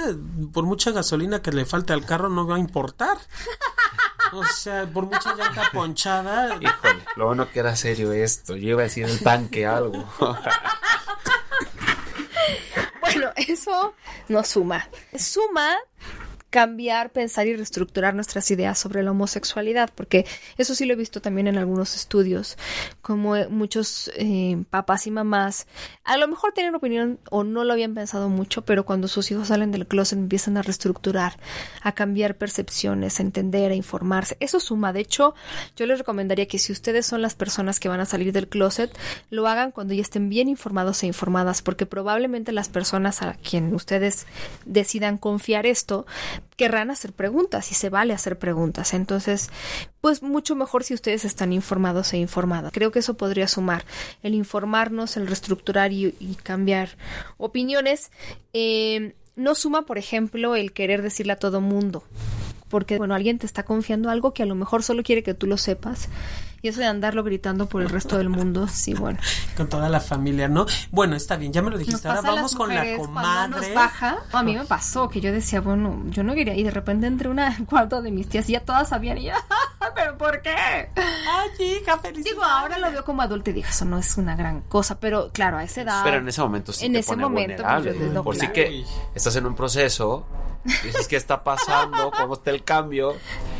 por 0.52 0.64
mucha 0.64 0.92
gasolina 0.92 1.42
que 1.42 1.50
le 1.50 1.64
falte 1.64 1.92
al 1.92 2.04
carro, 2.04 2.28
no 2.28 2.46
va 2.46 2.56
a 2.56 2.60
importar. 2.60 3.18
O 4.34 4.44
sea, 4.44 4.86
por 4.86 5.04
mucha 5.06 5.34
llanta 5.34 5.62
ponchada. 5.72 6.56
Híjole, 6.60 7.04
lo 7.16 7.26
bueno 7.26 7.48
que 7.50 7.60
era 7.60 7.76
serio 7.76 8.12
esto. 8.12 8.56
Yo 8.56 8.70
iba 8.70 8.80
a 8.80 8.84
decir 8.84 9.04
el 9.04 9.20
tanque 9.20 9.66
algo. 9.66 10.04
Bueno, 13.00 13.30
eso 13.36 13.94
no 14.28 14.42
suma. 14.42 14.88
Suma 15.16 15.76
cambiar, 16.54 17.10
pensar 17.10 17.48
y 17.48 17.56
reestructurar 17.56 18.14
nuestras 18.14 18.48
ideas 18.52 18.78
sobre 18.78 19.02
la 19.02 19.10
homosexualidad, 19.10 19.90
porque 19.92 20.24
eso 20.56 20.76
sí 20.76 20.84
lo 20.84 20.92
he 20.92 20.96
visto 20.96 21.20
también 21.20 21.48
en 21.48 21.58
algunos 21.58 21.96
estudios, 21.96 22.56
como 23.02 23.34
eh, 23.34 23.48
muchos 23.48 24.08
eh, 24.14 24.62
papás 24.70 25.08
y 25.08 25.10
mamás 25.10 25.66
a 26.04 26.18
lo 26.18 26.28
mejor 26.28 26.52
tienen 26.52 26.74
opinión 26.74 27.18
o 27.30 27.44
no 27.44 27.64
lo 27.64 27.72
habían 27.72 27.94
pensado 27.94 28.28
mucho, 28.28 28.62
pero 28.62 28.84
cuando 28.84 29.08
sus 29.08 29.30
hijos 29.30 29.48
salen 29.48 29.72
del 29.72 29.86
closet 29.86 30.18
empiezan 30.18 30.58
a 30.58 30.62
reestructurar, 30.62 31.38
a 31.82 31.92
cambiar 31.92 32.36
percepciones, 32.36 33.18
a 33.18 33.22
entender, 33.22 33.72
a 33.72 33.74
informarse. 33.74 34.36
Eso 34.38 34.60
suma. 34.60 34.92
De 34.92 35.00
hecho, 35.00 35.34
yo 35.76 35.86
les 35.86 35.98
recomendaría 35.98 36.46
que 36.46 36.58
si 36.58 36.72
ustedes 36.72 37.06
son 37.06 37.22
las 37.22 37.34
personas 37.34 37.80
que 37.80 37.88
van 37.88 38.00
a 38.00 38.04
salir 38.04 38.32
del 38.32 38.48
closet, 38.48 38.96
lo 39.30 39.48
hagan 39.48 39.72
cuando 39.72 39.94
ya 39.94 40.02
estén 40.02 40.28
bien 40.28 40.48
informados 40.48 41.02
e 41.02 41.06
informadas, 41.06 41.62
porque 41.62 41.86
probablemente 41.86 42.52
las 42.52 42.68
personas 42.68 43.22
a 43.22 43.32
quien 43.34 43.74
ustedes 43.74 44.26
decidan 44.66 45.16
confiar 45.16 45.64
esto 45.64 46.06
querrán 46.56 46.90
hacer 46.90 47.12
preguntas 47.12 47.70
y 47.70 47.74
se 47.74 47.90
vale 47.90 48.12
hacer 48.12 48.38
preguntas. 48.38 48.94
Entonces, 48.94 49.50
pues 50.00 50.22
mucho 50.22 50.54
mejor 50.54 50.84
si 50.84 50.94
ustedes 50.94 51.24
están 51.24 51.52
informados 51.52 52.12
e 52.12 52.18
informadas. 52.18 52.72
Creo 52.72 52.92
que 52.92 53.00
eso 53.00 53.14
podría 53.14 53.48
sumar 53.48 53.84
el 54.22 54.34
informarnos, 54.34 55.16
el 55.16 55.26
reestructurar 55.26 55.92
y, 55.92 56.14
y 56.18 56.34
cambiar 56.42 56.90
opiniones. 57.36 58.10
Eh, 58.52 59.14
no 59.36 59.54
suma, 59.54 59.82
por 59.82 59.98
ejemplo, 59.98 60.54
el 60.54 60.72
querer 60.72 61.02
decirle 61.02 61.32
a 61.32 61.38
todo 61.38 61.60
mundo. 61.60 62.04
Porque, 62.68 62.98
bueno, 62.98 63.14
alguien 63.14 63.38
te 63.38 63.46
está 63.46 63.64
confiando 63.64 64.10
algo 64.10 64.32
que 64.32 64.42
a 64.42 64.46
lo 64.46 64.54
mejor 64.54 64.82
solo 64.82 65.02
quiere 65.02 65.22
que 65.22 65.34
tú 65.34 65.46
lo 65.46 65.56
sepas. 65.56 66.08
Y 66.64 66.68
eso 66.68 66.80
de 66.80 66.86
andarlo 66.86 67.22
gritando 67.22 67.66
por 67.68 67.82
el 67.82 67.90
resto 67.90 68.16
del 68.16 68.30
mundo, 68.30 68.66
sí, 68.68 68.94
bueno. 68.94 69.18
Con 69.54 69.68
toda 69.68 69.90
la 69.90 70.00
familia, 70.00 70.48
¿no? 70.48 70.64
Bueno, 70.90 71.14
está 71.14 71.36
bien, 71.36 71.52
ya 71.52 71.60
me 71.60 71.68
lo 71.68 71.76
dijiste. 71.76 72.08
Ahora 72.08 72.22
vamos 72.22 72.54
con 72.54 72.74
la 72.74 72.96
comadre. 72.96 73.50
nos 73.66 73.74
baja. 73.74 74.16
A 74.32 74.42
mí 74.42 74.56
me 74.56 74.64
pasó 74.64 75.10
que 75.10 75.20
yo 75.20 75.30
decía, 75.30 75.60
bueno, 75.60 76.02
yo 76.06 76.24
no 76.24 76.32
quería. 76.32 76.54
Y 76.54 76.62
de 76.62 76.70
repente 76.70 77.06
entré 77.06 77.28
a 77.28 77.32
una 77.32 77.54
cuarto 77.68 78.00
de 78.00 78.10
mis 78.10 78.30
tías 78.30 78.48
y 78.48 78.52
ya 78.52 78.60
todas 78.60 78.88
sabían. 78.88 79.18
Y 79.18 79.24
yo, 79.24 79.32
¿pero 79.94 80.16
por 80.16 80.40
qué? 80.40 80.54
Ay, 80.96 81.80
hija, 81.82 81.98
feliz. 81.98 82.24
Digo, 82.24 82.42
ahora 82.42 82.78
lo 82.78 82.90
veo 82.90 83.04
como 83.04 83.20
adulto 83.20 83.50
y 83.50 83.52
digo, 83.52 83.68
eso 83.68 83.84
no 83.84 83.98
es 83.98 84.16
una 84.16 84.34
gran 84.34 84.62
cosa. 84.62 84.98
Pero 84.98 85.28
claro, 85.34 85.58
a 85.58 85.64
esa 85.64 85.82
edad. 85.82 86.00
Pero 86.02 86.16
en 86.16 86.28
ese 86.28 86.40
momento 86.40 86.72
sí 86.72 86.86
En 86.86 86.94
te 86.94 87.00
ese 87.00 87.10
pone 87.10 87.24
momento, 87.24 87.62
pues, 87.62 87.84
yo- 87.84 87.92
no, 88.10 88.24
Por 88.24 88.36
si 88.36 88.40
claro. 88.40 88.54
que 88.54 88.84
estás 89.14 89.36
en 89.36 89.44
un 89.44 89.54
proceso, 89.54 90.24
dices 90.82 91.08
qué 91.08 91.16
está 91.16 91.44
pasando, 91.44 92.10
cómo 92.10 92.32
está 92.32 92.50
el 92.52 92.64
cambio, 92.64 93.12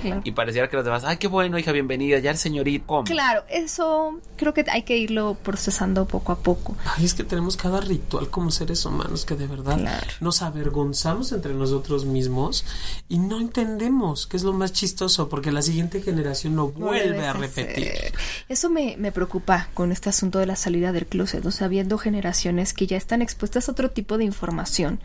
Claro. 0.08 0.20
y 0.24 0.32
pareciera 0.32 0.68
que 0.68 0.76
los 0.76 0.84
demás, 0.84 1.04
ay, 1.04 1.16
qué 1.16 1.28
bueno, 1.28 1.58
hija, 1.58 1.72
bienvenida, 1.72 2.18
ya 2.18 2.30
el 2.30 2.36
señorito, 2.36 2.86
¿cómo? 2.86 3.04
Claro, 3.04 3.42
eso 3.48 4.20
creo 4.36 4.52
que 4.54 4.64
hay 4.70 4.82
que 4.82 4.96
irlo 4.98 5.36
procesando 5.42 6.06
poco 6.06 6.32
a 6.32 6.36
poco. 6.36 6.76
Ay, 6.96 7.04
es 7.04 7.14
que 7.14 7.24
tenemos 7.24 7.56
cada 7.56 7.80
ritual 7.80 8.28
como 8.30 8.50
seres 8.50 8.84
humanos 8.84 9.24
que 9.24 9.34
de 9.36 9.46
verdad 9.46 9.78
Claro. 9.78 10.06
nos 10.20 10.42
avergonzamos 10.42 11.32
entre 11.32 11.54
nosotros 11.54 12.04
mismos 12.04 12.64
y 13.08 13.18
no 13.18 13.40
entendemos, 13.40 14.26
que 14.26 14.36
es 14.36 14.42
lo 14.42 14.52
más 14.52 14.72
chistoso, 14.72 15.28
porque 15.28 15.52
la 15.52 15.62
siguiente 15.62 16.02
generación 16.02 16.54
no 16.54 16.68
vuelve 16.68 17.26
a 17.26 17.32
repetir. 17.32 17.92
hacer. 17.92 18.12
Eso 18.48 18.70
me, 18.70 18.96
me 18.98 19.12
preocupa 19.12 19.68
con 19.74 19.92
este 19.92 20.08
asunto 20.10 20.38
de 20.38 20.46
la 20.46 20.56
salida 20.56 20.92
del 20.92 21.06
closet, 21.06 21.44
o 21.46 21.50
sea, 21.50 21.68
viendo 21.68 21.98
generaciones 21.98 22.72
que 22.74 22.86
ya 22.86 22.96
están 22.96 23.22
expuestas 23.22 23.68
a 23.68 23.72
otro 23.72 23.90
tipo 23.90 24.18
de 24.18 24.24
información. 24.24 25.00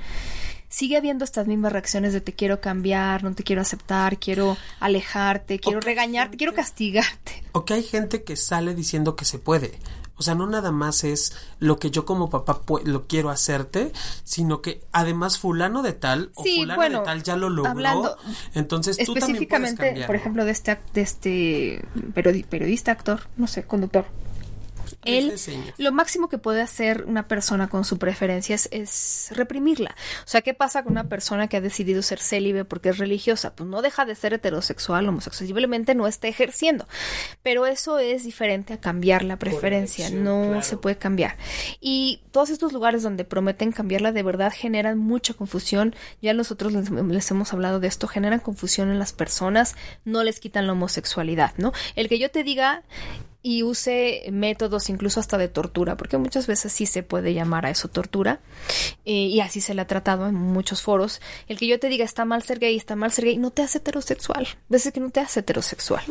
Sigue 0.69 0.97
habiendo 0.97 1.25
estas 1.25 1.47
mismas 1.47 1.71
reacciones 1.73 2.13
de 2.13 2.21
te 2.21 2.33
quiero 2.33 2.61
cambiar, 2.61 3.23
no 3.23 3.33
te 3.33 3.43
quiero 3.43 3.61
aceptar, 3.61 4.19
quiero 4.19 4.55
alejarte, 4.79 5.59
quiero 5.59 5.79
regañarte, 5.79 6.37
quiero 6.37 6.53
castigarte. 6.53 7.43
O 7.53 7.65
que 7.65 7.73
hay 7.73 7.83
gente 7.83 8.23
que 8.23 8.35
sale 8.35 8.75
diciendo 8.75 9.15
que 9.15 9.25
se 9.25 9.39
puede. 9.39 9.71
O 10.15 10.21
sea, 10.21 10.35
no 10.35 10.45
nada 10.47 10.71
más 10.71 11.05
es 11.05 11.33
lo 11.59 11.79
que 11.79 11.91
yo 11.91 12.05
como 12.05 12.29
papá 12.29 12.59
lo 12.83 13.07
quiero 13.07 13.29
hacerte, 13.29 13.93
sino 14.25 14.61
que 14.61 14.83
además 14.91 15.39
fulano 15.39 15.81
de 15.81 15.93
tal 15.93 16.31
o 16.35 16.43
Sí, 16.43 16.57
fulano 16.57 16.75
bueno, 16.75 16.99
de 16.99 17.05
tal 17.05 17.23
ya 17.23 17.35
lo 17.37 17.49
logró. 17.49 17.71
hablando 17.71 18.17
entonces 18.53 18.97
tú 18.97 19.05
también 19.05 19.15
puedes 19.15 19.23
Específicamente, 19.29 19.85
cambiar. 19.85 20.07
por 20.07 20.15
ejemplo, 20.17 20.45
de 20.45 20.51
este, 20.51 20.77
de 20.93 21.01
este 21.01 21.85
periodi- 22.13 22.45
periodista, 22.45 22.91
actor, 22.91 23.21
no 23.37 23.47
sé, 23.47 23.63
conductor. 23.63 24.05
Él, 25.03 25.33
lo 25.77 25.91
máximo 25.91 26.27
que 26.27 26.37
puede 26.37 26.61
hacer 26.61 27.05
una 27.05 27.27
persona 27.27 27.69
con 27.69 27.85
su 27.85 27.97
preferencia 27.97 28.55
es, 28.55 28.67
es 28.71 29.29
reprimirla. 29.31 29.95
O 30.25 30.27
sea, 30.27 30.41
¿qué 30.41 30.53
pasa 30.53 30.83
con 30.83 30.91
una 30.91 31.07
persona 31.07 31.47
que 31.47 31.57
ha 31.57 31.61
decidido 31.61 32.01
ser 32.01 32.19
célibe 32.19 32.65
porque 32.65 32.89
es 32.89 32.97
religiosa? 32.97 33.55
Pues 33.55 33.69
no 33.69 33.81
deja 33.81 34.05
de 34.05 34.15
ser 34.15 34.33
heterosexual, 34.33 35.07
homosexual, 35.07 35.47
simplemente 35.47 35.95
no 35.95 36.07
está 36.07 36.27
ejerciendo. 36.27 36.87
Pero 37.43 37.65
eso 37.65 37.99
es 37.99 38.23
diferente 38.23 38.73
a 38.73 38.79
cambiar 38.79 39.23
la 39.23 39.37
preferencia, 39.37 40.09
no 40.09 40.47
claro. 40.47 40.61
se 40.63 40.77
puede 40.77 40.97
cambiar. 40.97 41.37
Y 41.79 42.21
todos 42.31 42.49
estos 42.49 42.73
lugares 42.73 43.03
donde 43.03 43.23
prometen 43.23 43.71
cambiarla 43.71 44.11
de 44.11 44.23
verdad 44.23 44.51
generan 44.55 44.97
mucha 44.97 45.33
confusión. 45.33 45.95
Ya 46.21 46.33
nosotros 46.33 46.73
les, 46.73 46.89
les 46.89 47.31
hemos 47.31 47.53
hablado 47.53 47.79
de 47.79 47.87
esto, 47.87 48.07
generan 48.07 48.39
confusión 48.39 48.89
en 48.89 48.99
las 48.99 49.13
personas, 49.13 49.75
no 50.03 50.23
les 50.23 50.39
quitan 50.39 50.67
la 50.67 50.73
homosexualidad, 50.73 51.53
¿no? 51.57 51.71
El 51.95 52.09
que 52.09 52.19
yo 52.19 52.29
te 52.29 52.43
diga 52.43 52.83
y 53.41 53.63
use 53.63 54.23
métodos 54.31 54.89
incluso 54.89 55.19
hasta 55.19 55.37
de 55.37 55.47
tortura, 55.47 55.95
porque 55.95 56.17
muchas 56.17 56.45
veces 56.47 56.73
sí 56.73 56.85
se 56.85 57.03
puede 57.03 57.33
llamar 57.33 57.65
a 57.65 57.69
eso 57.69 57.87
tortura, 57.87 58.41
eh, 59.05 59.13
y 59.13 59.39
así 59.39 59.61
se 59.61 59.73
le 59.73 59.81
ha 59.81 59.87
tratado 59.87 60.27
en 60.27 60.35
muchos 60.35 60.81
foros. 60.81 61.21
El 61.47 61.57
que 61.57 61.67
yo 61.67 61.79
te 61.79 61.87
diga 61.87 62.03
está 62.03 62.25
mal 62.25 62.43
ser 62.43 62.59
gay, 62.59 62.75
está 62.75 62.95
mal 62.95 63.11
ser 63.11 63.25
gay, 63.25 63.37
no 63.37 63.51
te 63.51 63.61
hace 63.61 63.77
heterosexual, 63.77 64.47
veces 64.67 64.91
que 64.91 64.99
no 64.99 65.09
te 65.09 65.21
hace 65.21 65.39
heterosexual. 65.39 66.03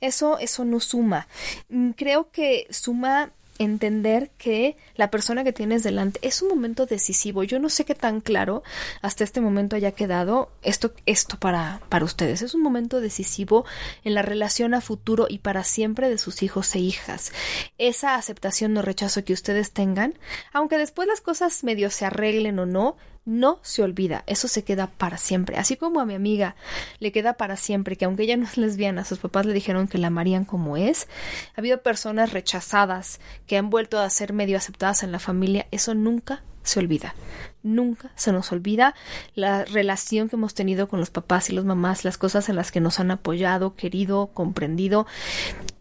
Eso, 0.00 0.38
eso 0.38 0.64
no 0.64 0.80
suma. 0.80 1.26
Mm, 1.68 1.90
Creo 1.90 2.30
que 2.30 2.66
suma 2.70 3.32
entender 3.58 4.30
que 4.38 4.76
la 4.94 5.10
persona 5.10 5.44
que 5.44 5.52
tienes 5.52 5.82
delante 5.82 6.18
es 6.22 6.42
un 6.42 6.48
momento 6.48 6.86
decisivo. 6.86 7.42
Yo 7.44 7.58
no 7.58 7.68
sé 7.68 7.84
qué 7.84 7.94
tan 7.94 8.20
claro 8.20 8.62
hasta 9.02 9.24
este 9.24 9.40
momento 9.40 9.76
haya 9.76 9.92
quedado 9.92 10.50
esto, 10.62 10.92
esto 11.06 11.38
para, 11.38 11.80
para 11.88 12.04
ustedes. 12.04 12.42
Es 12.42 12.54
un 12.54 12.62
momento 12.62 13.00
decisivo 13.00 13.64
en 14.04 14.14
la 14.14 14.22
relación 14.22 14.74
a 14.74 14.80
futuro 14.80 15.26
y 15.28 15.38
para 15.38 15.64
siempre 15.64 16.08
de 16.08 16.18
sus 16.18 16.42
hijos 16.42 16.74
e 16.74 16.80
hijas. 16.80 17.32
Esa 17.78 18.14
aceptación 18.16 18.76
o 18.76 18.82
rechazo 18.82 19.24
que 19.24 19.32
ustedes 19.32 19.72
tengan, 19.72 20.18
aunque 20.52 20.78
después 20.78 21.08
las 21.08 21.20
cosas 21.20 21.64
medio 21.64 21.90
se 21.90 22.04
arreglen 22.04 22.58
o 22.58 22.66
no, 22.66 22.96
no 23.26 23.58
se 23.62 23.82
olvida, 23.82 24.22
eso 24.26 24.48
se 24.48 24.64
queda 24.64 24.86
para 24.86 25.18
siempre. 25.18 25.58
Así 25.58 25.76
como 25.76 26.00
a 26.00 26.06
mi 26.06 26.14
amiga 26.14 26.56
le 27.00 27.12
queda 27.12 27.34
para 27.34 27.56
siempre 27.56 27.96
que 27.96 28.06
aunque 28.06 28.22
ella 28.22 28.36
no 28.36 28.44
es 28.44 28.56
lesbiana, 28.56 29.04
sus 29.04 29.18
papás 29.18 29.44
le 29.44 29.52
dijeron 29.52 29.88
que 29.88 29.98
la 29.98 30.06
amarían 30.06 30.44
como 30.44 30.76
es. 30.76 31.08
Ha 31.56 31.60
habido 31.60 31.82
personas 31.82 32.32
rechazadas 32.32 33.20
que 33.46 33.58
han 33.58 33.68
vuelto 33.68 33.98
a 33.98 34.08
ser 34.08 34.32
medio 34.32 34.56
aceptadas 34.56 35.02
en 35.02 35.12
la 35.12 35.18
familia, 35.18 35.66
eso 35.72 35.94
nunca 35.94 36.42
se 36.62 36.78
olvida. 36.80 37.14
Nunca 37.62 38.10
se 38.14 38.32
nos 38.32 38.52
olvida 38.52 38.94
la 39.34 39.64
relación 39.64 40.28
que 40.28 40.36
hemos 40.36 40.54
tenido 40.54 40.88
con 40.88 41.00
los 41.00 41.10
papás 41.10 41.50
y 41.50 41.52
los 41.52 41.64
mamás, 41.64 42.04
las 42.04 42.18
cosas 42.18 42.48
en 42.48 42.56
las 42.56 42.70
que 42.70 42.80
nos 42.80 43.00
han 43.00 43.10
apoyado, 43.10 43.74
querido, 43.74 44.28
comprendido 44.28 45.06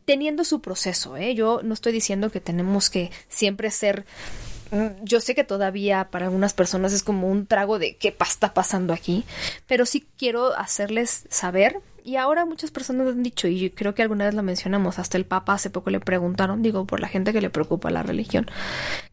teniendo 0.06 0.44
su 0.44 0.62
proceso, 0.62 1.18
¿eh? 1.18 1.34
Yo 1.34 1.62
no 1.64 1.74
estoy 1.74 1.92
diciendo 1.92 2.30
que 2.30 2.40
tenemos 2.40 2.90
que 2.90 3.12
siempre 3.28 3.72
ser 3.72 4.06
yo 5.04 5.22
sé 5.22 5.36
que 5.36 5.44
todavía 5.44 6.10
para 6.12 6.26
algunas 6.26 6.54
personas 6.54 6.94
es 6.94 7.04
como 7.04 7.30
un 7.30 7.46
trago 7.46 7.80
de 7.80 7.96
qué 7.96 8.16
está 8.20 8.54
pasando 8.54 8.94
aquí, 8.94 9.26
pero 9.68 9.86
sí 9.86 10.06
quiero 10.18 10.56
hacerles 10.56 11.26
saber 11.30 11.82
y 12.06 12.18
ahora 12.18 12.46
muchas 12.46 12.70
personas 12.70 13.08
han 13.08 13.24
dicho, 13.24 13.48
y 13.48 13.72
creo 13.72 13.96
que 13.96 14.04
alguna 14.04 14.26
vez 14.26 14.36
lo 14.36 14.44
mencionamos, 14.44 15.00
hasta 15.00 15.18
el 15.18 15.26
Papa 15.26 15.54
hace 15.54 15.72
poco 15.72 15.90
le 15.90 16.00
preguntaron, 16.00 16.62
digo, 16.62 16.86
por 16.86 17.00
la 17.00 17.08
gente 17.08 17.34
que 17.34 17.42
le 17.42 17.50
preocupa 17.50 17.90
la 17.90 18.04
religión, 18.04 18.46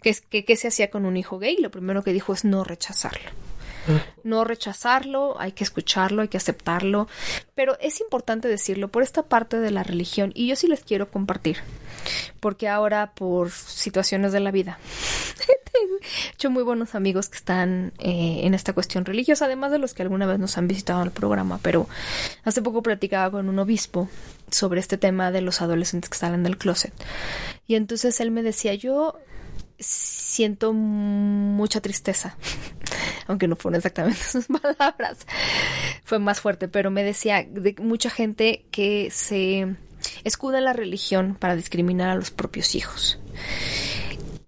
que 0.02 0.10
es 0.10 0.20
que 0.20 0.44
qué 0.44 0.56
se 0.56 0.68
hacía 0.68 0.90
con 0.90 1.06
un 1.06 1.16
hijo 1.16 1.38
gay, 1.38 1.56
lo 1.56 1.70
primero 1.70 2.02
que 2.02 2.12
dijo 2.12 2.34
es 2.34 2.44
no 2.44 2.64
rechazarlo. 2.64 3.30
No 4.22 4.44
rechazarlo, 4.44 5.40
hay 5.40 5.52
que 5.52 5.64
escucharlo, 5.64 6.22
hay 6.22 6.28
que 6.28 6.36
aceptarlo, 6.36 7.08
pero 7.54 7.76
es 7.80 8.00
importante 8.00 8.46
decirlo 8.46 8.88
por 8.88 9.02
esta 9.02 9.24
parte 9.24 9.58
de 9.58 9.70
la 9.70 9.82
religión 9.82 10.30
y 10.34 10.46
yo 10.46 10.54
sí 10.54 10.68
les 10.68 10.84
quiero 10.84 11.10
compartir, 11.10 11.56
porque 12.40 12.68
ahora 12.68 13.12
por 13.14 13.50
situaciones 13.50 14.32
de 14.32 14.40
la 14.40 14.50
vida. 14.50 14.78
He 15.74 16.34
hecho 16.34 16.50
muy 16.50 16.62
buenos 16.62 16.94
amigos 16.94 17.28
que 17.28 17.38
están 17.38 17.92
eh, 17.98 18.40
en 18.42 18.54
esta 18.54 18.72
cuestión 18.72 19.04
religiosa, 19.04 19.46
además 19.46 19.72
de 19.72 19.78
los 19.78 19.94
que 19.94 20.02
alguna 20.02 20.26
vez 20.26 20.38
nos 20.38 20.58
han 20.58 20.68
visitado 20.68 21.00
en 21.00 21.06
el 21.06 21.12
programa, 21.12 21.58
pero 21.62 21.88
hace 22.44 22.60
poco 22.60 22.82
platicaba 22.82 23.30
con 23.30 23.48
un 23.48 23.58
obispo 23.58 24.08
sobre 24.50 24.80
este 24.80 24.98
tema 24.98 25.30
de 25.30 25.40
los 25.40 25.62
adolescentes 25.62 26.10
que 26.10 26.18
salen 26.18 26.42
del 26.42 26.58
closet. 26.58 26.92
Y 27.66 27.76
entonces 27.76 28.20
él 28.20 28.30
me 28.30 28.42
decía 28.42 28.74
yo 28.74 29.18
siento 29.78 30.72
mucha 30.72 31.80
tristeza 31.80 32.36
aunque 33.26 33.48
no 33.48 33.56
fueron 33.56 33.76
exactamente 33.76 34.20
sus 34.30 34.46
palabras, 34.46 35.26
fue 36.04 36.18
más 36.18 36.40
fuerte, 36.40 36.68
pero 36.68 36.90
me 36.90 37.04
decía 37.04 37.46
de 37.48 37.74
mucha 37.78 38.10
gente 38.10 38.66
que 38.70 39.10
se 39.10 39.76
escuda 40.24 40.60
la 40.60 40.72
religión 40.72 41.36
para 41.38 41.56
discriminar 41.56 42.10
a 42.10 42.14
los 42.14 42.30
propios 42.30 42.74
hijos 42.74 43.18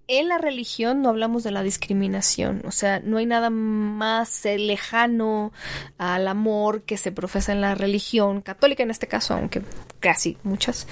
en 0.07 0.29
la 0.29 0.39
religión 0.39 1.03
no 1.03 1.09
hablamos 1.09 1.45
de 1.45 1.51
la 1.51 1.63
discriminación, 1.63 2.63
o 2.67 2.71
sea, 2.71 3.01
no 3.01 3.17
hay 3.17 3.27
nada 3.27 3.51
más 3.51 4.45
lejano 4.45 5.53
al 5.99 6.29
amor 6.29 6.83
que 6.83 6.97
se 6.97 7.13
profesa 7.13 7.53
en 7.53 7.61
la 7.61 7.75
religión 7.75 8.43
católica 8.43 8.83
en 8.83 8.91
este 8.91 9.07
caso, 9.07 9.35
aunque 9.35 9.63
casi 10.01 10.37
muchas, 10.43 10.87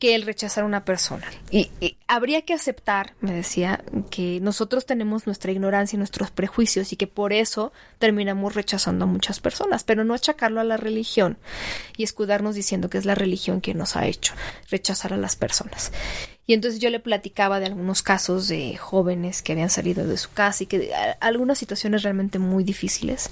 que 0.00 0.14
el 0.14 0.22
rechazar 0.22 0.64
a 0.64 0.66
una 0.66 0.84
persona. 0.84 1.24
Y, 1.50 1.70
habría 2.08 2.42
que 2.42 2.54
aceptar, 2.54 3.14
me 3.20 3.32
decía, 3.32 3.84
que 4.10 4.40
nosotros 4.40 4.86
tenemos 4.86 5.26
nuestra 5.26 5.52
ignorancia 5.52 5.96
y 5.96 5.98
nuestros 5.98 6.30
prejuicios 6.30 6.92
y 6.92 6.96
que 6.96 7.06
por 7.06 7.32
eso 7.32 7.72
terminamos 7.98 8.54
rechazando 8.54 9.04
a 9.04 9.08
muchas 9.08 9.38
personas, 9.40 9.84
pero 9.84 10.04
no 10.04 10.14
achacarlo 10.14 10.60
a 10.60 10.64
la 10.64 10.76
religión 10.76 11.38
y 11.96 12.02
escudarnos 12.02 12.54
diciendo 12.54 12.90
que 12.90 12.98
es 12.98 13.04
la 13.04 13.14
religión 13.14 13.60
quien 13.60 13.78
nos 13.78 13.94
ha 13.94 14.06
hecho 14.06 14.34
rechazar 14.70 15.12
a 15.12 15.16
las 15.16 15.36
personas. 15.36 15.92
Y 16.48 16.54
entonces 16.54 16.80
yo 16.80 16.88
le 16.88 16.98
platicaba 16.98 17.60
de 17.60 17.66
algunos 17.66 18.00
casos 18.00 18.48
de 18.48 18.74
jóvenes 18.78 19.42
que 19.42 19.52
habían 19.52 19.68
salido 19.68 20.06
de 20.06 20.16
su 20.16 20.30
casa 20.30 20.64
y 20.64 20.66
que 20.66 20.94
algunas 21.20 21.58
situaciones 21.58 22.02
realmente 22.02 22.38
muy 22.38 22.64
difíciles. 22.64 23.28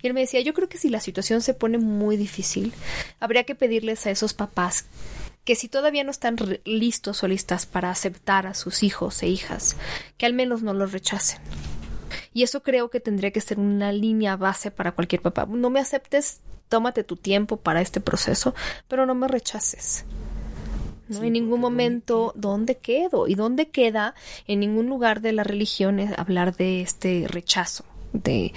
Y 0.00 0.06
él 0.06 0.14
me 0.14 0.20
decía, 0.20 0.40
yo 0.40 0.54
creo 0.54 0.68
que 0.68 0.78
si 0.78 0.88
la 0.88 1.00
situación 1.00 1.42
se 1.42 1.52
pone 1.52 1.78
muy 1.78 2.16
difícil, 2.16 2.72
habría 3.18 3.42
que 3.42 3.56
pedirles 3.56 4.06
a 4.06 4.12
esos 4.12 4.34
papás 4.34 4.84
que 5.44 5.56
si 5.56 5.68
todavía 5.68 6.04
no 6.04 6.12
están 6.12 6.36
listos 6.64 7.24
o 7.24 7.28
listas 7.28 7.66
para 7.66 7.90
aceptar 7.90 8.46
a 8.46 8.54
sus 8.54 8.84
hijos 8.84 9.20
e 9.24 9.26
hijas, 9.26 9.76
que 10.16 10.24
al 10.24 10.32
menos 10.32 10.62
no 10.62 10.74
los 10.74 10.92
rechacen. 10.92 11.40
Y 12.32 12.44
eso 12.44 12.62
creo 12.62 12.88
que 12.88 13.00
tendría 13.00 13.32
que 13.32 13.40
ser 13.40 13.58
una 13.58 13.90
línea 13.90 14.36
base 14.36 14.70
para 14.70 14.92
cualquier 14.92 15.22
papá. 15.22 15.44
No 15.46 15.70
me 15.70 15.80
aceptes, 15.80 16.38
tómate 16.68 17.02
tu 17.02 17.16
tiempo 17.16 17.56
para 17.56 17.80
este 17.80 18.00
proceso, 18.00 18.54
pero 18.86 19.06
no 19.06 19.16
me 19.16 19.26
rechaces. 19.26 20.04
¿No? 21.14 21.24
en 21.24 21.32
ningún 21.32 21.60
momento, 21.60 22.32
¿dónde 22.34 22.76
quedo? 22.76 23.26
¿Y 23.28 23.34
dónde 23.34 23.68
queda? 23.68 24.14
En 24.46 24.60
ningún 24.60 24.88
lugar 24.88 25.20
de 25.20 25.32
la 25.32 25.44
religión 25.44 26.00
es 26.00 26.16
hablar 26.18 26.56
de 26.56 26.80
este 26.80 27.26
rechazo 27.28 27.84
de 28.12 28.52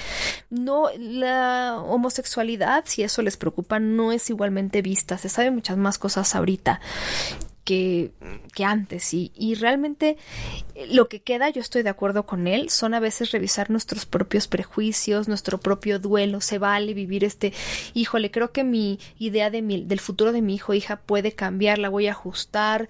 no 0.51 0.89
la 0.99 1.81
homosexualidad 1.81 2.83
si 2.85 3.01
eso 3.01 3.23
les 3.23 3.37
preocupa 3.37 3.79
no 3.79 4.11
es 4.11 4.29
igualmente 4.29 4.83
vista 4.83 5.17
se 5.17 5.29
sabe 5.29 5.49
muchas 5.49 5.77
más 5.77 5.97
cosas 5.97 6.35
ahorita 6.35 6.79
que, 7.67 8.13
que 8.55 8.63
antes 8.63 9.13
y, 9.13 9.33
y, 9.35 9.55
realmente 9.55 10.15
eh, 10.73 10.87
lo 10.89 11.09
que 11.09 11.19
queda, 11.21 11.49
yo 11.49 11.59
estoy 11.59 11.83
de 11.83 11.89
acuerdo 11.89 12.25
con 12.25 12.47
él, 12.47 12.69
son 12.69 12.93
a 12.93 13.01
veces 13.01 13.31
revisar 13.31 13.69
nuestros 13.69 14.05
propios 14.05 14.47
prejuicios, 14.47 15.27
nuestro 15.27 15.57
propio 15.57 15.99
duelo, 15.99 16.39
se 16.39 16.59
vale 16.59 16.93
vivir 16.93 17.25
este, 17.25 17.51
híjole, 17.93 18.31
creo 18.31 18.53
que 18.53 18.63
mi 18.63 18.99
idea 19.19 19.49
de 19.49 19.61
mi, 19.61 19.83
del 19.83 19.99
futuro 19.99 20.31
de 20.31 20.41
mi 20.41 20.55
hijo 20.55 20.73
hija 20.73 20.95
puede 20.95 21.33
cambiar, 21.33 21.77
la 21.77 21.89
voy 21.89 22.07
a 22.07 22.11
ajustar, 22.11 22.87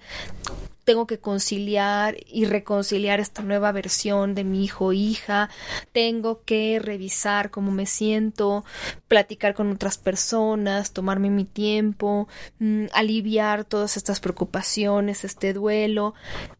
tengo 0.88 1.06
que 1.06 1.18
conciliar 1.18 2.16
y 2.26 2.46
reconciliar 2.46 3.20
esta 3.20 3.42
nueva 3.42 3.72
versión 3.72 4.34
de 4.34 4.42
mi 4.42 4.64
hijo 4.64 4.86
o 4.86 4.92
hija, 4.94 5.50
tengo 5.92 6.40
que 6.46 6.78
revisar 6.82 7.50
cómo 7.50 7.72
me 7.72 7.84
siento, 7.84 8.64
platicar 9.06 9.52
con 9.52 9.70
otras 9.70 9.98
personas, 9.98 10.94
tomarme 10.94 11.28
mi 11.28 11.44
tiempo, 11.44 12.26
mm, 12.58 12.86
aliviar 12.94 13.66
todas 13.66 13.98
estas 13.98 14.18
preocupaciones, 14.20 15.24
este 15.24 15.52
duelo, 15.52 16.14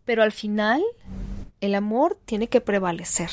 pero 0.05 0.22
al 0.22 0.33
final 0.33 0.83
el 1.62 1.74
amor 1.74 2.18
tiene 2.26 2.49
que 2.49 2.61
prevalecer, 2.61 3.31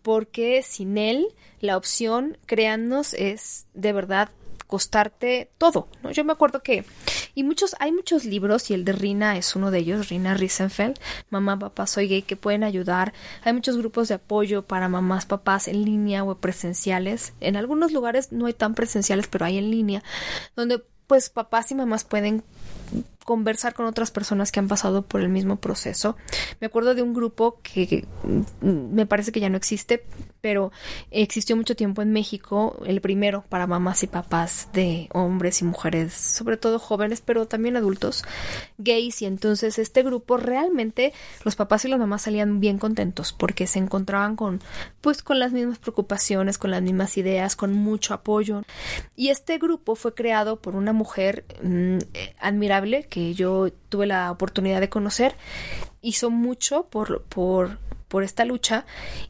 porque 0.00 0.62
sin 0.62 0.96
él 0.96 1.26
la 1.60 1.76
opción, 1.76 2.38
créannos, 2.46 3.12
es 3.12 3.66
de 3.74 3.92
verdad 3.92 4.30
costarte 4.70 5.50
todo, 5.58 5.88
¿no? 6.04 6.12
Yo 6.12 6.24
me 6.24 6.32
acuerdo 6.32 6.62
que 6.62 6.84
y 7.34 7.42
muchos 7.42 7.74
hay 7.80 7.90
muchos 7.90 8.24
libros 8.24 8.70
y 8.70 8.74
el 8.74 8.84
de 8.84 8.92
Rina 8.92 9.36
es 9.36 9.56
uno 9.56 9.72
de 9.72 9.80
ellos, 9.80 10.08
Rina 10.08 10.34
Risenfeld, 10.34 10.96
Mamá, 11.28 11.58
papá, 11.58 11.88
soy 11.88 12.06
gay 12.06 12.22
que 12.22 12.36
pueden 12.36 12.62
ayudar. 12.62 13.12
Hay 13.42 13.52
muchos 13.52 13.76
grupos 13.76 14.06
de 14.06 14.14
apoyo 14.14 14.62
para 14.62 14.88
mamás, 14.88 15.26
papás 15.26 15.66
en 15.66 15.84
línea 15.84 16.22
o 16.22 16.36
presenciales. 16.36 17.32
En 17.40 17.56
algunos 17.56 17.90
lugares 17.90 18.30
no 18.30 18.46
hay 18.46 18.54
tan 18.54 18.76
presenciales, 18.76 19.26
pero 19.26 19.44
hay 19.44 19.58
en 19.58 19.72
línea 19.72 20.04
donde 20.54 20.80
pues 21.08 21.30
papás 21.30 21.72
y 21.72 21.74
mamás 21.74 22.04
pueden 22.04 22.44
conversar 23.30 23.74
con 23.74 23.86
otras 23.86 24.10
personas 24.10 24.50
que 24.50 24.58
han 24.58 24.66
pasado 24.66 25.02
por 25.02 25.20
el 25.20 25.28
mismo 25.28 25.60
proceso. 25.60 26.16
Me 26.58 26.66
acuerdo 26.66 26.96
de 26.96 27.02
un 27.02 27.14
grupo 27.14 27.60
que 27.62 28.04
mm, 28.24 28.92
me 28.92 29.06
parece 29.06 29.30
que 29.30 29.38
ya 29.38 29.48
no 29.48 29.56
existe, 29.56 30.02
pero 30.40 30.72
existió 31.12 31.54
mucho 31.54 31.76
tiempo 31.76 32.02
en 32.02 32.12
México, 32.12 32.82
el 32.86 33.00
primero 33.00 33.44
para 33.48 33.68
mamás 33.68 34.02
y 34.02 34.08
papás 34.08 34.68
de 34.72 35.08
hombres 35.12 35.60
y 35.60 35.64
mujeres, 35.64 36.12
sobre 36.12 36.56
todo 36.56 36.80
jóvenes, 36.80 37.20
pero 37.20 37.46
también 37.46 37.76
adultos, 37.76 38.24
gays, 38.78 39.22
y 39.22 39.26
entonces 39.26 39.78
este 39.78 40.02
grupo 40.02 40.36
realmente 40.36 41.12
los 41.44 41.54
papás 41.54 41.84
y 41.84 41.88
las 41.88 42.00
mamás 42.00 42.22
salían 42.22 42.58
bien 42.58 42.78
contentos 42.78 43.32
porque 43.32 43.68
se 43.68 43.78
encontraban 43.78 44.34
con 44.34 44.60
pues 45.02 45.22
con 45.22 45.38
las 45.38 45.52
mismas 45.52 45.78
preocupaciones, 45.78 46.58
con 46.58 46.72
las 46.72 46.82
mismas 46.82 47.16
ideas, 47.16 47.54
con 47.54 47.74
mucho 47.74 48.12
apoyo. 48.12 48.62
Y 49.14 49.28
este 49.28 49.58
grupo 49.58 49.94
fue 49.94 50.14
creado 50.14 50.60
por 50.60 50.74
una 50.74 50.92
mujer 50.92 51.44
mm, 51.62 51.98
admirable 52.40 53.04
que 53.04 53.19
yo 53.34 53.70
tuve 53.88 54.06
la 54.06 54.30
oportunidad 54.30 54.80
de 54.80 54.88
conocer, 54.88 55.36
hizo 56.02 56.30
mucho 56.30 56.86
por, 56.90 57.22
por, 57.24 57.78
por 58.08 58.24
esta 58.24 58.44
lucha 58.44 58.86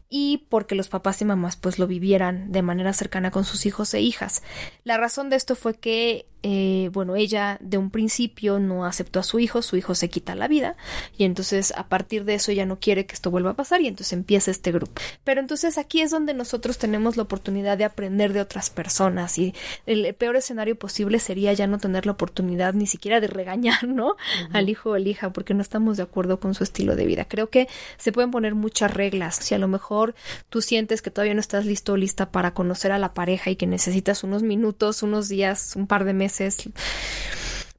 y 0.09 0.47
porque 0.49 0.75
los 0.75 0.89
papás 0.89 1.21
y 1.21 1.25
mamás 1.25 1.57
pues 1.57 1.79
lo 1.79 1.87
vivieran 1.87 2.51
de 2.53 2.63
manera 2.63 2.93
cercana 2.93 3.31
con 3.31 3.45
sus 3.45 3.67
hijos 3.67 3.93
e 3.95 4.01
hijas. 4.01 4.43
La 4.85 4.97
razón 4.97 5.31
de 5.31 5.37
esto 5.37 5.55
fue 5.55 5.75
que 5.75 6.27
eh, 6.43 6.89
bueno, 6.93 7.17
ella 7.17 7.59
de 7.61 7.77
un 7.77 7.91
principio 7.91 8.59
no 8.59 8.87
aceptó 8.87 9.21
a 9.21 9.23
su 9.23 9.39
hijo, 9.39 9.61
su 9.61 9.77
hijo 9.77 9.95
se 9.95 10.09
quita 10.09 10.35
la 10.35 10.49
vida 10.49 10.77
y 11.19 11.25
entonces 11.25 11.73
a 11.77 11.89
partir 11.89 12.25
de 12.25 12.35
eso 12.35 12.51
ella 12.51 12.65
no 12.65 12.81
quiere 12.81 13.05
que 13.05 13.15
esto 13.15 13.31
vuelva 13.31 13.51
a 13.51 13.55
pasar 13.55 13.83
y 13.83 13.89
entonces 13.89 14.15
empieza 14.15 14.51
este 14.51 14.73
grupo. 14.73 15.01
Pero 15.23 15.41
entonces 15.41 15.77
aquí 15.77 16.01
es 16.01 16.11
donde 16.11 16.33
nosotros 16.33 16.79
tenemos 16.79 17.19
la 17.19 17.25
oportunidad 17.25 17.77
de 17.77 17.85
aprender 17.85 18.33
de 18.33 18.41
otras 18.41 18.71
personas 18.71 19.39
y 19.39 19.55
el 19.85 20.15
peor 20.15 20.37
escenario 20.37 20.79
posible 20.79 21.19
sería 21.19 21.53
ya 21.53 21.67
no 21.67 21.79
tener 21.79 22.07
la 22.07 22.13
oportunidad 22.13 22.73
ni 22.73 22.87
siquiera 22.87 23.21
de 23.21 23.27
regañar, 23.27 23.87
¿no? 23.87 24.17
Al 24.53 24.71
hijo 24.71 24.91
o 24.91 24.99
la 24.99 25.09
hija 25.09 25.33
porque 25.35 25.53
no 25.53 25.61
estamos 25.61 25.99
de 25.99 26.05
acuerdo 26.05 26.41
con 26.41 26.55
su 26.55 26.65
estilo 26.65 26.97
de 26.97 27.05
vida. 27.05 27.27
Creo 27.27 27.51
que 27.51 27.69
se 27.99 28.13
pueden 28.13 28.31
poner 28.31 28.55
muchas 28.55 28.95
reglas. 28.95 29.37
Si 29.37 29.55
a 29.55 29.59
lo 29.59 29.69
mejor 29.69 30.15
tú 30.49 30.63
sientes 30.63 31.03
que 31.03 31.11
todavía 31.11 31.35
no 31.35 31.41
estás 31.41 31.67
listo 31.67 31.93
o 31.93 31.97
lista 31.99 32.31
para 32.31 32.55
conocer 32.55 32.93
a 32.93 32.99
la 32.99 33.13
pareja 33.13 33.51
y 33.51 33.57
que 33.57 33.67
necesitas 33.67 34.25
unos 34.25 34.43
minutos, 34.43 35.03
unos 35.03 35.29
días, 35.29 35.77
un 35.77 35.87
par 35.87 36.05
de 36.05 36.15
meses, 36.15 36.30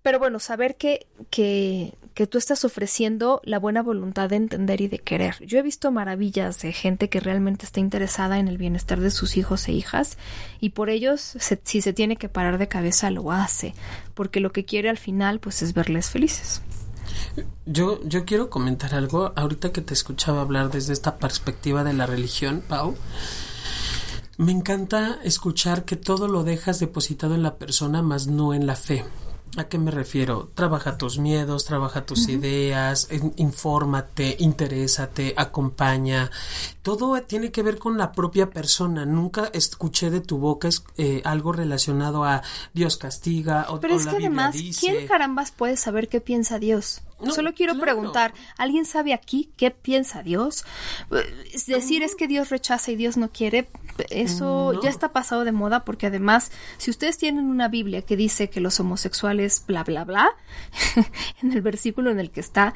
pero 0.04 0.18
bueno, 0.18 0.40
saber 0.40 0.78
que, 0.78 1.06
que, 1.30 1.94
que, 2.16 2.26
tú 2.26 2.38
estás 2.38 2.66
ofreciendo 2.66 3.40
la 3.44 3.60
buena 3.60 3.84
voluntad 3.84 4.30
de 4.30 4.38
entender 4.38 4.82
y 4.82 4.88
de 4.88 5.00
querer. 5.00 5.36
Yo 5.46 5.60
he 5.60 5.62
visto 5.62 5.92
maravillas 5.92 6.60
de 6.62 6.74
gente 6.74 7.10
que 7.10 7.20
realmente 7.20 7.66
está 7.66 7.80
interesada 7.80 8.40
en 8.40 8.48
el 8.48 8.58
bienestar 8.58 9.00
de 9.00 9.12
sus 9.12 9.38
hijos 9.38 9.68
e 9.68 9.74
hijas 9.74 10.18
y 10.60 10.70
por 10.70 10.90
ellos, 10.90 11.38
si 11.64 11.82
se 11.82 11.94
tiene 11.94 12.16
que 12.16 12.30
parar 12.30 12.58
de 12.58 12.68
cabeza, 12.68 13.12
lo 13.12 13.32
hace, 13.32 13.76
porque 14.16 14.40
lo 14.40 14.52
que 14.52 14.66
quiere 14.66 14.90
al 14.90 14.98
final, 14.98 15.40
pues 15.40 15.62
es 15.62 15.74
verles 15.74 16.10
felices. 16.10 16.62
Yo, 17.66 18.02
yo 18.04 18.26
quiero 18.26 18.50
comentar 18.50 18.96
algo, 18.96 19.34
ahorita 19.36 19.72
que 19.72 19.82
te 19.82 19.94
escuchaba 19.94 20.42
hablar 20.42 20.72
desde 20.72 20.94
esta 20.94 21.18
perspectiva 21.18 21.84
de 21.84 21.94
la 21.94 22.06
religión, 22.06 22.64
Pau. 22.68 22.96
Me 24.42 24.52
encanta 24.52 25.20
escuchar 25.24 25.86
que 25.86 25.96
todo 25.96 26.28
lo 26.28 26.44
dejas 26.44 26.80
depositado 26.80 27.36
en 27.36 27.44
la 27.44 27.58
persona, 27.58 28.02
más 28.02 28.26
no 28.26 28.56
en 28.56 28.66
la 28.66 28.76
fe. 28.76 29.06
¿A 29.56 29.66
qué 29.66 29.78
me 29.78 29.92
refiero? 29.92 30.50
Trabaja 30.56 30.98
tus 30.98 31.20
miedos, 31.20 31.64
trabaja 31.64 32.08
tus 32.08 32.28
ideas, 32.28 33.08
infórmate, 33.36 34.38
interésate, 34.40 35.36
acompaña. 35.38 36.32
Todo 36.82 37.22
tiene 37.22 37.52
que 37.52 37.62
ver 37.62 37.78
con 37.78 38.00
la 38.00 38.14
propia 38.14 38.50
persona. 38.50 39.06
Nunca 39.06 39.52
escuché 39.54 40.10
de 40.10 40.22
tu 40.22 40.40
boca 40.40 40.70
eh, 40.98 41.22
algo 41.24 41.52
relacionado 41.52 42.24
a 42.24 42.42
Dios 42.74 42.98
castiga 42.98 43.68
o, 43.70 43.80
Pero 43.80 43.94
es 43.94 44.08
que 44.08 44.16
además, 44.16 44.56
¿quién 44.80 45.06
carambas 45.06 45.52
puede 45.52 45.78
saber 45.78 46.10
qué 46.10 46.20
piensa 46.20 46.58
Dios? 46.58 47.04
Solo 47.30 47.54
quiero 47.54 47.78
preguntar, 47.80 48.34
¿alguien 48.58 48.86
sabe 48.86 49.14
aquí 49.14 49.52
qué 49.58 49.72
piensa 49.72 50.24
Dios? 50.24 50.66
Es 51.54 51.66
decir, 51.66 52.04
es 52.04 52.16
que 52.16 52.28
Dios 52.28 52.50
rechaza 52.50 52.92
y 52.92 52.96
Dios 52.96 53.18
no 53.18 53.30
quiere. 53.32 53.68
Eso 54.10 54.82
ya 54.82 54.90
está 54.90 55.12
pasado 55.12 55.44
de 55.44 55.52
moda 55.52 55.86
porque 55.86 56.08
además, 56.08 56.52
si 56.78 56.90
ustedes 56.90 57.18
tienen 57.18 57.46
una 57.46 57.68
Biblia 57.68 58.02
que 58.02 58.16
dice 58.16 58.50
que 58.50 58.62
los 58.62 58.80
homosexuales 58.80 59.64
bla 59.68 59.84
bla 59.84 60.04
bla, 60.06 60.30
en 61.42 61.52
el 61.52 61.62
versículo 61.62 62.10
en 62.10 62.20
el 62.20 62.32
que 62.32 62.40
está, 62.40 62.74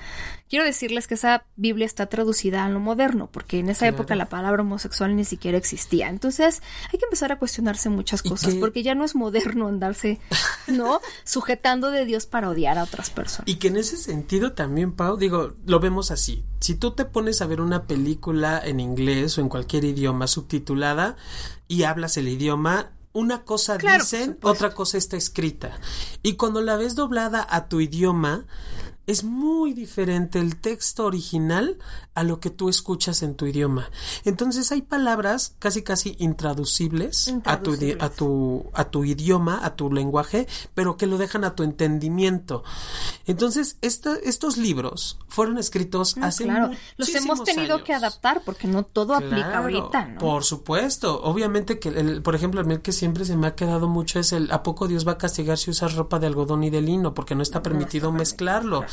quiero 0.50 0.66
decirles 0.66 1.08
que 1.08 1.16
esa 1.16 1.46
Biblia 1.56 1.86
está 1.86 2.08
traducida 2.08 2.66
a 2.66 2.70
lo 2.70 2.80
moderno, 2.80 3.30
porque 3.32 3.60
en 3.60 3.70
esa 3.70 3.88
época 3.88 4.16
la 4.16 4.28
palabra 4.28 4.62
homosexual 4.62 5.16
ni 5.16 5.26
siquiera 5.26 5.58
existía. 5.58 6.10
Entonces, 6.10 6.62
hay 6.92 7.00
que 7.00 7.06
empezar 7.06 7.32
a 7.32 7.40
cuestionarse 7.40 7.90
muchas 7.90 8.22
cosas, 8.22 8.56
porque 8.56 8.84
ya 8.84 8.96
no 8.96 9.06
es 9.06 9.16
moderno 9.16 9.68
andarse, 9.68 10.20
¿no? 10.68 11.02
Sujetando 11.24 11.92
de 11.92 12.06
Dios 12.06 12.26
para 12.26 12.50
odiar 12.50 12.78
a 12.78 12.84
otras 12.84 13.10
personas. 13.10 13.48
Y 13.48 13.56
que 13.56 13.70
en 13.70 13.78
ese 13.78 13.98
sentido 13.98 14.35
también, 14.54 14.92
Pau, 14.94 15.18
digo, 15.18 15.54
lo 15.66 15.80
vemos 15.80 16.12
así. 16.12 16.44
Si 16.60 16.76
tú 16.76 16.92
te 16.92 17.06
pones 17.06 17.42
a 17.42 17.48
ver 17.48 17.62
una 17.62 17.86
película 17.88 18.62
en 18.64 18.80
inglés 18.80 19.38
o 19.38 19.42
en 19.42 19.50
cualquier 19.50 19.84
idioma 19.84 20.28
subtitulada 20.28 21.16
y 21.68 21.84
hablas 21.84 22.18
el 22.18 22.28
idioma, 22.28 22.92
una 23.14 23.44
cosa 23.44 23.78
dicen, 23.78 24.38
otra 24.42 24.74
cosa 24.74 24.98
está 24.98 25.16
escrita. 25.16 25.80
Y 26.22 26.34
cuando 26.34 26.62
la 26.62 26.76
ves 26.76 26.96
doblada 26.96 27.48
a 27.50 27.70
tu 27.70 27.80
idioma, 27.80 28.46
es 29.08 29.24
muy 29.24 29.74
diferente 29.74 30.40
el 30.40 30.58
texto 30.58 31.06
original 31.06 31.78
a 32.14 32.24
lo 32.24 32.40
que 32.40 32.50
tú 32.50 32.70
escuchas 32.70 33.24
en 33.24 33.36
tu 33.36 33.46
idioma. 33.46 33.90
Entonces 34.24 34.72
hay 34.72 34.82
palabras 34.82 35.56
casi 35.60 35.84
casi 35.84 36.16
intraducibles, 36.20 37.34
A, 37.46 37.62
tu, 37.62 37.78
a, 38.00 38.10
tu, 38.10 38.70
a 38.74 38.86
tu 38.86 39.04
idioma, 39.04 39.60
a 39.64 39.76
tu 39.76 39.92
lenguaje, 39.92 40.48
pero 40.74 40.98
que 40.98 41.08
lo 41.08 41.18
dejan 41.18 41.44
a 41.44 41.56
tu 41.56 41.64
entendimiento. 41.64 42.64
Entonces 43.26 43.78
estos 43.82 44.58
libros 44.58 45.20
fueron 45.28 45.58
escritos 45.58 46.16
hace 46.22 46.46
claro. 46.46 46.72
Los 46.98 47.14
hemos 47.14 47.44
tenido 47.44 47.84
que 47.84 47.94
adaptar 47.94 48.42
porque 48.46 48.68
no 48.68 48.84
todo 48.84 49.14
aplica 49.14 49.60
ahorita. 49.60 50.06
¿no? 50.06 50.20
Por 50.20 50.44
supuesto. 50.44 51.22
Obviamente 51.24 51.80
que, 51.80 51.90
el, 51.90 52.22
por 52.22 52.36
ejemplo, 52.36 52.62
el 52.62 52.82
que 52.82 52.92
siempre 52.92 53.26
se 53.26 53.36
me 53.36 53.48
ha 53.48 53.56
quedado 53.56 53.88
mucho 53.88 54.20
es 54.20 54.32
el 54.32 54.52
¿a 54.52 54.64
poco 54.64 54.88
Dios 54.88 55.08
va 55.08 55.14
a 55.14 55.18
castigar 55.18 55.58
si 55.58 55.72
usas 55.72 55.96
ropa 55.96 56.20
de 56.20 56.28
algodón 56.28 56.64
y 56.64 56.70
de 56.70 56.82
lino? 56.82 57.14
Porque 57.14 57.36
no 57.36 57.44
está 57.44 57.62
permitido 57.62 58.12
mezclarlo. 58.12 58.86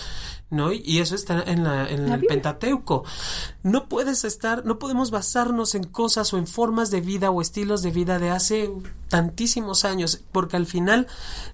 ¿No? 0.50 0.70
Y 0.70 0.98
eso 0.98 1.14
está 1.14 1.42
en, 1.46 1.64
la, 1.64 1.88
en 1.88 2.12
el 2.12 2.20
Pentateuco. 2.26 3.05
No 3.62 3.88
puedes 3.88 4.24
estar, 4.24 4.66
no 4.66 4.78
podemos 4.78 5.11
basarnos 5.11 5.74
en 5.74 5.84
cosas 5.84 6.34
o 6.34 6.38
en 6.38 6.46
formas 6.46 6.90
de 6.90 7.00
vida 7.00 7.30
o 7.30 7.40
estilos 7.40 7.80
de 7.82 7.90
vida 7.90 8.18
de 8.18 8.28
hace 8.28 8.70
tantísimos 9.09 9.86
años, 9.86 10.20
porque 10.30 10.57
al 10.59 10.66
final 10.66 11.07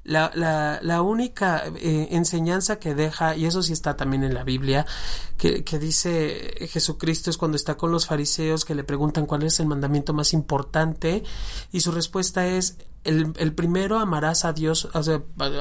la, 0.02 0.32
la, 0.34 0.80
la 0.82 1.02
única 1.02 1.64
eh, 1.76 2.08
enseñanza 2.10 2.80
que 2.80 2.96
deja, 2.96 3.36
y 3.36 3.46
eso 3.46 3.62
sí 3.62 3.72
está 3.72 3.96
también 3.96 4.24
en 4.24 4.34
la 4.34 4.42
Biblia, 4.42 4.84
que, 5.36 5.62
que 5.62 5.78
dice 5.78 6.54
Jesucristo 6.68 7.30
es 7.30 7.36
cuando 7.36 7.56
está 7.56 7.76
con 7.76 7.92
los 7.92 8.06
fariseos 8.06 8.64
que 8.64 8.74
le 8.74 8.82
preguntan 8.82 9.26
cuál 9.26 9.44
es 9.44 9.60
el 9.60 9.66
mandamiento 9.66 10.12
más 10.12 10.32
importante, 10.32 11.22
y 11.70 11.80
su 11.80 11.92
respuesta 11.92 12.48
es 12.48 12.78
el, 13.08 13.32
el, 13.36 13.54
primero 13.54 13.98
amarás 13.98 14.44
a 14.44 14.52
Dios, 14.52 14.88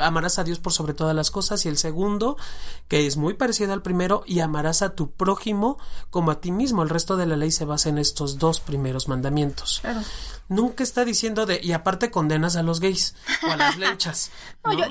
amarás 0.01 0.37
a 0.37 0.43
Dios 0.43 0.59
por 0.59 0.73
sobre 0.73 0.93
todas 0.93 1.15
las 1.15 1.31
cosas 1.31 1.65
y 1.65 1.69
el 1.69 1.77
segundo, 1.77 2.37
que 2.87 3.07
es 3.07 3.15
muy 3.15 3.33
parecido 3.33 3.73
al 3.73 3.81
primero, 3.81 4.23
y 4.25 4.41
amarás 4.41 4.81
a 4.81 4.95
tu 4.95 5.11
prójimo 5.11 5.77
como 6.09 6.31
a 6.31 6.41
ti 6.41 6.51
mismo. 6.51 6.83
El 6.83 6.89
resto 6.89 7.15
de 7.15 7.25
la 7.25 7.37
ley 7.37 7.51
se 7.51 7.65
basa 7.65 7.89
en 7.89 7.97
estos 7.97 8.37
dos 8.37 8.59
primeros 8.59 9.07
mandamientos. 9.07 9.81
Nunca 10.49 10.83
está 10.83 11.05
diciendo 11.05 11.45
de, 11.45 11.59
y 11.63 11.71
aparte 11.71 12.11
condenas 12.11 12.55
a 12.57 12.63
los 12.63 12.79
gays 12.79 13.15
o 13.47 13.51
a 13.51 13.57
las 13.57 13.77
lechas. 13.79 14.31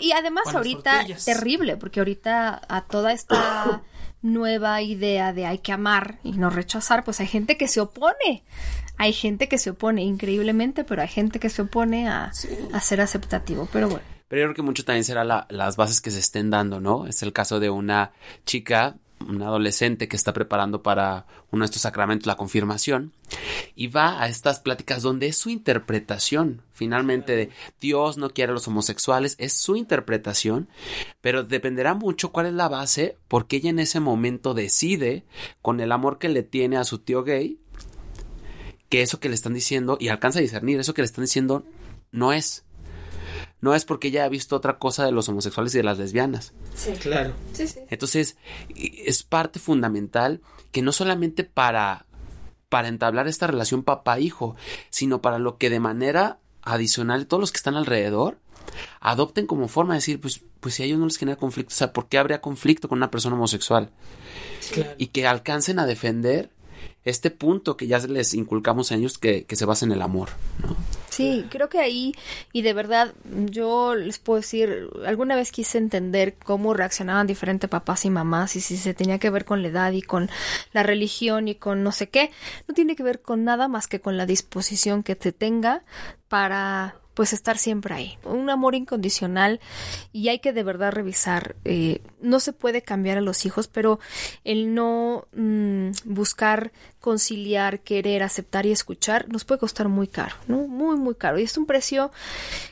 y 0.01 0.13
además 0.13 0.47
ahorita, 0.55 1.05
terrible, 1.25 1.77
porque 1.77 2.01
ahorita 2.01 2.63
a 2.69 2.85
toda 2.87 3.13
esta 3.13 3.83
nueva 4.33 4.83
idea 4.83 5.33
de 5.33 5.47
hay 5.47 5.59
que 5.59 5.73
amar 5.73 6.19
y 6.23 6.33
no 6.33 6.51
rechazar, 6.51 7.05
pues 7.05 7.21
hay 7.21 7.27
gente 7.27 7.57
que 7.57 7.69
se 7.69 7.81
opone 7.81 8.45
hay 8.99 9.13
gente 9.13 9.49
que 9.49 9.59
se 9.59 9.71
opone 9.71 10.03
increíblemente, 10.03 10.85
pero 10.85 11.03
hay 11.03 11.09
gente 11.09 11.39
que 11.39 11.51
se 11.51 11.63
opone 11.63 12.09
a, 12.09 12.33
ser 12.33 13.01
aceptativo. 13.01 13.69
Pero 13.73 13.89
bueno. 13.89 14.05
Pero 14.29 14.43
yo 14.43 14.47
creo 14.47 14.55
que 14.55 14.63
mucho 14.63 14.85
también 14.85 15.05
será 15.05 15.25
las 15.25 15.77
bases 15.77 16.01
que 16.01 16.11
se 16.11 16.19
estén 16.19 16.51
dando, 16.51 16.81
¿no? 16.81 17.07
Es 17.07 17.23
el 17.23 17.33
caso 17.33 17.61
de 17.61 17.71
una 17.71 18.13
chica, 18.45 18.97
una 19.21 19.47
adolescente 19.47 20.09
que 20.09 20.17
está 20.17 20.33
preparando 20.33 20.83
para 20.83 21.27
uno 21.51 21.63
de 21.63 21.67
estos 21.67 21.83
sacramentos, 21.83 22.27
la 22.27 22.37
confirmación, 22.37 23.13
y 23.75 23.89
va 23.89 24.23
a 24.23 24.29
estas 24.29 24.61
pláticas 24.61 25.03
donde 25.03 25.27
es 25.27 25.37
su 25.37 25.51
interpretación, 25.51 26.63
finalmente, 26.73 27.35
de 27.35 27.51
Dios 27.81 28.19
no 28.19 28.31
quiere 28.31 28.51
a 28.51 28.55
los 28.55 28.69
homosexuales, 28.69 29.37
es 29.39 29.55
su 29.55 29.77
interpretación, 29.77 30.69
pero 31.21 31.45
dependerá 31.45 31.95
mucho 31.95 32.31
cuál 32.31 32.47
es 32.47 32.53
la 32.53 32.69
base, 32.69 33.17
porque 33.29 33.57
ella 33.57 33.71
en 33.71 33.79
ese 33.79 34.01
momento 34.01 34.55
decide, 34.55 35.25
con 35.63 35.81
el 35.81 35.93
amor 35.93 36.19
que 36.19 36.29
le 36.29 36.43
tiene 36.43 36.77
a 36.77 36.85
su 36.85 36.99
tío 36.99 37.25
gay, 37.25 37.59
que 38.89 39.03
eso 39.03 39.19
que 39.19 39.29
le 39.29 39.35
están 39.35 39.55
diciendo, 39.55 39.97
y 39.99 40.09
alcanza 40.09 40.39
a 40.39 40.43
discernir, 40.43 40.79
eso 40.79 40.95
que 40.95 41.03
le 41.03 41.07
están 41.07 41.25
diciendo 41.25 41.65
no 42.13 42.33
es. 42.33 42.66
No 43.61 43.75
es 43.75 43.85
porque 43.85 44.09
ella 44.09 44.25
ha 44.25 44.29
visto 44.29 44.55
otra 44.55 44.79
cosa 44.79 45.05
de 45.05 45.13
los 45.13 45.29
homosexuales 45.29 45.75
y 45.75 45.79
de 45.79 45.85
las 45.85 45.99
lesbianas. 45.99 46.53
Sí, 46.75 46.93
claro. 46.93 47.33
Sí, 47.53 47.67
sí. 47.67 47.81
Entonces, 47.89 48.37
es 48.77 49.23
parte 49.23 49.59
fundamental 49.59 50.41
que 50.73 50.83
no 50.83 50.93
solamente 50.93 51.45
para, 51.45 52.07
para 52.69 52.89
entablar 52.89 53.29
esta 53.29 53.47
relación 53.47 53.83
papá-hijo, 53.83 54.57
sino 54.91 55.23
para 55.23 55.39
lo 55.39 55.57
que 55.57 55.71
de 55.71 55.81
manera 55.81 56.39
adicional 56.63 57.27
todos 57.27 57.41
los 57.41 57.53
que 57.53 57.59
están 57.59 57.77
alrededor 57.77 58.39
adopten 59.01 59.47
como 59.47 59.69
forma 59.69 59.95
de 59.95 59.99
decir, 59.99 60.21
pues, 60.21 60.43
pues 60.61 60.75
si 60.75 60.83
a 60.83 60.87
ellos 60.87 60.99
no 60.99 61.07
les 61.07 61.17
genera 61.17 61.39
conflicto, 61.39 61.73
o 61.73 61.77
sea, 61.77 61.93
¿por 61.93 62.09
qué 62.09 62.19
habría 62.19 62.41
conflicto 62.41 62.89
con 62.89 62.99
una 62.99 63.11
persona 63.11 63.37
homosexual? 63.37 63.91
Y 64.99 65.09
que 65.09 65.27
alcancen 65.27 65.79
a 65.79 65.87
defender 65.87 66.51
este 67.07 67.31
punto 67.31 67.77
que 67.77 67.87
ya 67.87 67.99
les 68.01 68.35
inculcamos 68.35 68.91
a 68.91 68.97
ellos 68.97 69.17
que, 69.17 69.47
se 69.49 69.65
basa 69.65 69.87
en 69.87 69.93
el 69.93 70.03
amor. 70.03 70.31
¿no? 70.61 70.77
Sí, 71.09 71.47
creo 71.49 71.69
que 71.71 71.79
ahí, 71.79 72.15
y 72.53 72.63
de 72.63 72.75
verdad, 72.75 73.15
yo 73.25 73.95
les 73.95 74.19
puedo 74.19 74.41
decir, 74.41 74.91
alguna 75.07 75.37
vez 75.37 75.53
quise 75.53 75.79
entender 75.79 76.35
cómo 76.35 76.75
reaccionaban 76.75 77.27
diferentes 77.27 77.71
papás 77.71 78.05
y 78.05 78.11
mamás 78.11 78.57
y 78.57 78.61
si 78.61 78.77
se 78.77 78.93
tenía 78.93 79.19
que 79.19 79.31
ver 79.31 79.45
con 79.45 79.63
la 79.63 79.69
edad 79.69 79.93
y 79.93 80.03
con 80.03 80.29
la 80.73 80.83
religión 80.83 81.49
y 81.49 81.55
con 81.55 81.85
no 81.85 81.93
sé 81.93 82.11
qué, 82.11 82.31
no 82.69 82.75
tiene 82.75 82.97
que 82.97 83.03
ver 83.03 83.23
con 83.23 83.45
nada 83.45 83.69
más 83.69 83.87
que 83.87 84.01
con 84.01 84.17
la 84.17 84.27
disposición 84.27 85.03
que 85.03 85.17
te 85.17 85.33
tenga 85.33 85.85
para 86.29 86.97
pues 87.17 87.33
estar 87.33 87.57
siempre 87.57 87.95
ahí. 87.95 88.19
Un 88.25 88.51
amor 88.51 88.75
incondicional 88.75 89.59
y 90.13 90.29
hay 90.29 90.39
que 90.41 90.53
de 90.53 90.63
verdad 90.63 90.93
revisar. 90.93 91.57
Eh, 91.65 92.03
no 92.21 92.41
se 92.41 92.53
puede 92.53 92.83
cambiar 92.83 93.17
a 93.17 93.23
los 93.23 93.47
hijos, 93.47 93.69
pero 93.69 93.99
el 94.45 94.75
no 94.75 95.27
mm, 95.35 95.93
buscar 96.05 96.73
conciliar, 97.01 97.81
querer, 97.81 98.23
aceptar 98.23 98.67
y 98.67 98.73
escuchar 98.73 99.31
nos 99.31 99.47
puede 99.47 99.61
costar 99.61 99.89
muy 99.89 100.09
caro, 100.09 100.37
¿no? 100.47 100.69
Muy, 100.69 100.97
muy 100.97 101.15
caro. 101.15 101.39
Y 101.39 101.45
es 101.45 101.57
un 101.57 101.65
precio 101.65 102.13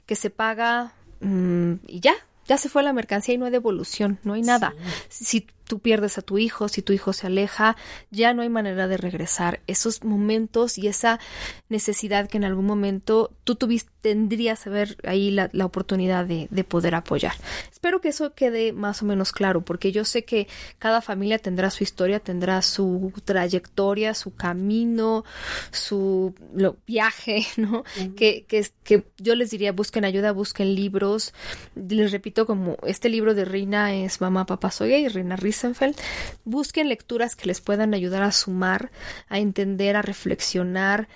que 0.04 0.14
se 0.14 0.28
paga 0.28 0.92
mm, 1.20 1.76
y 1.86 2.00
ya, 2.00 2.14
ya 2.46 2.58
se 2.58 2.68
fue 2.68 2.82
la 2.82 2.92
mercancía 2.92 3.34
y 3.34 3.38
no 3.38 3.46
hay 3.46 3.52
devolución, 3.52 4.18
no 4.22 4.34
hay 4.34 4.42
nada. 4.42 4.74
Si 5.08 5.46
tú 5.66 5.78
pierdes 5.80 6.18
a 6.18 6.22
tu 6.22 6.38
hijo, 6.38 6.68
si 6.68 6.82
tu 6.82 6.92
hijo 6.92 7.12
se 7.12 7.26
aleja, 7.26 7.76
ya 8.10 8.34
no 8.34 8.42
hay 8.42 8.48
manera 8.48 8.86
de 8.86 8.96
regresar. 8.96 9.60
Esos 9.66 10.04
momentos 10.04 10.78
y 10.78 10.88
esa 10.88 11.20
necesidad 11.68 12.28
que 12.28 12.36
en 12.36 12.44
algún 12.44 12.66
momento 12.66 13.32
tú 13.44 13.54
tuviste, 13.54 13.94
tendrías 14.04 14.64
que 14.64 14.68
ver 14.68 14.98
ahí 15.04 15.30
la, 15.30 15.48
la 15.54 15.64
oportunidad 15.64 16.26
de, 16.26 16.46
de, 16.50 16.62
poder 16.62 16.94
apoyar. 16.94 17.32
Espero 17.72 18.02
que 18.02 18.08
eso 18.08 18.34
quede 18.34 18.74
más 18.74 19.00
o 19.00 19.06
menos 19.06 19.32
claro, 19.32 19.64
porque 19.64 19.92
yo 19.92 20.04
sé 20.04 20.26
que 20.26 20.46
cada 20.78 21.00
familia 21.00 21.38
tendrá 21.38 21.70
su 21.70 21.84
historia, 21.84 22.20
tendrá 22.20 22.60
su 22.60 23.14
trayectoria, 23.24 24.12
su 24.12 24.34
camino, 24.34 25.24
su 25.70 26.34
viaje, 26.86 27.46
¿no? 27.56 27.84
que, 28.14 28.44
que, 28.46 28.66
que 28.82 29.06
yo 29.16 29.34
les 29.36 29.50
diría, 29.50 29.72
busquen 29.72 30.04
ayuda, 30.04 30.32
busquen 30.32 30.74
libros. 30.74 31.32
Les 31.74 32.12
repito, 32.12 32.33
como 32.34 32.76
este 32.84 33.08
libro 33.08 33.34
de 33.34 33.44
Reina 33.44 33.94
es 33.94 34.20
Mamá, 34.20 34.46
Papá, 34.46 34.70
Soy 34.70 34.94
y 34.94 35.08
Reina 35.08 35.38
busquen 36.44 36.88
lecturas 36.88 37.36
que 37.36 37.46
les 37.46 37.60
puedan 37.60 37.94
ayudar 37.94 38.22
a 38.22 38.32
sumar, 38.32 38.90
a 39.28 39.38
entender, 39.38 39.96
a 39.96 40.02
reflexionar. 40.02 41.08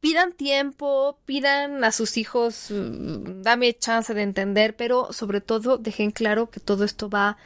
Pidan 0.00 0.32
tiempo, 0.32 1.18
pidan 1.26 1.84
a 1.84 1.92
sus 1.92 2.16
hijos, 2.16 2.70
mm, 2.70 3.42
dame 3.42 3.74
chance 3.74 4.14
de 4.14 4.22
entender, 4.22 4.74
pero 4.76 5.12
sobre 5.12 5.40
todo 5.40 5.78
dejen 5.78 6.10
claro 6.10 6.48
que 6.48 6.60
todo 6.60 6.84
esto 6.84 7.10
va 7.10 7.36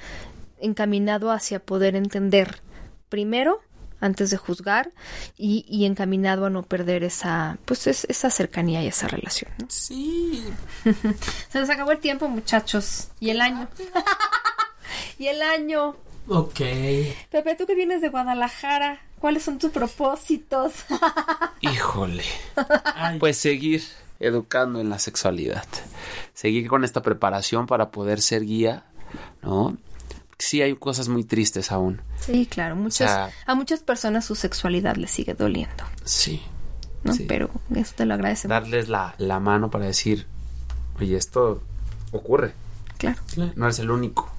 encaminado 0.61 1.31
hacia 1.31 1.59
poder 1.59 1.97
entender 1.97 2.61
primero 3.09 3.61
antes 4.01 4.31
de 4.31 4.37
juzgar 4.37 4.91
y, 5.37 5.65
y 5.69 5.85
encaminado 5.85 6.47
a 6.47 6.51
no 6.51 6.63
perder 6.63 7.05
esa, 7.05 7.59
pues 7.65 7.87
es- 7.87 8.05
esa 8.09 8.31
cercanía 8.31 8.83
y 8.83 8.87
esa 8.89 9.07
relación. 9.09 9.51
¿no? 9.59 9.67
Sí. 9.69 10.45
Se 11.51 11.61
nos 11.61 11.71
acabó 11.71 11.93
el 11.93 11.99
tiempo, 11.99 12.29
muchachos. 12.29 13.09
Y 13.21 13.31
el 13.31 13.41
año. 13.41 13.69
y 15.19 15.27
el 15.27 15.43
año. 15.43 15.97
Ok. 16.29 16.61
Pepe, 17.31 17.57
tú 17.59 17.67
que 17.67 17.75
vienes 17.75 18.01
de 18.03 18.09
Guadalajara, 18.09 19.01
¿cuáles 19.19 19.43
son 19.43 19.59
tus 19.59 19.71
propósitos? 19.73 20.73
Híjole. 21.61 22.25
Ay, 22.95 23.19
Pues 23.19 23.37
seguir 23.37 23.83
educando 24.21 24.81
en 24.81 24.91
la 24.91 24.99
sexualidad. 24.99 25.65
Seguir 26.35 26.69
con 26.69 26.85
esta 26.85 27.03
preparación 27.03 27.67
para 27.67 27.91
poder 27.91 28.21
ser 28.21 28.45
guía, 28.45 28.85
¿no? 29.43 29.77
Sí 30.43 30.63
hay 30.63 30.75
cosas 30.75 31.09
muy 31.09 31.25
tristes 31.25 31.71
aún. 31.71 32.01
sí, 32.19 32.47
claro, 32.47 32.75
muchas, 32.77 33.11
sea- 33.11 33.31
a 33.47 33.55
muchas 33.55 33.81
personas 33.81 34.25
su 34.25 34.35
sexualidad 34.35 34.97
les 34.97 35.11
sigue 35.11 35.35
doliendo, 35.35 35.85
Sí. 36.05 36.43
¿no? 37.05 37.13
Sí. 37.15 37.25
Pero 37.29 37.51
eso 37.75 37.93
te 37.97 38.05
lo 38.07 38.15
agradecemos. 38.15 38.55
Darles 38.61 38.89
la, 38.89 39.15
la 39.19 39.39
mano 39.41 39.71
para 39.71 39.87
decir, 39.87 40.27
oye, 40.99 41.17
esto 41.17 41.63
ocurre. 42.13 42.53
Claro. 42.99 43.21
claro. 43.35 43.53
No 43.57 43.65
eres 43.67 43.79
el 43.79 43.91
único 43.91 44.31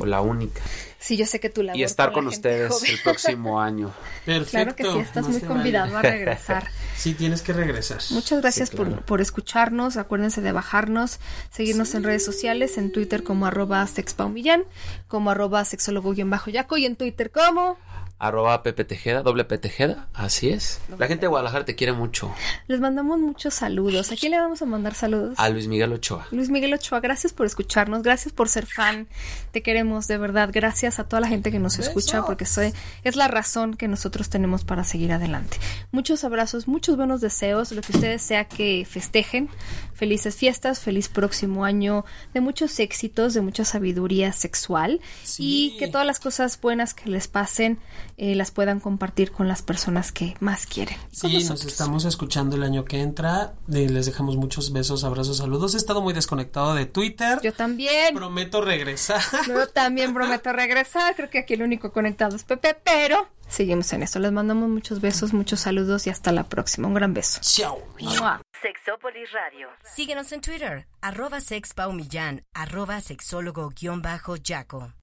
o 0.00 0.06
la 0.06 0.20
única. 0.20 0.60
Sí, 0.98 1.16
yo 1.16 1.26
sé 1.26 1.38
que 1.40 1.50
tu 1.50 1.62
labor 1.62 1.78
Y 1.78 1.84
estar 1.84 2.06
con 2.08 2.14
con 2.14 2.24
la 2.24 2.30
ustedes 2.30 2.72
joven. 2.72 2.90
el 2.90 3.00
próximo 3.02 3.60
año. 3.60 3.92
Perfecto. 4.24 4.50
Claro 4.50 4.76
que 4.76 4.84
sí, 4.84 4.98
estás 4.98 5.24
no 5.24 5.30
muy 5.30 5.40
convidado 5.40 5.92
vale. 5.92 6.08
a 6.08 6.10
regresar. 6.12 6.70
Sí, 6.96 7.12
tienes 7.12 7.42
que 7.42 7.52
regresar. 7.52 7.98
Muchas 8.10 8.40
gracias 8.40 8.70
Sí, 8.70 8.76
claro. 8.76 8.92
por, 8.92 9.04
por 9.04 9.20
escucharnos. 9.20 9.98
Acuérdense 9.98 10.40
de 10.40 10.50
bajarnos, 10.50 11.20
seguirnos 11.50 11.94
en 11.94 12.04
redes 12.04 12.24
sociales, 12.24 12.78
en 12.78 12.90
Twitter 12.90 13.22
como 13.22 13.44
arroba 13.46 13.86
sexpaumillán, 13.86 14.64
como 15.06 15.30
arroba 15.30 15.62
sexólogo-yaco 15.64 16.76
y 16.78 16.86
en 16.86 16.96
Twitter 16.96 17.30
como... 17.30 17.76
Arroba 18.18 18.62
Pepe 18.62 18.84
Tejeda, 18.84 19.22
doble 19.22 19.44
P 19.44 19.58
Tejeda, 19.58 20.08
así 20.14 20.48
es. 20.48 20.80
La 20.98 21.06
gente 21.06 21.22
de 21.22 21.28
Guadalajara 21.28 21.66
te 21.66 21.74
quiere 21.74 21.92
mucho. 21.92 22.32
Les 22.66 22.80
mandamos 22.80 23.18
muchos 23.20 23.52
saludos. 23.52 24.10
¿A 24.10 24.16
quién 24.16 24.32
le 24.32 24.38
vamos 24.38 24.62
a 24.62 24.64
mandar 24.64 24.94
saludos? 24.94 25.34
A 25.38 25.50
Luis 25.50 25.66
Miguel 25.66 25.92
Ochoa. 25.92 26.26
Luis 26.30 26.48
Miguel 26.48 26.72
Ochoa, 26.72 27.00
gracias 27.00 27.34
por 27.34 27.44
escucharnos, 27.44 28.02
gracias 28.02 28.32
por 28.32 28.48
ser 28.48 28.64
fan, 28.64 29.06
te 29.52 29.62
queremos 29.62 30.06
de 30.08 30.16
verdad, 30.16 30.48
gracias 30.50 30.98
a 30.98 31.04
toda 31.04 31.20
la 31.20 31.28
gente 31.28 31.52
que 31.52 31.58
nos 31.58 31.78
escucha 31.78 32.24
porque 32.24 32.46
soy, 32.46 32.72
es 33.04 33.16
la 33.16 33.28
razón 33.28 33.74
que 33.76 33.86
nosotros 33.86 34.30
tenemos 34.30 34.64
para 34.64 34.82
seguir 34.82 35.12
adelante. 35.12 35.58
Muchos 35.92 36.24
abrazos, 36.24 36.68
muchos 36.68 36.96
buenos 36.96 37.20
deseos, 37.20 37.70
lo 37.72 37.82
que 37.82 37.92
ustedes 37.92 38.22
sea 38.22 38.44
que 38.46 38.86
festejen, 38.88 39.50
felices 39.92 40.36
fiestas, 40.36 40.80
feliz 40.80 41.08
próximo 41.08 41.66
año, 41.66 42.06
de 42.32 42.40
muchos 42.40 42.80
éxitos, 42.80 43.34
de 43.34 43.42
mucha 43.42 43.66
sabiduría 43.66 44.32
sexual 44.32 45.00
Sí. 45.22 45.74
y 45.74 45.78
que 45.78 45.88
todas 45.88 46.06
las 46.06 46.18
cosas 46.18 46.58
buenas 46.58 46.94
que 46.94 47.10
les 47.10 47.28
pasen 47.28 47.78
eh, 48.16 48.34
las 48.34 48.50
puedan 48.50 48.80
compartir 48.80 49.30
con 49.32 49.48
las 49.48 49.62
personas 49.62 50.12
que 50.12 50.34
más 50.40 50.66
quieren. 50.66 50.96
Sí, 51.10 51.44
nos 51.44 51.64
estamos 51.64 52.04
escuchando 52.04 52.56
el 52.56 52.62
año 52.62 52.84
que 52.84 53.00
entra. 53.00 53.54
Eh, 53.72 53.88
Les 53.88 54.06
dejamos 54.06 54.36
muchos 54.36 54.72
besos, 54.72 55.04
abrazos, 55.04 55.38
saludos. 55.38 55.74
He 55.74 55.78
estado 55.78 56.00
muy 56.02 56.14
desconectado 56.14 56.74
de 56.74 56.86
Twitter. 56.86 57.38
Yo 57.42 57.52
también. 57.52 58.14
Prometo 58.14 58.60
regresar. 58.60 59.20
Yo 59.46 59.68
también 59.68 60.14
prometo 60.14 60.52
regresar. 60.52 61.14
Creo 61.14 61.30
que 61.30 61.38
aquí 61.38 61.54
el 61.54 61.62
único 61.62 61.92
conectado 61.92 62.36
es 62.36 62.44
Pepe, 62.44 62.76
pero 62.82 63.28
seguimos 63.48 63.92
en 63.92 64.02
eso. 64.02 64.18
Les 64.18 64.32
mandamos 64.32 64.68
muchos 64.68 65.00
besos, 65.00 65.32
muchos 65.32 65.60
saludos 65.60 66.06
y 66.06 66.10
hasta 66.10 66.32
la 66.32 66.44
próxima. 66.44 66.88
Un 66.88 66.94
gran 66.94 67.14
beso. 67.14 67.40
Chao. 67.42 67.82
¡Mua! 68.00 68.40
Sexópolis 68.62 69.30
Radio. 69.32 69.68
Síguenos 69.94 70.32
en 70.32 70.40
Twitter, 70.40 70.86
arroba 71.02 71.40
sexpaumillán, 71.40 72.42
arroba 72.54 73.00
sexólogo-yaco. 73.00 74.92